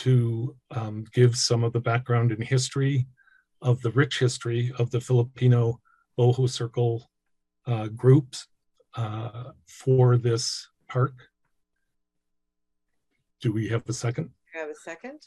[0.00, 3.06] to um, give some of the background and history
[3.60, 5.78] of the rich history of the Filipino
[6.18, 7.10] Bohol Circle
[7.66, 8.46] uh, groups
[8.94, 11.12] uh, for this park.
[13.42, 14.30] Do we have a second?
[14.54, 15.20] I have a second?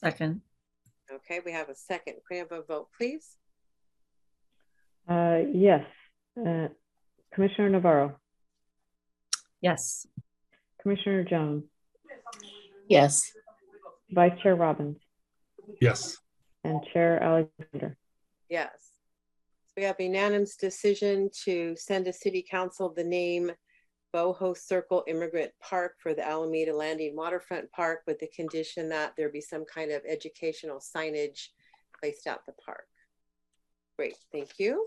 [0.00, 0.40] Second.
[1.12, 2.14] Okay, we have a second.
[2.14, 3.36] Can we have a vote, please?
[5.08, 5.84] Uh, yes.
[6.38, 6.68] Uh,
[7.34, 8.16] Commissioner Navarro,
[9.62, 10.06] Yes.
[10.82, 11.64] Commissioner Jones,
[12.88, 13.32] Yes.
[14.10, 14.98] Vice Chair Robbins,
[15.80, 16.18] Yes.
[16.64, 17.96] and Chair Alexander.
[18.50, 18.98] Yes.
[19.68, 23.52] So we have unanimous decision to send to city council the name
[24.12, 29.30] Bohol Circle Immigrant Park for the Alameda Landing Waterfront Park with the condition that there
[29.30, 31.48] be some kind of educational signage
[31.98, 32.86] placed at the park.
[33.96, 34.86] Great, thank you.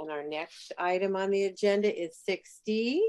[0.00, 3.04] And our next item on the agenda is six D.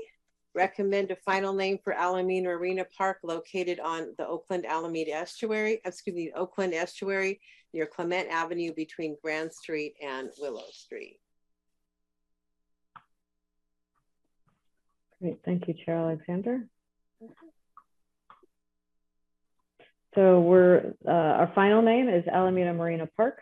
[0.56, 6.16] Recommend a final name for Alameda Marina Park located on the Oakland Alameda Estuary, excuse
[6.16, 7.40] me, Oakland Estuary
[7.72, 11.20] near Clement Avenue between Grand Street and Willow Street.
[15.22, 16.68] Great, thank you, Chair Alexander.
[20.16, 23.40] So we're, uh, our final name is Alameda Marina Park.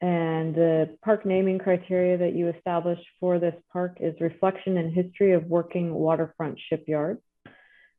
[0.00, 5.32] And the park naming criteria that you established for this park is reflection and history
[5.32, 7.20] of working waterfront shipyards.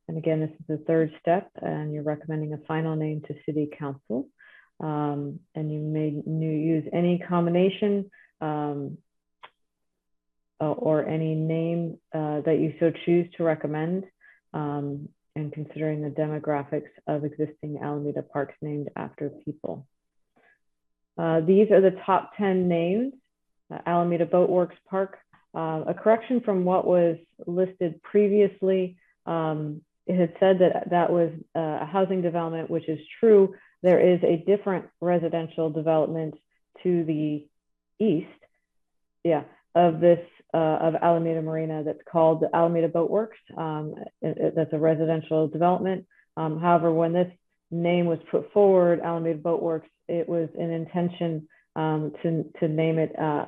[0.08, 3.68] And again, this is the third step, and you're recommending a final name to City
[3.78, 4.28] Council.
[4.80, 8.10] Um, and you may use any combination
[8.40, 8.96] um,
[10.60, 14.04] uh, or any name uh, that you so choose to recommend,
[14.54, 19.86] um, and considering the demographics of existing Alameda parks named after people.
[21.18, 23.12] Uh, these are the top 10 names.
[23.72, 25.18] Uh, Alameda Boatworks Park,
[25.54, 27.16] uh, a correction from what was
[27.46, 28.96] listed previously.
[29.26, 33.54] Um, it had said that that was uh, a housing development, which is true.
[33.82, 36.34] There is a different residential development
[36.82, 37.46] to the
[38.04, 38.28] east,
[39.22, 40.20] yeah, of this,
[40.52, 43.38] uh, of Alameda Marina that's called the Alameda Boatworks.
[43.56, 46.06] Um, it, it, that's a residential development.
[46.36, 47.32] Um, however, when this
[47.70, 53.16] name was put forward, Alameda Boatworks, it was an intention um, to, to name it
[53.18, 53.44] uh,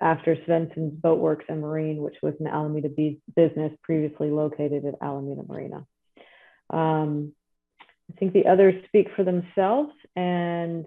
[0.00, 2.88] after Svendsen's Boatworks and Marine, which was an Alameda
[3.34, 5.86] business previously located at Alameda Marina.
[6.70, 7.32] Um,
[8.10, 10.86] I think the others speak for themselves, and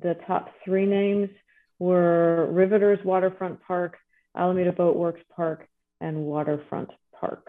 [0.00, 1.30] the top three names
[1.78, 3.96] were Riveters Waterfront Park,
[4.36, 5.66] Alameda Boatworks Park,
[6.00, 7.48] and Waterfront Park.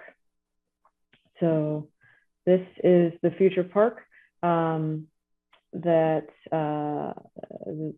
[1.39, 1.89] So
[2.45, 4.03] this is the future park
[4.43, 5.07] um,
[5.73, 7.13] that uh,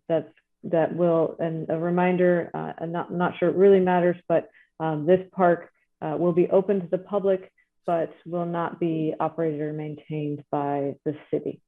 [0.07, 0.32] that's
[0.65, 4.49] that will and a reminder uh, I'm not not sure it really matters but
[4.80, 5.70] um, this park
[6.02, 7.52] uh, will be open to the public
[7.86, 11.61] but will not be operated or maintained by the city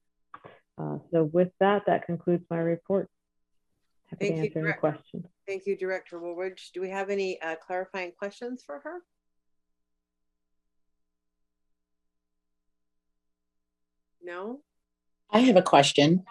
[0.77, 3.09] uh, so with that that concludes my report
[4.09, 6.71] happy Thank to answer you, any questions Thank you, Director Wooldridge.
[6.73, 9.01] Do we have any uh, clarifying questions for her?
[14.23, 14.61] No?
[15.35, 16.23] I have a question.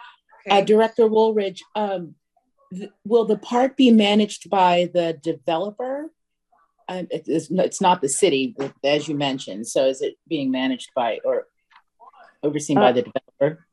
[0.49, 2.15] Uh, Director Wooldridge, um,
[2.73, 6.11] th- will the park be managed by the developer?
[6.89, 9.67] Um, it is, it's not the city, as you mentioned.
[9.67, 11.47] So is it being managed by or
[12.41, 13.65] overseen by Uh, the developer?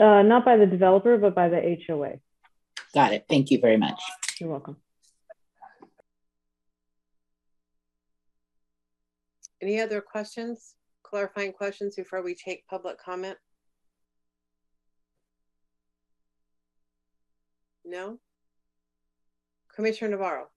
[0.00, 2.20] uh, not by the developer but by the HOA
[2.94, 3.24] Got it.
[3.28, 3.98] Thank you very much.
[4.40, 4.76] you're welcome
[9.62, 13.38] Any other questions, clarifying questions before we take public comment?
[17.86, 18.18] No?
[19.74, 20.48] Commissioner Navarro?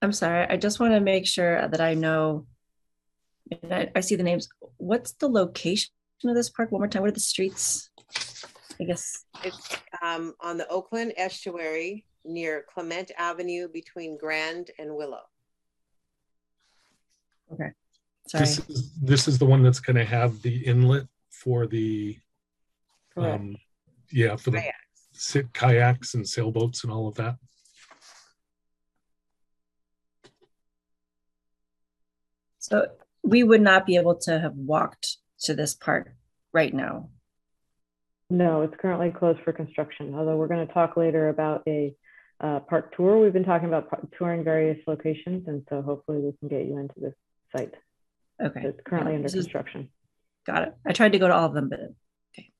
[0.00, 0.46] I'm sorry.
[0.48, 2.46] I just want to make sure that I know.
[3.62, 4.48] and I, I see the names.
[4.76, 5.90] What's the location
[6.24, 6.70] of this park?
[6.70, 7.02] One more time.
[7.02, 7.90] What are the streets?
[8.80, 9.24] I guess.
[9.44, 15.22] It's um, on the Oakland Estuary near Clement Avenue between Grand and Willow.
[17.52, 17.70] Okay.
[18.28, 18.44] Sorry.
[18.44, 22.16] This is, this is the one that's going to have the inlet for the,
[23.14, 23.40] Correct.
[23.40, 23.56] um,
[24.10, 24.76] yeah, for the Kayaks.
[25.22, 27.36] Sit kayaks and sailboats and all of that.
[32.58, 32.88] So
[33.22, 36.12] we would not be able to have walked to this park
[36.52, 37.10] right now.
[38.30, 41.94] No, it's currently closed for construction, although we're going to talk later about a
[42.40, 43.20] uh, park tour.
[43.20, 46.78] We've been talking about par- touring various locations, and so hopefully we can get you
[46.78, 47.14] into this
[47.56, 47.74] site.
[48.42, 48.62] Okay.
[48.64, 49.88] It's currently Yeah, under this is- construction.
[50.46, 50.74] Got it.
[50.84, 51.78] I tried to go to all of them, but
[52.36, 52.50] okay.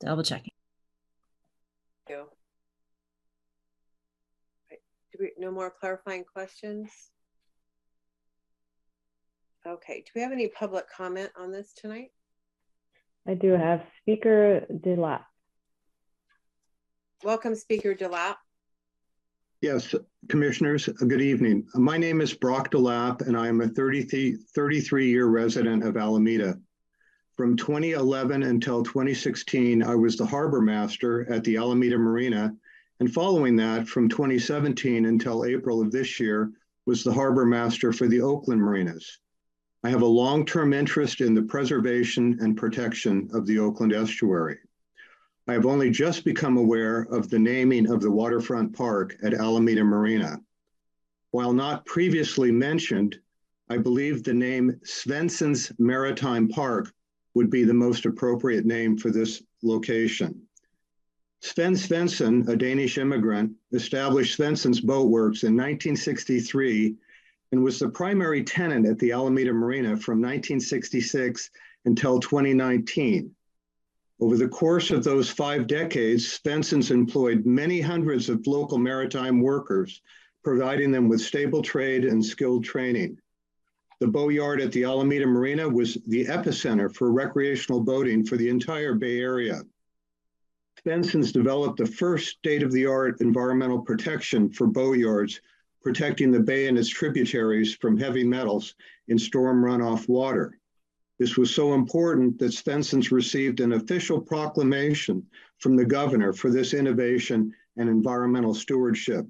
[0.00, 0.50] Double checking.
[2.08, 2.24] Thank you.
[4.68, 4.80] Right.
[4.80, 6.90] Do we, no more clarifying questions?
[9.66, 12.10] Okay, do we have any public comment on this tonight?
[13.26, 15.22] I do have Speaker Delap.
[17.22, 18.34] Welcome, Speaker Delap.
[19.60, 19.94] Yes,
[20.28, 21.68] Commissioners, good evening.
[21.74, 26.58] My name is Brock Delap, and I am a 33-year resident of Alameda.
[27.36, 32.56] From 2011 until 2016, I was the harbor master at the Alameda Marina
[33.00, 36.52] And following that, from 2017 until April of this year,
[36.86, 39.18] was the harbor master for the Oakland Marinas.
[39.84, 44.58] I have a long-term interest in the preservation and protection of the Oakland estuary.
[45.48, 49.82] I have only just become aware of the naming of the waterfront park at Alameda
[49.82, 50.40] Marina.
[51.32, 53.18] While not previously mentioned,
[53.68, 56.92] I believe the name Svendsen's Maritime Park
[57.34, 60.42] would be the most appropriate name for this location.
[61.44, 66.94] Sven Svendsen, a Danish immigrant, established Svendsen's Boatworks in 1963
[67.50, 71.50] and was the primary tenant at the Alameda Marina from 1966
[71.84, 73.34] until 2019.
[74.20, 80.00] Over the course of those five decades, Svendsen's employed many hundreds of local maritime workers,
[80.44, 83.18] providing them with stable trade and skilled training.
[83.98, 88.94] The boatyard at the Alameda Marina was the epicenter for recreational boating for the entire
[88.94, 89.62] Bay Area.
[90.84, 95.40] Svendsen's developed the first state-of-the-art environmental protection for boatyards,
[95.82, 98.74] protecting the bay and its tributaries from heavy metals
[99.08, 100.58] in storm runoff water.
[101.18, 105.24] This was so important that Svendsen's received an official proclamation
[105.58, 109.26] from the governor for this innovation and environmental stewardship.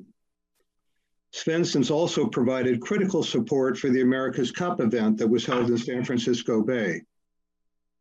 [1.34, 6.04] Svendsen's also provided critical support for the America's Cup event that was held in San
[6.04, 7.02] Francisco Bay.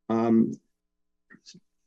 [0.10, 0.54] Um,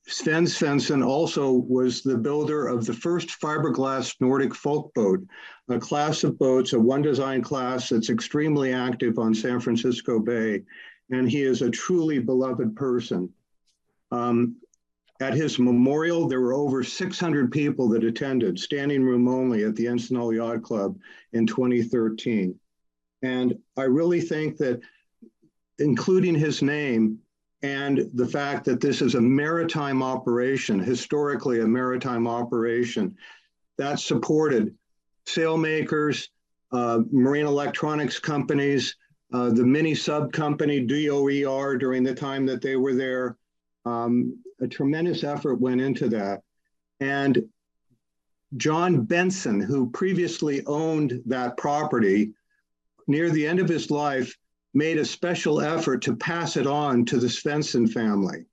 [0.07, 5.21] Sven Svendsen also was the builder of the first fiberglass Nordic folk boat,
[5.69, 10.63] a class of boats, a one design class that's extremely active on San Francisco Bay.
[11.11, 13.33] And he is a truly beloved person.
[14.11, 14.57] Um,
[15.21, 19.87] at his memorial, there were over 600 people that attended, standing room only at the
[19.87, 20.99] Encinal Yacht Club
[21.33, 22.59] in 2013.
[23.23, 24.81] And I really think that
[25.79, 27.21] including his name
[27.65, 33.17] and the fact that this is a maritime operation, historically a maritime operation,
[33.79, 34.75] that supported
[35.27, 36.29] sailmakers,
[36.73, 38.97] uh, marine electronics companies,
[39.33, 43.39] uh, the mini sub company DOER during the time that they were there,
[43.87, 46.43] um, a tremendous effort went into that.
[47.01, 47.49] And
[48.59, 52.35] John Benson, who previously owned that property,
[53.07, 54.37] near the end of his life,
[54.75, 58.45] made a special effort to pass it on to the Svendsen family.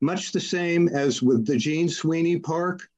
[0.00, 2.88] Much the same as with the Jean Sweeney Park,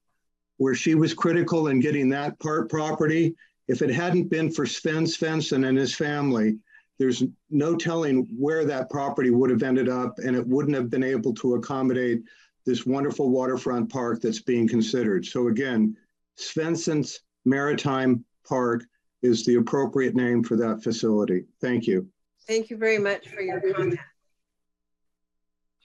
[0.57, 3.35] where she was critical in getting that part property.
[3.67, 6.59] If it hadn't been for Sven Svendsen and his family,
[6.99, 11.03] there's no telling where that property would have ended up and it wouldn't have been
[11.03, 12.21] able to accommodate
[12.65, 15.25] this wonderful waterfront park that's being considered.
[15.25, 15.95] So again,
[16.37, 18.83] Svendsen's Maritime Park
[19.21, 21.45] is the appropriate name for that facility.
[21.61, 22.07] Thank you.
[22.49, 23.91] Thank you very much for your comment.
[23.91, 23.99] Do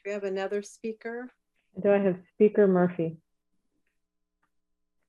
[0.07, 1.31] we have another speaker?
[1.79, 3.19] Do I have Speaker Murphy?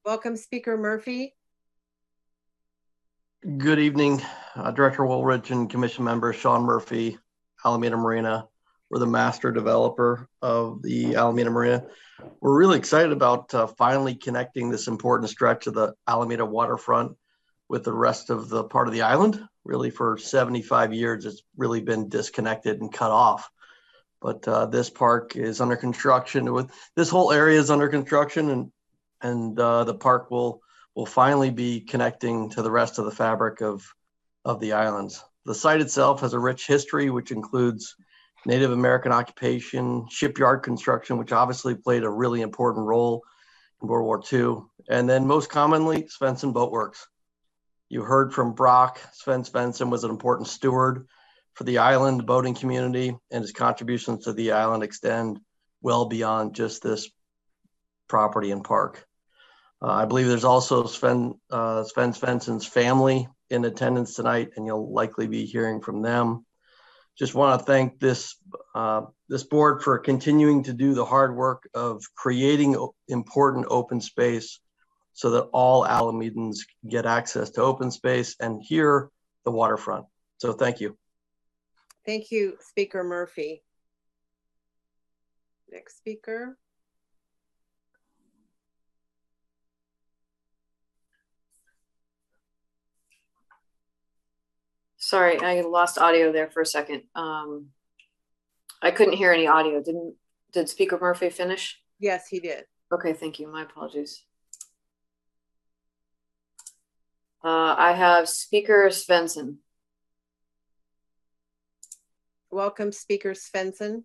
[0.03, 1.33] Welcome, Speaker Murphy.
[3.57, 4.21] Good evening,
[4.55, 7.17] uh, Director Wooldridge and Commission member Sean Murphy,
[7.63, 8.49] Alameda Marina.
[8.89, 11.85] We're the master developer of the Alameda Marina.
[12.41, 17.15] We're really excited about uh, finally connecting this important stretch of the Alameda waterfront
[17.69, 19.41] with the rest of the part of the island.
[19.65, 23.49] Really, for 75 years, it's really been disconnected and cut off.
[24.21, 26.53] But uh, this park is under construction.
[26.53, 28.71] With this whole area is under construction, and
[29.21, 30.61] and uh, the park will
[30.95, 33.85] will finally be connecting to the rest of the fabric of,
[34.45, 35.23] of the islands.
[35.45, 37.95] The site itself has a rich history, which includes
[38.45, 43.23] Native American occupation, shipyard construction, which obviously played a really important role
[43.81, 47.05] in World War II, and then most commonly, Svendsen Boatworks.
[47.95, 51.07] You heard from Brock, Sven Svendsen was an important steward
[51.53, 55.39] for the island boating community, and his contributions to the island extend
[55.81, 57.09] well beyond just this
[58.09, 59.07] property and park.
[59.81, 64.91] Uh, I believe there's also Sven, uh, Sven Svendsen's family in attendance tonight, and you'll
[64.91, 66.45] likely be hearing from them.
[67.17, 68.35] Just want to thank this
[68.75, 72.75] uh, this board for continuing to do the hard work of creating
[73.07, 74.59] important open space
[75.15, 79.09] so that all Alamedans get access to open space and hear
[79.45, 80.05] the waterfront.
[80.37, 80.97] So thank you.
[82.05, 83.63] Thank you, Speaker Murphy.
[85.71, 86.57] Next speaker.
[94.97, 97.03] Sorry, I lost audio there for a second.
[97.15, 97.67] Um,
[98.81, 99.81] I couldn't hear any audio.
[99.81, 100.15] Didn't
[100.51, 101.79] did Speaker Murphy finish?
[101.99, 102.65] Yes, he did.
[102.91, 103.47] Okay, thank you.
[103.47, 104.25] My apologies.
[107.45, 109.57] Uh, I have Speaker Svendsen.
[112.49, 114.01] Welcome, Speaker Svendsen.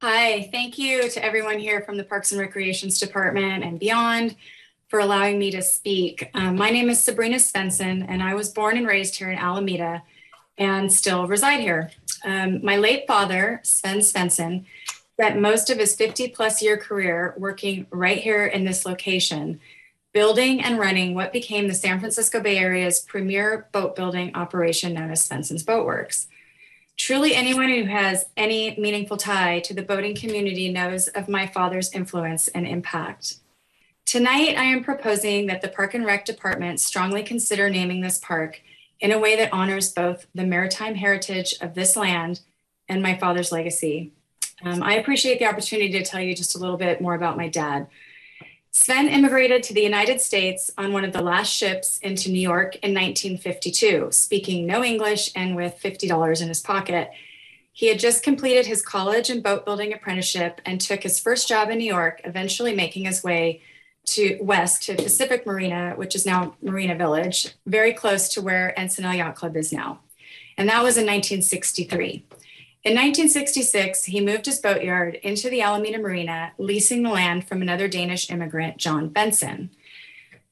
[0.00, 4.36] Hi, thank you to everyone here from the Parks and Recreations Department and beyond
[4.88, 6.30] for allowing me to speak.
[6.32, 10.02] Um, my name is Sabrina Svendsen, and I was born and raised here in Alameda
[10.56, 11.90] and still reside here.
[12.24, 14.64] Um, my late father, Sven Svendsen,
[15.12, 19.60] spent most of his 50 plus year career working right here in this location,
[20.16, 25.10] building and running what became the San Francisco Bay Area's premier boat building operation known
[25.10, 26.24] as Svendsen's Boatworks.
[26.96, 31.92] Truly, anyone who has any meaningful tie to the boating community knows of my father's
[31.92, 33.40] influence and impact.
[34.06, 38.62] Tonight, I am proposing that the Park and Rec Department strongly consider naming this park
[39.00, 42.40] in a way that honors both the maritime heritage of this land
[42.88, 44.12] and my father's legacy.
[44.64, 47.48] Um, I appreciate the opportunity to tell you just a little bit more about my
[47.48, 47.88] dad.
[48.78, 52.74] Sven immigrated to the United States on one of the last ships into New York
[52.82, 57.10] in 1952, speaking no English and with $50 in his pocket.
[57.72, 61.70] He had just completed his college and boat building apprenticeship and took his first job
[61.70, 63.62] in New York, eventually making his way
[64.08, 69.16] to west to Pacific Marina, which is now Marina Village, very close to where Encinal
[69.16, 70.00] Yacht Club is now.
[70.58, 72.26] And that was in 1963.
[72.86, 77.88] In 1966, he moved his boatyard into the Alameda Marina, leasing the land from another
[77.88, 79.70] Danish immigrant, John Benson.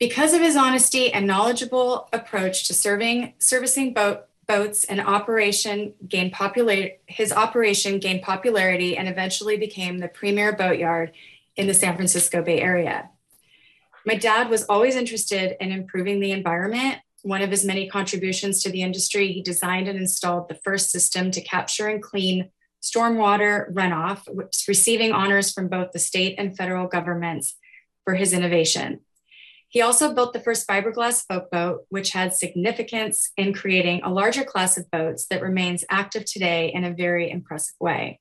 [0.00, 6.32] Because of his honesty and knowledgeable approach to serving, servicing boat, boats and operation gained
[6.32, 11.12] popular, his operation gained popularity and eventually became the premier boatyard
[11.54, 13.10] in the San Francisco Bay Area.
[14.04, 18.70] My dad was always interested in improving the environment one of his many contributions to
[18.70, 22.50] the industry, he designed and installed the first system to capture and clean
[22.82, 24.20] stormwater runoff,
[24.68, 27.56] receiving honors from both the state and federal governments
[28.04, 29.00] for his innovation.
[29.68, 34.44] He also built the first fiberglass folk boat, which had significance in creating a larger
[34.44, 38.20] class of boats that remains active today in a very impressive way.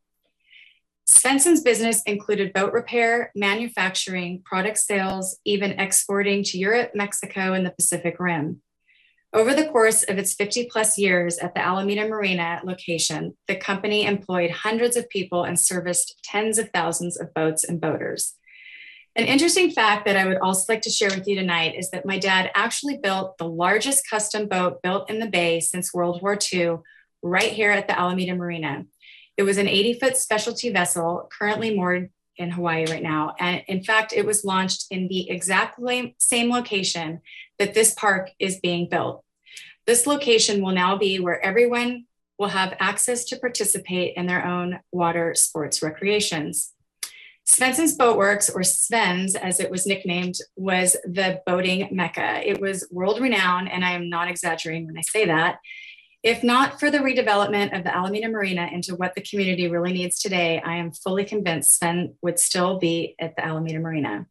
[1.06, 7.72] Svendsen's business included boat repair, manufacturing, product sales, even exporting to Europe, Mexico, and the
[7.72, 8.62] Pacific Rim.
[9.36, 14.06] Over the course of its 50 plus years at the Alameda Marina location, the company
[14.06, 18.36] employed hundreds of people and serviced tens of thousands of boats and boaters.
[19.16, 22.06] An interesting fact that I would also like to share with you tonight is that
[22.06, 26.38] my dad actually built the largest custom boat built in the bay since World War
[26.54, 26.78] II,
[27.24, 28.86] right here at the Alameda Marina.
[29.38, 33.34] It was an 80 foot specialty vessel currently moored in Hawaii right now.
[33.40, 35.80] And in fact, it was launched in the exact
[36.20, 37.22] same location
[37.60, 39.23] that this park is being built.
[39.86, 42.06] This location will now be where everyone
[42.40, 46.74] will have access to participate in their own water sports recreations.
[47.46, 52.48] Svendsen's Boatworks, or Sven's as it was nicknamed, was the boating mecca.
[52.48, 55.60] It was world renowned, and I am not exaggerating when I say that.
[56.24, 60.20] If not for the redevelopment of the Alameda Marina into what the community really needs
[60.20, 64.26] today, I am fully convinced Sven would still be at the Alameda Marina.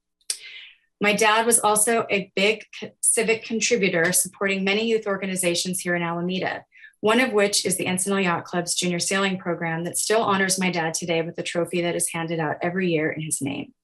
[1.03, 2.65] My dad was also a big
[3.01, 6.65] civic contributor supporting many youth organizations here in Alameda,
[7.01, 10.71] one of which is the Encinal Yacht Club's junior sailing program that still honors my
[10.71, 13.75] dad today with a trophy that is handed out every year in his name.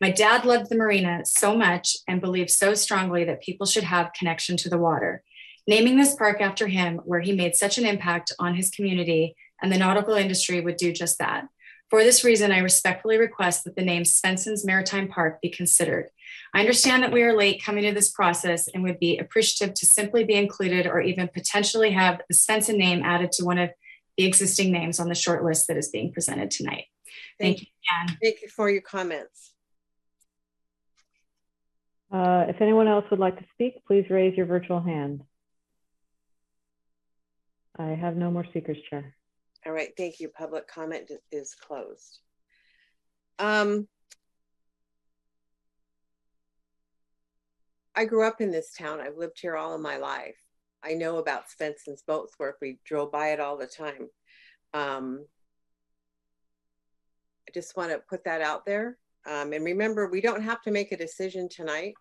[0.00, 4.12] My dad loved the marina so much and believed so strongly that people should have
[4.12, 5.24] connection to the water
[5.66, 9.72] Naming this park after him, where he made such an impact on his community and
[9.72, 11.48] the nautical industry, would do just that.
[11.88, 16.10] For this reason, I respectfully request that the name Svendsen's Maritime Park be considered.
[16.54, 19.86] I understand that we are late coming to this process and would be appreciative to
[19.86, 23.70] simply be included or even potentially have the Svendsen name added to one of
[24.16, 26.84] the existing names on the short list that is being presented tonight.
[27.40, 27.66] Thank, Thank you,
[28.00, 28.18] Anne.
[28.22, 29.52] Thank you for your comments.
[32.12, 35.24] Uh, if anyone else would like to speak, please raise your virtual hand.
[37.76, 39.16] I have no more speakers, Chair.
[39.66, 40.28] All right, thank you.
[40.28, 42.20] Public comment is closed.
[43.40, 43.88] Um,
[47.94, 49.00] I grew up in this town.
[49.00, 50.36] I've lived here all of my life.
[50.82, 52.58] I know about Svendsen's Boats Work.
[52.60, 54.08] We drove by it all the time.
[54.74, 55.24] Um,
[57.48, 58.98] I just want to put that out there.
[59.26, 61.94] Um, and remember, we don't have to make a decision tonight.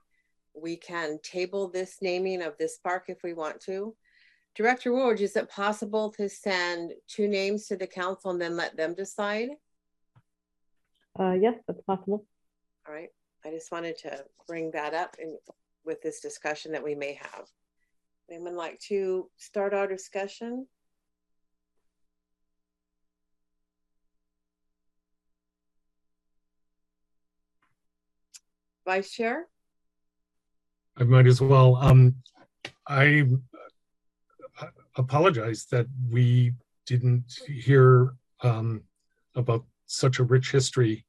[0.54, 3.96] We can table this naming of this park if we want to.
[4.56, 8.76] Director Wooldridge, is it possible to send two names to the council and then let
[8.76, 9.50] them decide?
[11.20, 12.26] Uh, yes, that's possible.
[12.88, 13.10] All right.
[13.46, 15.38] I just wanted to bring that up in,
[15.86, 17.48] with this discussion that we may have.
[18.30, 20.68] Anyone like to start our discussion?
[28.86, 29.48] Vice Chair?
[30.98, 31.76] I might as well.
[31.78, 32.16] Um,
[32.88, 33.28] I
[34.98, 36.54] apologize that we
[36.86, 38.84] didn't hear um,
[39.36, 41.06] about such a rich history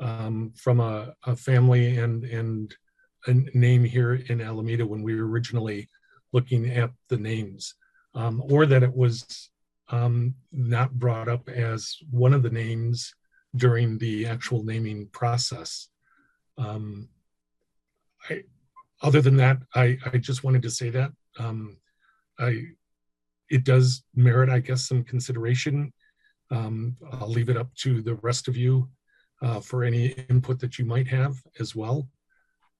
[0.00, 2.74] um, from a, a, family and and
[3.26, 5.88] a name here in Alameda when we were originally
[6.32, 7.74] looking at the names,
[8.14, 9.50] um, or that it was
[9.90, 13.14] um, not brought up as one of the names
[13.56, 15.88] during the actual naming process.
[16.58, 17.08] Um,
[18.28, 18.42] I,
[19.02, 21.78] other than that, I, I just wanted to say that um,
[22.38, 22.62] I,
[23.48, 25.92] it does merit, I guess, some consideration.
[26.50, 28.88] Um, I'll leave it up to the rest of you
[29.42, 32.08] uh, for any input that you might have as well.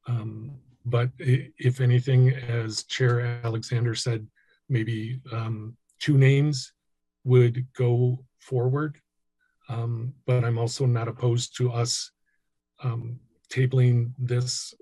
[0.09, 0.53] Um,
[0.85, 4.27] but if anything, as Chair Alexander said,
[4.69, 6.73] maybe um, two names
[7.25, 8.99] would go forward.
[9.69, 12.11] Um, but I'm also not opposed to us
[12.83, 13.21] um,
[13.53, 14.73] tabling this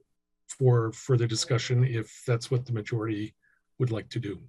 [0.47, 3.35] for further discussion if that's what the majority
[3.79, 4.41] would like to do.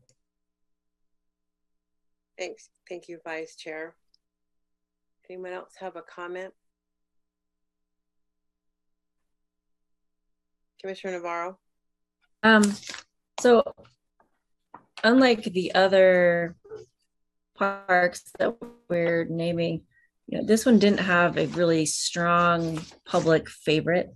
[2.37, 2.69] Thanks.
[2.87, 3.95] Thank you, Vice Chair.
[5.27, 6.53] Anyone else have a comment?
[10.79, 11.57] Commissioner Navarro?
[12.43, 12.63] Um,
[13.39, 13.63] so
[15.03, 16.55] unlike the other
[17.55, 18.55] parks that
[18.89, 19.83] we're naming,
[20.27, 24.13] you know, this one didn't have a really strong public favorite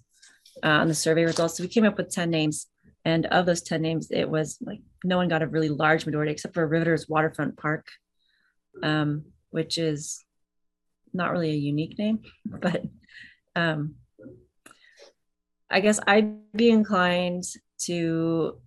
[0.64, 1.58] uh, on the survey results.
[1.58, 2.68] So we came up with 10 names.
[3.04, 6.32] And of those 10 names, it was like no one got a really large majority
[6.32, 7.88] except for Riveters Waterfront Park,
[8.84, 10.24] um, which is
[11.12, 12.84] not really a unique name, but
[13.56, 13.96] um,
[15.72, 17.46] I guess I'd be inclined
[17.84, 18.60] to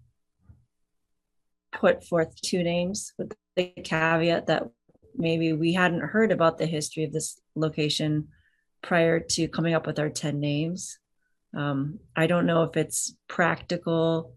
[1.70, 4.70] put forth two names with the caveat that
[5.14, 8.28] maybe we hadn't heard about the history of this location
[8.82, 10.98] prior to coming up with our 10 names.
[11.54, 14.34] Um, I don't know if it's practical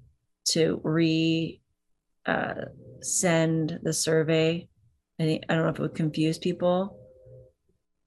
[0.49, 1.61] to re
[2.25, 2.65] uh,
[3.01, 4.67] send the survey.
[5.19, 6.99] I, I don't know if it would confuse people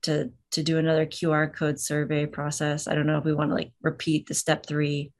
[0.03, 2.89] to to do another QR code survey process.
[2.89, 5.13] I don't know if we want to like repeat the step three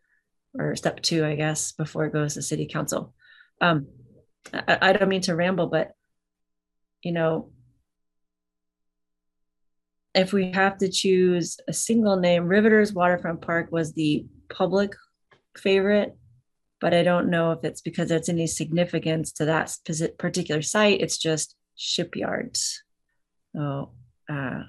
[0.59, 3.15] or step two, I guess, before it goes to city council.
[3.61, 3.87] Um,
[4.53, 5.93] I, I don't mean to ramble, but
[7.03, 7.51] you know,
[10.15, 14.95] if we have to choose a single name, Riveters Waterfront Park was the public
[15.57, 16.17] favorite,
[16.81, 19.77] but I don't know if it's because it's any significance to that
[20.19, 21.01] particular site.
[21.01, 22.83] It's just shipyards.
[23.55, 23.93] So
[24.31, 24.63] uh,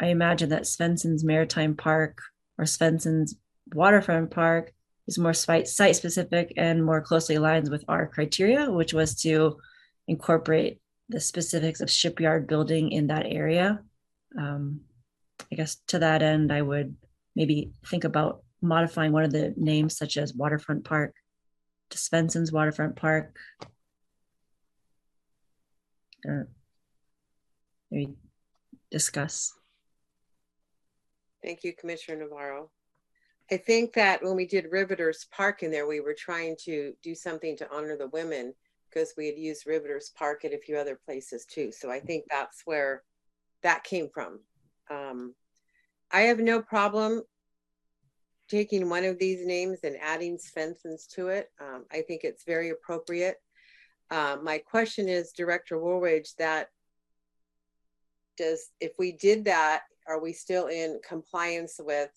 [0.00, 2.20] I imagine that Svendsen's Maritime Park
[2.58, 3.36] or Svendsen's
[3.72, 4.72] Waterfront Park
[5.06, 9.58] is more site specific and more closely aligns with our criteria, which was to
[10.06, 13.80] incorporate the specifics of shipyard building in that area.
[14.38, 14.80] Um,
[15.52, 16.96] I guess to that end, I would
[17.36, 21.14] maybe think about modifying one of the names, such as Waterfront Park,
[21.90, 23.36] to Svendsen's Waterfront Park.
[26.26, 26.44] Uh,
[27.90, 28.14] maybe
[28.94, 29.52] discuss.
[31.42, 32.70] Thank you, Commissioner Navarro.
[33.50, 37.12] I think that when we did Riveters Park in there, we were trying to do
[37.12, 38.54] something to honor the women
[38.88, 41.72] because we had used Riveters Park at a few other places too.
[41.72, 43.02] So I think that's where
[43.64, 44.38] that came from.
[44.88, 45.34] Um,
[46.12, 47.22] I have no problem
[48.48, 51.50] taking one of these names and adding Svendsen's to it.
[51.60, 53.38] Um, I think it's very appropriate.
[54.08, 56.68] Uh, my question is, Director Wooldridge, that
[58.36, 62.10] does if we did that, are we still in compliance with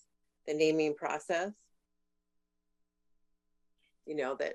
[0.46, 1.52] the naming process?
[4.06, 4.54] You know, that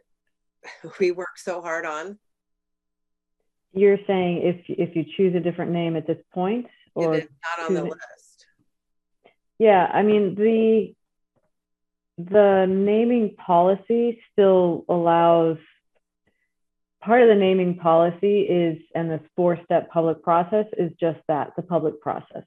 [0.99, 2.17] we work so hard on.
[3.73, 7.73] You're saying if if you choose a different name at this point, or not on
[7.73, 8.45] the list.
[9.57, 10.93] Yeah, I mean the
[12.17, 15.57] the naming policy still allows
[17.03, 21.51] part of the naming policy is and this four step public process is just that
[21.55, 22.43] the public process.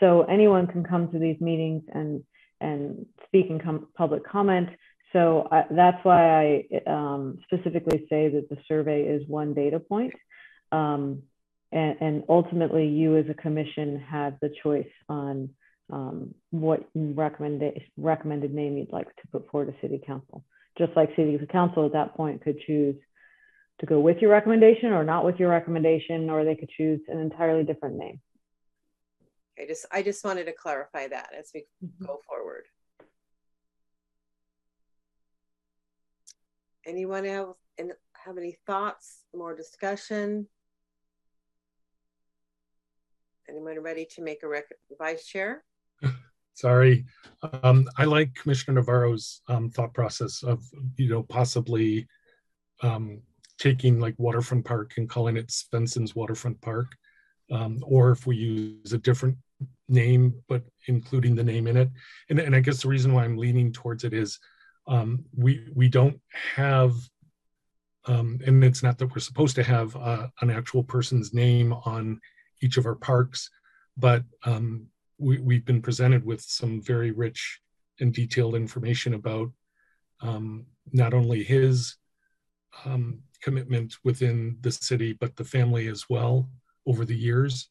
[0.00, 2.22] So anyone can come to these meetings and
[2.60, 4.68] and speak and com- public comment.
[5.12, 10.14] So I, that's why i um, specifically say that the survey is one data point.
[10.72, 11.22] Um,
[11.72, 15.50] and, and, ultimately you as a commission have the choice on
[15.92, 20.44] um, what recommended recommended name you'd like to put forward to city council.
[20.78, 22.96] Just like city council at that point could choose
[23.80, 27.18] to go with your recommendation or not with your recommendation, or they could choose an
[27.18, 28.20] entirely different name.
[29.58, 32.04] I just I just wanted to clarify that as we mm-hmm.
[32.04, 32.64] go forward.
[36.86, 40.46] Anyone else and have any thoughts, more discussion?
[43.48, 44.64] Anyone ready to make a rec
[44.98, 45.64] vice chair?
[46.54, 47.04] Sorry,
[47.62, 50.64] um, I like Commissioner Navarro's um, thought process of
[50.96, 52.06] you know possibly
[52.82, 53.20] um,
[53.58, 56.96] taking like Waterfront Park and calling it Svendsen's Waterfront Park,
[57.50, 59.36] um, or if we use a different
[59.88, 61.90] name but including the name in it.
[62.28, 64.38] And, and I guess the reason why I'm leaning towards it is
[64.88, 66.20] um, we we don't
[66.54, 66.94] have,
[68.06, 72.20] um, and it's not that we're supposed to have uh, an actual person's name on
[72.62, 73.50] each of our parks,
[73.96, 74.86] but um,
[75.18, 77.60] we, we've been presented with some very rich
[78.00, 79.50] and detailed information about
[80.20, 81.96] um, not only his
[82.84, 86.48] um, commitment within the city, but the family as well
[86.86, 87.68] over the years.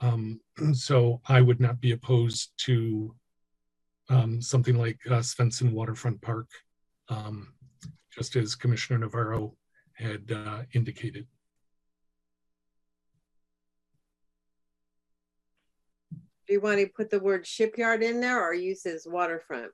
[0.00, 0.40] Um,
[0.72, 3.14] so I would not be opposed to
[4.08, 6.48] um, something like uh, Svendsen Waterfront Park,
[7.08, 7.52] um,
[8.14, 9.54] just as Commissioner Navarro
[9.94, 11.26] had uh, indicated.
[16.46, 19.72] Do you want to put the word shipyard in there or use as waterfront?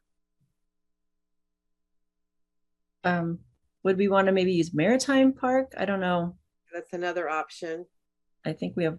[3.04, 3.40] Um,
[3.82, 5.72] would we want to maybe use Maritime Park?
[5.76, 6.36] I don't know.
[6.72, 7.86] That's another option.
[8.44, 8.98] I think we have.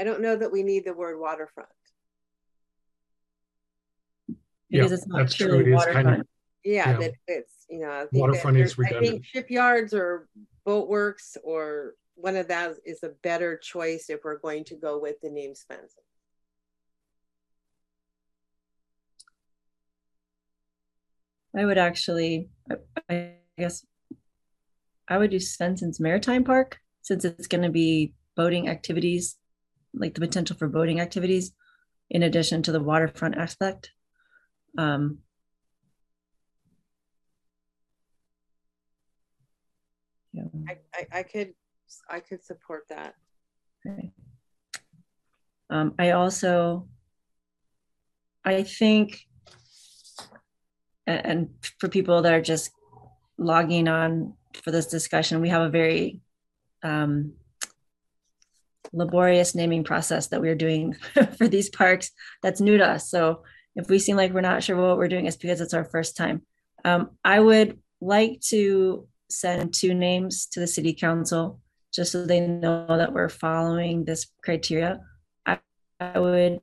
[0.00, 1.68] I don't know that we need the word waterfront.
[4.70, 5.60] Because yeah, it's not true.
[5.60, 6.06] It waterfront.
[6.06, 6.26] Kind of,
[6.64, 9.06] yeah, yeah, that it's you know I think waterfront is redundant.
[9.06, 10.28] I think shipyards or
[10.66, 15.20] boatworks or one of those is a better choice if we're going to go with
[15.22, 16.02] the name Svendsen.
[21.56, 22.50] I would actually,
[23.08, 23.84] I guess,
[25.08, 29.36] I would do Svendsen's Maritime Park since it's going to be boating activities,
[29.94, 31.52] like the potential for boating activities,
[32.10, 33.92] in addition to the waterfront aspect.
[34.76, 35.18] Um,
[40.32, 40.44] yeah.
[40.68, 41.54] I, I, I could
[42.08, 43.14] I could support that.
[43.86, 44.12] Okay.
[45.70, 46.88] Um, I also
[48.44, 49.20] I think
[51.06, 51.48] and
[51.80, 52.70] for people that are just
[53.38, 56.20] logging on for this discussion, we have a very
[56.82, 57.34] um,
[58.92, 60.94] laborious naming process that we're doing
[61.36, 62.10] for these parks
[62.42, 63.10] that's new to us.
[63.10, 63.42] So
[63.76, 66.16] if we seem like we're not sure what we're doing, it's because it's our first
[66.16, 66.42] time.
[66.84, 71.60] Um, I would like to send two names to the city council
[71.92, 75.00] just so they know that we're following this criteria.
[75.46, 75.58] I,
[76.00, 76.60] I would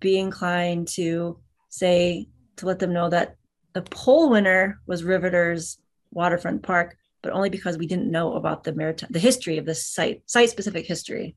[0.00, 1.38] be inclined to
[1.70, 3.36] say to let them know that
[3.72, 5.78] the poll winner was Riveters
[6.14, 9.74] Waterfront Park, but only because we didn't know about the maritime, the history of the
[9.74, 11.36] site, site specific history.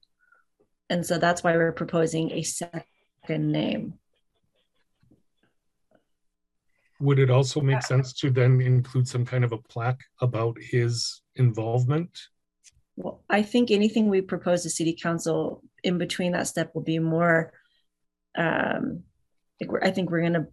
[0.89, 3.95] And so that's why we're proposing a second name.
[6.99, 11.21] Would it also make sense to then include some kind of a plaque about his
[11.35, 12.17] involvement?
[12.95, 16.97] Well, I think anything we propose to city council in between that step will be
[16.97, 17.53] more,
[18.35, 19.03] um,
[19.81, 20.47] I think we're going to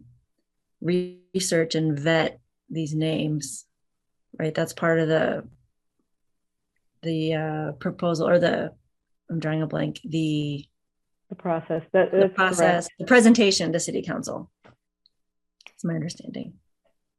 [0.83, 3.65] research and vet these names
[4.39, 5.47] right that's part of the
[7.03, 8.73] the uh, proposal or the
[9.31, 10.65] i'm drawing a blank the
[11.29, 12.95] the process that the process correct.
[12.99, 14.51] the presentation to city council
[15.71, 16.55] it's my understanding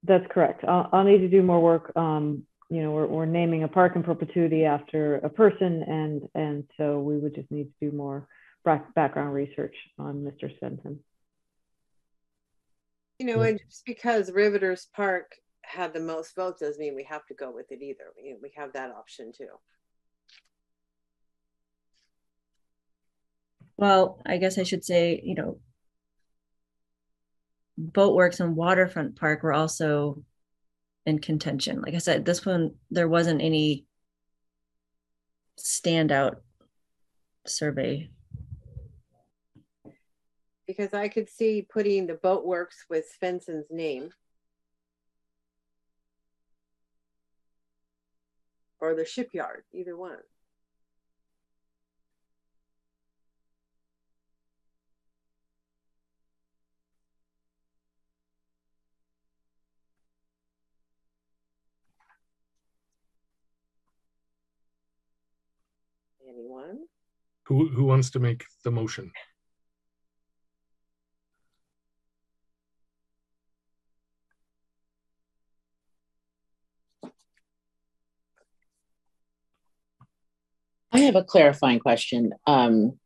[0.03, 3.63] that's correct i'll, I'll need to do more work um you know we're, we're naming
[3.63, 7.89] a park in perpetuity after a person and and so we would just need to
[7.89, 8.27] do more
[8.95, 10.97] background research on mr Svendsen.
[13.19, 15.35] You know, and just because Riveters Park
[15.67, 18.05] had the most votes doesn't mean we have to go with it either.
[18.15, 19.47] We, we have that option too.
[23.77, 25.59] Well, I guess I should say, you know,
[27.79, 30.23] Boatworks and Waterfront Park were also
[31.05, 31.81] in contention.
[31.81, 33.85] Like I said, this one, there wasn't any
[35.59, 36.37] standout
[37.45, 38.09] survey
[40.67, 44.09] because I could see putting the boat works with Svendsen's name.
[48.79, 50.17] Or the shipyard, either one.
[66.27, 66.85] Anyone?
[67.45, 69.11] Who, who wants to make the motion?
[80.95, 82.33] I have a clarifying question.
[82.47, 82.99] Um,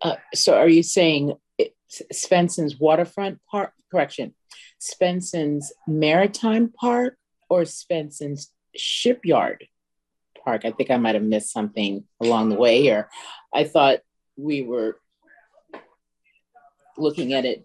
[0.00, 1.34] uh, so are you saying
[2.12, 4.34] Svendsen's waterfront park, correction,
[4.80, 7.16] Svendsen's maritime park
[7.48, 9.66] or Svendsen's shipyard
[10.44, 10.64] park?
[10.64, 13.08] I think I might have missed something along the way here.
[13.54, 14.00] I thought
[14.36, 14.98] we were
[16.98, 17.64] looking at it.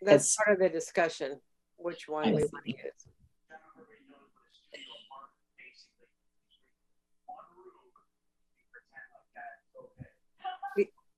[0.00, 1.38] That's as, part of the discussion,
[1.76, 3.03] which one we want to use.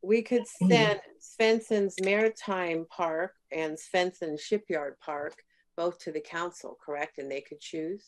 [0.07, 5.35] We could send Svendsen's Maritime Park and Svendsen Shipyard Park
[5.77, 7.19] both to the council, correct?
[7.19, 8.05] And they could choose?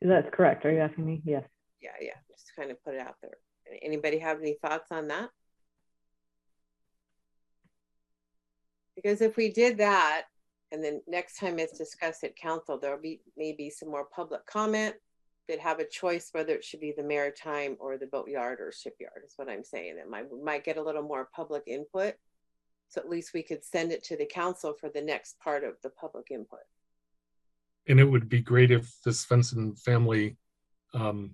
[0.00, 0.64] That's correct.
[0.64, 1.20] Are you asking me?
[1.24, 1.44] Yes.
[1.82, 3.34] Yeah, yeah, just kind of put it out there.
[3.82, 5.28] Anybody have any thoughts on that?
[8.96, 10.24] Because if we did that,
[10.72, 14.94] and then next time it's discussed at council, there'll be maybe some more public comment.
[15.50, 19.22] They'd have a choice whether it should be the maritime or the boatyard or shipyard,
[19.26, 19.96] is what I'm saying.
[19.98, 22.14] It might, might get a little more public input.
[22.88, 25.74] So at least we could send it to the council for the next part of
[25.82, 26.60] the public input.
[27.88, 30.36] And it would be great if the Svendsen family
[30.94, 31.32] um,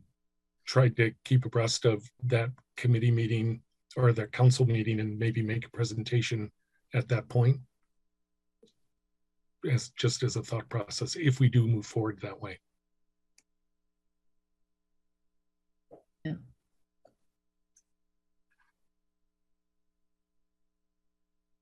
[0.64, 2.48] tried to keep abreast of that
[2.78, 3.60] committee meeting
[3.98, 6.50] or the council meeting and maybe make a presentation
[6.94, 7.58] at that point.
[9.70, 12.60] As just as a thought process, if we do move forward that way.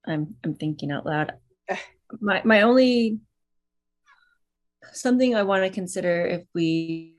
[0.07, 1.32] I'm I'm thinking out loud.
[1.69, 1.77] Eh.
[2.20, 3.20] My my only
[4.93, 7.16] something I want to consider if we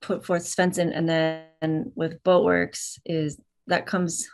[0.00, 4.28] put forth Svendsen and then with Boatworks is that comes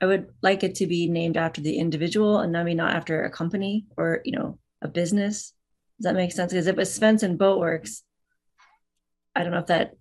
[0.00, 3.30] I would like it to be named after the individual and maybe not after a
[3.30, 5.52] company or you know a business.
[5.98, 6.52] Does that make sense?
[6.52, 8.00] Because if it's Svendsen Boatworks,
[9.36, 9.92] I don't know if that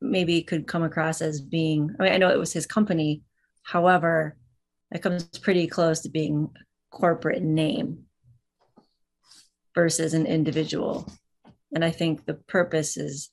[0.00, 3.22] maybe could come across as being I mean I know it was his company.
[3.62, 4.36] However,
[4.90, 6.50] it comes pretty close to being
[6.90, 8.04] corporate name
[9.74, 11.10] versus an individual.
[11.74, 13.30] And I think the purpose is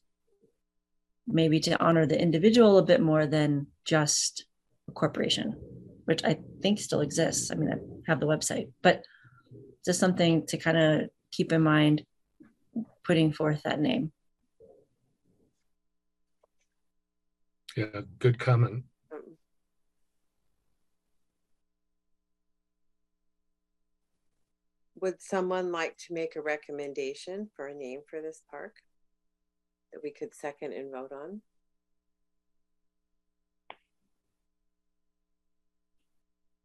[1.27, 4.45] maybe to honor the individual a bit more than just
[4.87, 5.55] a corporation,
[6.05, 7.51] which I think still exists.
[7.51, 7.77] I mean, I
[8.07, 9.03] have the website, but
[9.85, 12.03] just something to kind of keep in mind
[13.03, 14.11] putting forth that name.
[17.75, 18.85] Yeah, good comment.
[25.01, 28.77] Would someone like to make a recommendation for a name for this park
[29.91, 31.41] that we could second and vote on?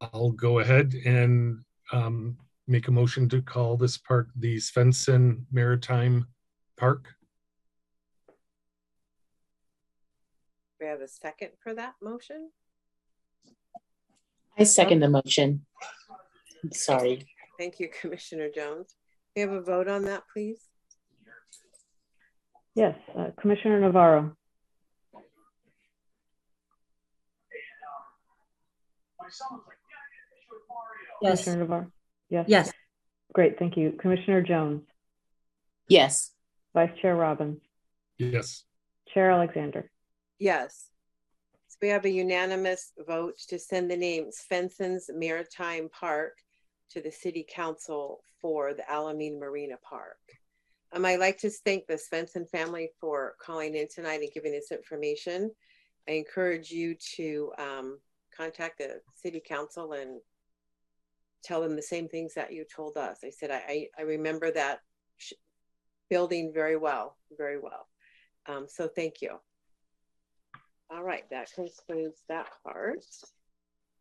[0.00, 2.38] I'll go ahead and um,
[2.68, 6.26] make a motion to call this park the Svendsen Maritime
[6.76, 7.08] Park.
[10.80, 12.50] We have a second for that motion?
[14.58, 15.66] I second the motion.
[16.64, 17.26] I'm sorry.
[17.58, 18.94] Thank you, Commissioner Jones.
[19.36, 20.60] We have a vote on that, please?
[22.74, 24.36] Yes, uh, Commissioner Navarro.
[31.20, 31.44] Yes.
[31.44, 31.92] Commissioner Navarro.
[32.30, 32.46] Yes.
[32.48, 32.72] Yes.
[33.34, 33.92] Great, thank you.
[34.00, 34.82] Commissioner Jones.
[35.88, 36.30] Yes.
[36.72, 37.60] Vice Chair Robbins.
[38.18, 38.64] Yes.
[39.12, 39.90] Chair Alexander.
[40.40, 40.88] Yes.
[41.68, 46.38] So we have a unanimous vote to send the name Svendsen's Maritime Park
[46.92, 50.18] to the City Council for the Alameda Marina Park.
[50.92, 54.72] Um, I'd like to thank the Svendsen family for calling in tonight and giving us
[54.72, 55.50] information.
[56.08, 57.98] I encourage you to um,
[58.34, 60.20] contact the City Council and
[61.44, 63.18] tell them the same things that you told us.
[63.22, 64.80] I said, I, I, I remember that
[66.08, 67.86] building very well, very well.
[68.46, 69.38] Um, so thank you.
[70.92, 73.04] All right, that concludes that part.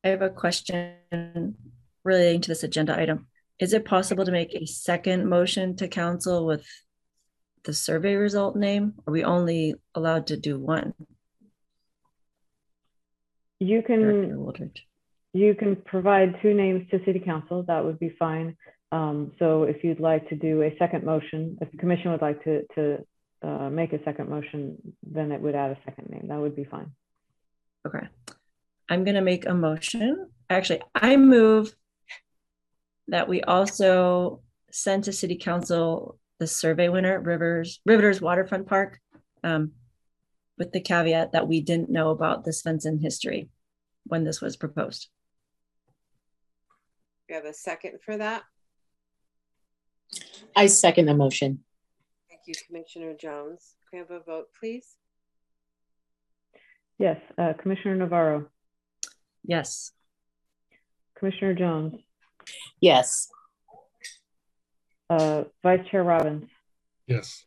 [0.04, 1.56] I have a question
[2.04, 3.28] relating to this agenda item.
[3.60, 6.66] Is it possible to make a second motion to council with
[7.64, 8.94] the survey result name?
[9.06, 10.94] Are we only allowed to do one?
[13.60, 14.42] You can
[15.34, 17.64] you can provide two names to city council.
[17.64, 18.56] That would be fine.
[18.92, 22.44] Um, so if you'd like to do a second motion, if the commission would like
[22.46, 23.06] to to
[23.42, 26.28] uh, make a second motion, then it would add a second name.
[26.28, 26.92] That would be fine.
[27.88, 28.08] Okay.
[28.90, 30.30] I'm going to make a motion.
[30.50, 31.74] Actually, I move
[33.08, 34.42] that we also
[34.72, 39.00] send to city council the survey winner, Rivers, Rivers Waterfront Park,
[39.44, 39.72] um,
[40.58, 43.50] with the caveat that we didn't know about the Svendsen history
[44.06, 45.08] when this was proposed.
[47.28, 48.44] We have a second for that.
[50.56, 51.64] I second the motion.
[52.50, 53.76] Thank you, Commissioner Jones.
[53.92, 54.96] Can we have a vote, please?
[56.98, 58.48] Yes, uh, Commissioner Navarro.
[59.44, 59.92] Yes.
[61.16, 61.94] Commissioner Jones.
[62.82, 63.30] Yes.
[65.12, 66.50] Uh, Vice Chair Robbins.
[67.06, 67.46] Yes.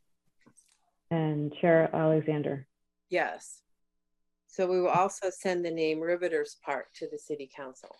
[1.10, 2.68] And Chair Alexander.
[3.10, 3.60] Yes.
[4.46, 7.96] So we will also send the name Riveters Park to the City Council.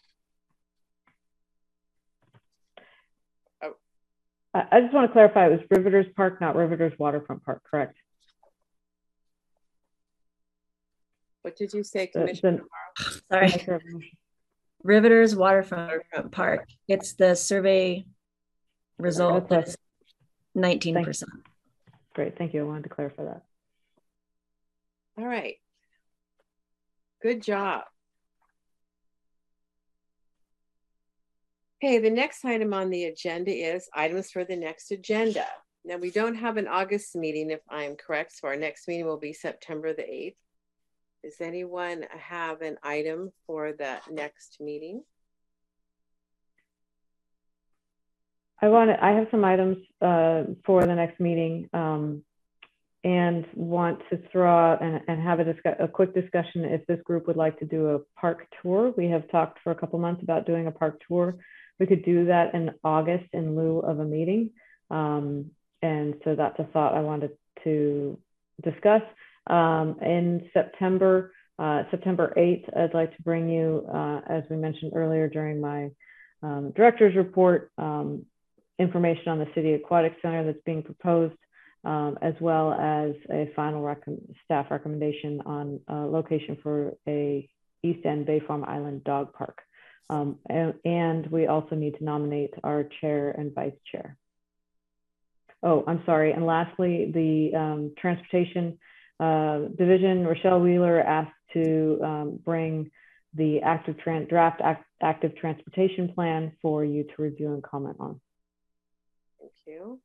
[4.54, 7.96] I, I just want to clarify, it was Riveters Park, not Riveters Waterfront Park, correct?
[11.42, 12.62] What did you say, The- Commissioner?
[13.30, 13.80] Sorry.
[14.84, 16.68] Riveters Waterfront Park.
[16.88, 18.04] It's the survey
[18.98, 19.76] result That's that's
[20.54, 21.30] nineteen percent.
[22.14, 22.60] Great, thank you.
[22.60, 23.42] I wanted to clarify that.
[25.18, 25.56] All right.
[27.22, 27.82] Good job.
[31.82, 35.44] Okay, the next item on the agenda is items for the next agenda.
[35.84, 39.18] Now, we don't have an August meeting, if I'm correct, so our next meeting will
[39.18, 40.36] be September the 8th.
[41.24, 45.02] Does anyone have an item for the next meeting?
[48.60, 52.22] I want to, I have some items uh, for the next meeting um,
[53.02, 57.00] and want to throw out and, and have a, discuss, a quick discussion if this
[57.02, 58.94] group would like to do a park tour.
[58.96, 61.38] We have talked for a couple months about doing a park tour.
[61.78, 64.50] We could do that in August in lieu of a meeting.
[64.90, 65.50] Um,
[65.80, 67.32] and so that's a thought I wanted
[67.64, 68.18] to
[68.62, 69.02] discuss.
[69.48, 74.92] Um, in September, uh, September 8th, I'd like to bring you, uh, as we mentioned
[74.94, 75.90] earlier during my
[76.42, 78.26] um, director's report, um,
[78.78, 81.36] information on the City Aquatic Center that's being proposed,
[81.84, 84.02] um, as well as a final rec
[84.44, 87.48] staff recommendation on a location for a
[87.82, 89.58] East End Bay Farm Island Dog Park.
[90.10, 94.16] Um, and, and we also need to nominate our chair and vice chair.
[95.62, 96.32] Oh, I'm sorry.
[96.32, 98.78] And lastly, the um, transportation
[99.20, 102.90] uh, division, Rochelle Wheeler asked to um, bring
[103.34, 103.96] the active
[104.28, 108.20] draft act active transportation plan for you to review and comment on.
[109.40, 110.00] Thank you.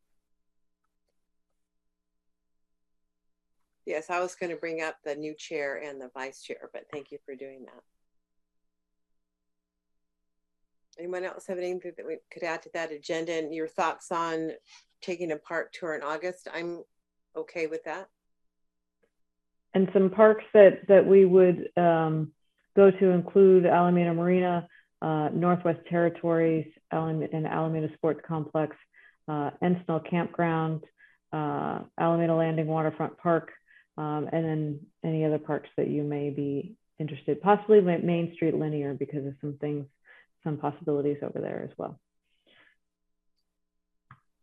[3.86, 6.86] Yes, I was going to bring up the new chair and the vice chair, but
[6.91, 7.84] thank you for doing that.
[10.99, 14.52] Anyone else have anything that we could add to that agenda and your thoughts on
[15.02, 16.48] taking a park tour in August?
[16.53, 16.84] I'm
[17.36, 18.07] okay with that.
[19.74, 22.32] And some parks that that we would um,
[22.76, 24.68] go to include Alameda Marina,
[25.02, 28.76] uh, Northwest Territories, Alameda, and Alameda Sports Complex,
[29.28, 30.84] uh, Ensnell Campground,
[31.32, 33.52] uh, Alameda Landing Waterfront Park,
[33.98, 37.41] um, and then any other parks that you may be interested.
[37.41, 39.86] Possibly Main Street Linear because of some things,
[40.44, 42.00] some possibilities over there as well.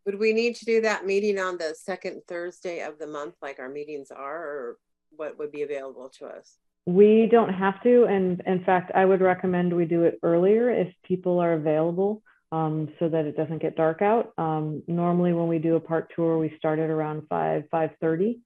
[0.05, 3.57] Would we need to do that meeting on the second Thursday of the month, like
[3.59, 4.77] our meetings are, or
[5.09, 6.57] what would be available to us?
[6.85, 10.93] We don't have to, and in fact, I would recommend we do it earlier if
[11.03, 14.33] people are available, um, so that it doesn't get dark out.
[14.37, 18.41] Um, normally, when we do a park tour, we start at around five five thirty.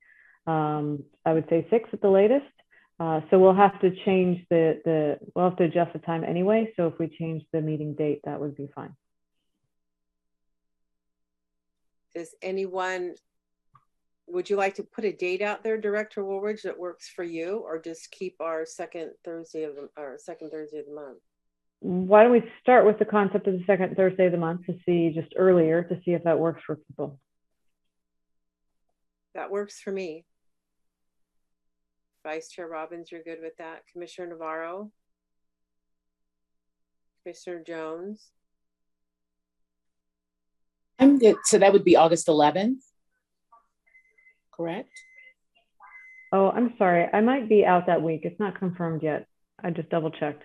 [0.47, 2.45] Um, I would say six at the latest.
[2.99, 6.71] Uh, so we'll have to change the the we'll have to adjust the time anyway.
[6.75, 8.93] So if we change the meeting date, that would be fine.
[12.13, 13.15] Does anyone
[14.27, 17.63] would you like to put a date out there, Director Wooldridge, that works for you,
[17.65, 21.19] or just keep our second Thursday of the or second Thursday of the month?
[21.79, 24.75] Why don't we start with the concept of the second Thursday of the month to
[24.85, 27.17] see just earlier to see if that works for people.
[29.33, 30.25] That works for me.
[32.23, 33.83] Vice Chair Robbins, you're good with that.
[33.91, 34.91] Commissioner Navarro?
[37.23, 38.29] Commissioner Jones?
[40.99, 41.37] I'm good.
[41.45, 42.81] So that would be August 11th,
[44.51, 44.89] correct?
[46.31, 47.07] Oh, I'm sorry.
[47.11, 48.21] I might be out that week.
[48.23, 49.27] It's not confirmed yet.
[49.63, 50.43] I just double checked.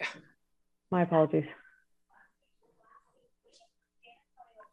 [0.90, 1.44] My apologies.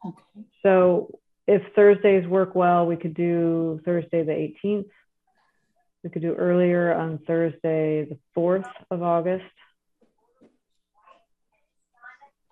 [0.04, 0.46] Okay.
[0.62, 4.32] So if Thursdays work well, we could do Thursday the
[4.66, 4.88] 18th.
[6.04, 9.46] We could do earlier on Thursday the 4th of August.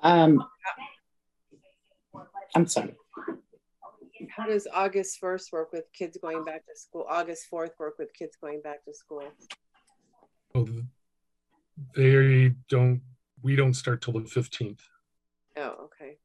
[0.02, 0.42] Um,
[2.56, 2.94] I'm sorry.
[4.34, 7.04] How does August 1st work with kids going back to school?
[7.06, 9.24] August 4th work with kids going back to school?
[10.54, 10.66] Oh,
[11.94, 13.02] they don't,
[13.42, 14.80] we don't start till the 15th.
[15.58, 16.16] Oh, okay.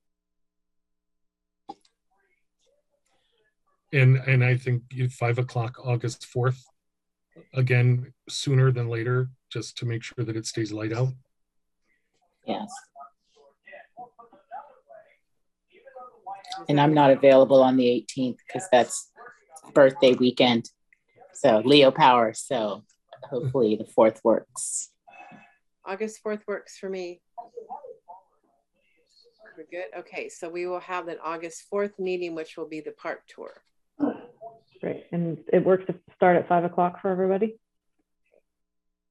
[3.91, 6.64] And, and I think five o'clock, August 4th,
[7.53, 11.09] again, sooner than later, just to make sure that it stays light out.
[12.45, 12.69] Yes.
[16.69, 19.11] And I'm not available on the 18th because that's
[19.73, 20.69] birthday weekend.
[21.34, 22.34] So Leo power.
[22.34, 22.84] So
[23.23, 24.89] hopefully the 4th works.
[25.85, 27.22] August 4th works for me.
[29.57, 29.85] We're good.
[29.99, 33.61] Okay, so we will have an August 4th meeting, which will be the park tour.
[34.82, 35.06] Great.
[35.12, 37.58] And it works to start at five o'clock for everybody?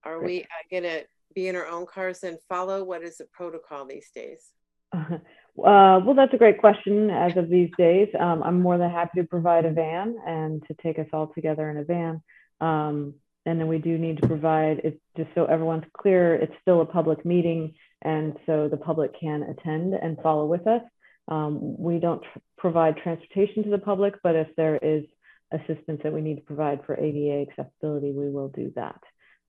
[0.05, 2.85] Are we uh, going to be in our own cars and follow?
[2.85, 4.51] What is the protocol these days?
[5.59, 7.09] Uh, well, that's a great question.
[7.09, 10.75] As of these days, um, I'm more than happy to provide a van and to
[10.75, 12.23] take us all together in a van.
[12.61, 13.15] Um,
[13.47, 16.35] and then we do need to provide it just so everyone's clear.
[16.35, 20.83] It's still a public meeting, and so the public can attend and follow with us.
[21.29, 25.05] Um, we don't tr provide transportation to the public, but if there is
[25.53, 29.01] assistance that we need to provide for ADA accessibility, we will do that.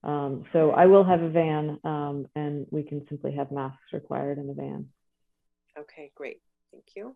[0.04, 4.38] Um, so I will have a van, um, and we can simply have masks required
[4.38, 4.88] in the van.
[5.78, 6.42] Okay, great.
[6.72, 7.16] Thank you.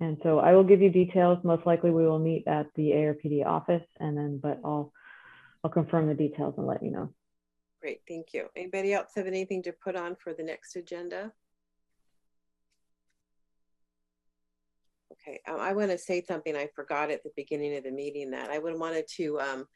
[0.00, 1.38] And so I will give you details.
[1.44, 4.92] Most likely we will meet at the ARPD office and then, but I'll,
[5.62, 7.12] I'll confirm the details and let you know.
[7.80, 8.46] Great, thank you.
[8.56, 11.32] Anybody else have anything to put on for the next agenda?
[15.22, 18.30] Okay, um, I want to say something I forgot at the beginning of the meeting
[18.30, 19.66] that I would wanted to um,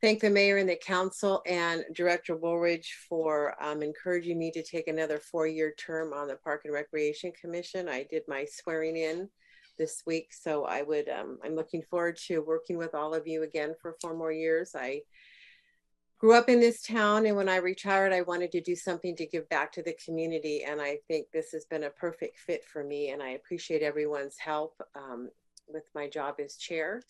[0.00, 4.88] thank the mayor and the council and Director Wooldridge for um, encouraging me to take
[4.88, 7.90] another four-year term on the Park and Recreation Commission.
[7.90, 9.28] I did my swearing in
[9.78, 11.10] this week, so I would.
[11.10, 14.72] Um, I'm looking forward to working with all of you again for four more years.
[14.74, 15.02] I
[16.20, 19.26] grew up in this town, and when I retired, I wanted to do something to
[19.26, 22.84] give back to the community, and I think this has been a perfect fit for
[22.84, 23.10] me.
[23.10, 25.30] And I appreciate everyone's help um,
[25.66, 27.02] with my job as chair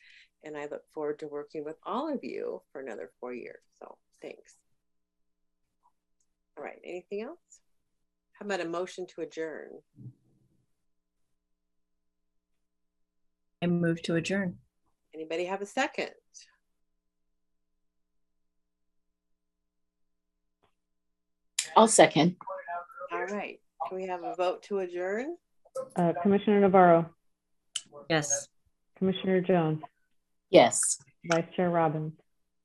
[0.44, 3.60] and I look forward to working with all of you for another four years.
[3.78, 4.56] So thanks.
[6.56, 7.38] All right, anything else?
[8.32, 9.68] How about a motion to adjourn?
[13.62, 14.56] I move to adjourn.
[15.14, 16.10] Anybody have a second?
[21.76, 22.36] I'll second.
[23.12, 23.60] All right.
[23.88, 25.36] Can we have a vote to adjourn?
[25.96, 27.10] Uh, Commissioner Navarro.
[28.08, 28.48] Yes.
[28.98, 29.80] Commissioner Jones.
[30.50, 30.98] Yes.
[31.24, 32.12] Vice Chair Robbins.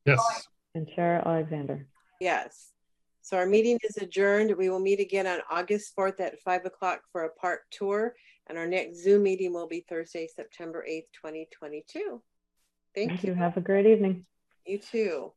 [0.06, 0.48] Yes.
[0.74, 1.88] And Chair Alexander.
[2.20, 2.72] Yes.
[3.22, 4.56] So our meeting is adjourned.
[4.56, 8.16] We will meet again on August 4th at 5 o'clock for a park tour.
[8.48, 12.22] And our next Zoom meeting will be Thursday, September 8th, 2022.
[12.94, 13.30] Thank, Thank you.
[13.30, 13.36] you.
[13.36, 14.26] Have a great evening.
[14.66, 15.32] You too.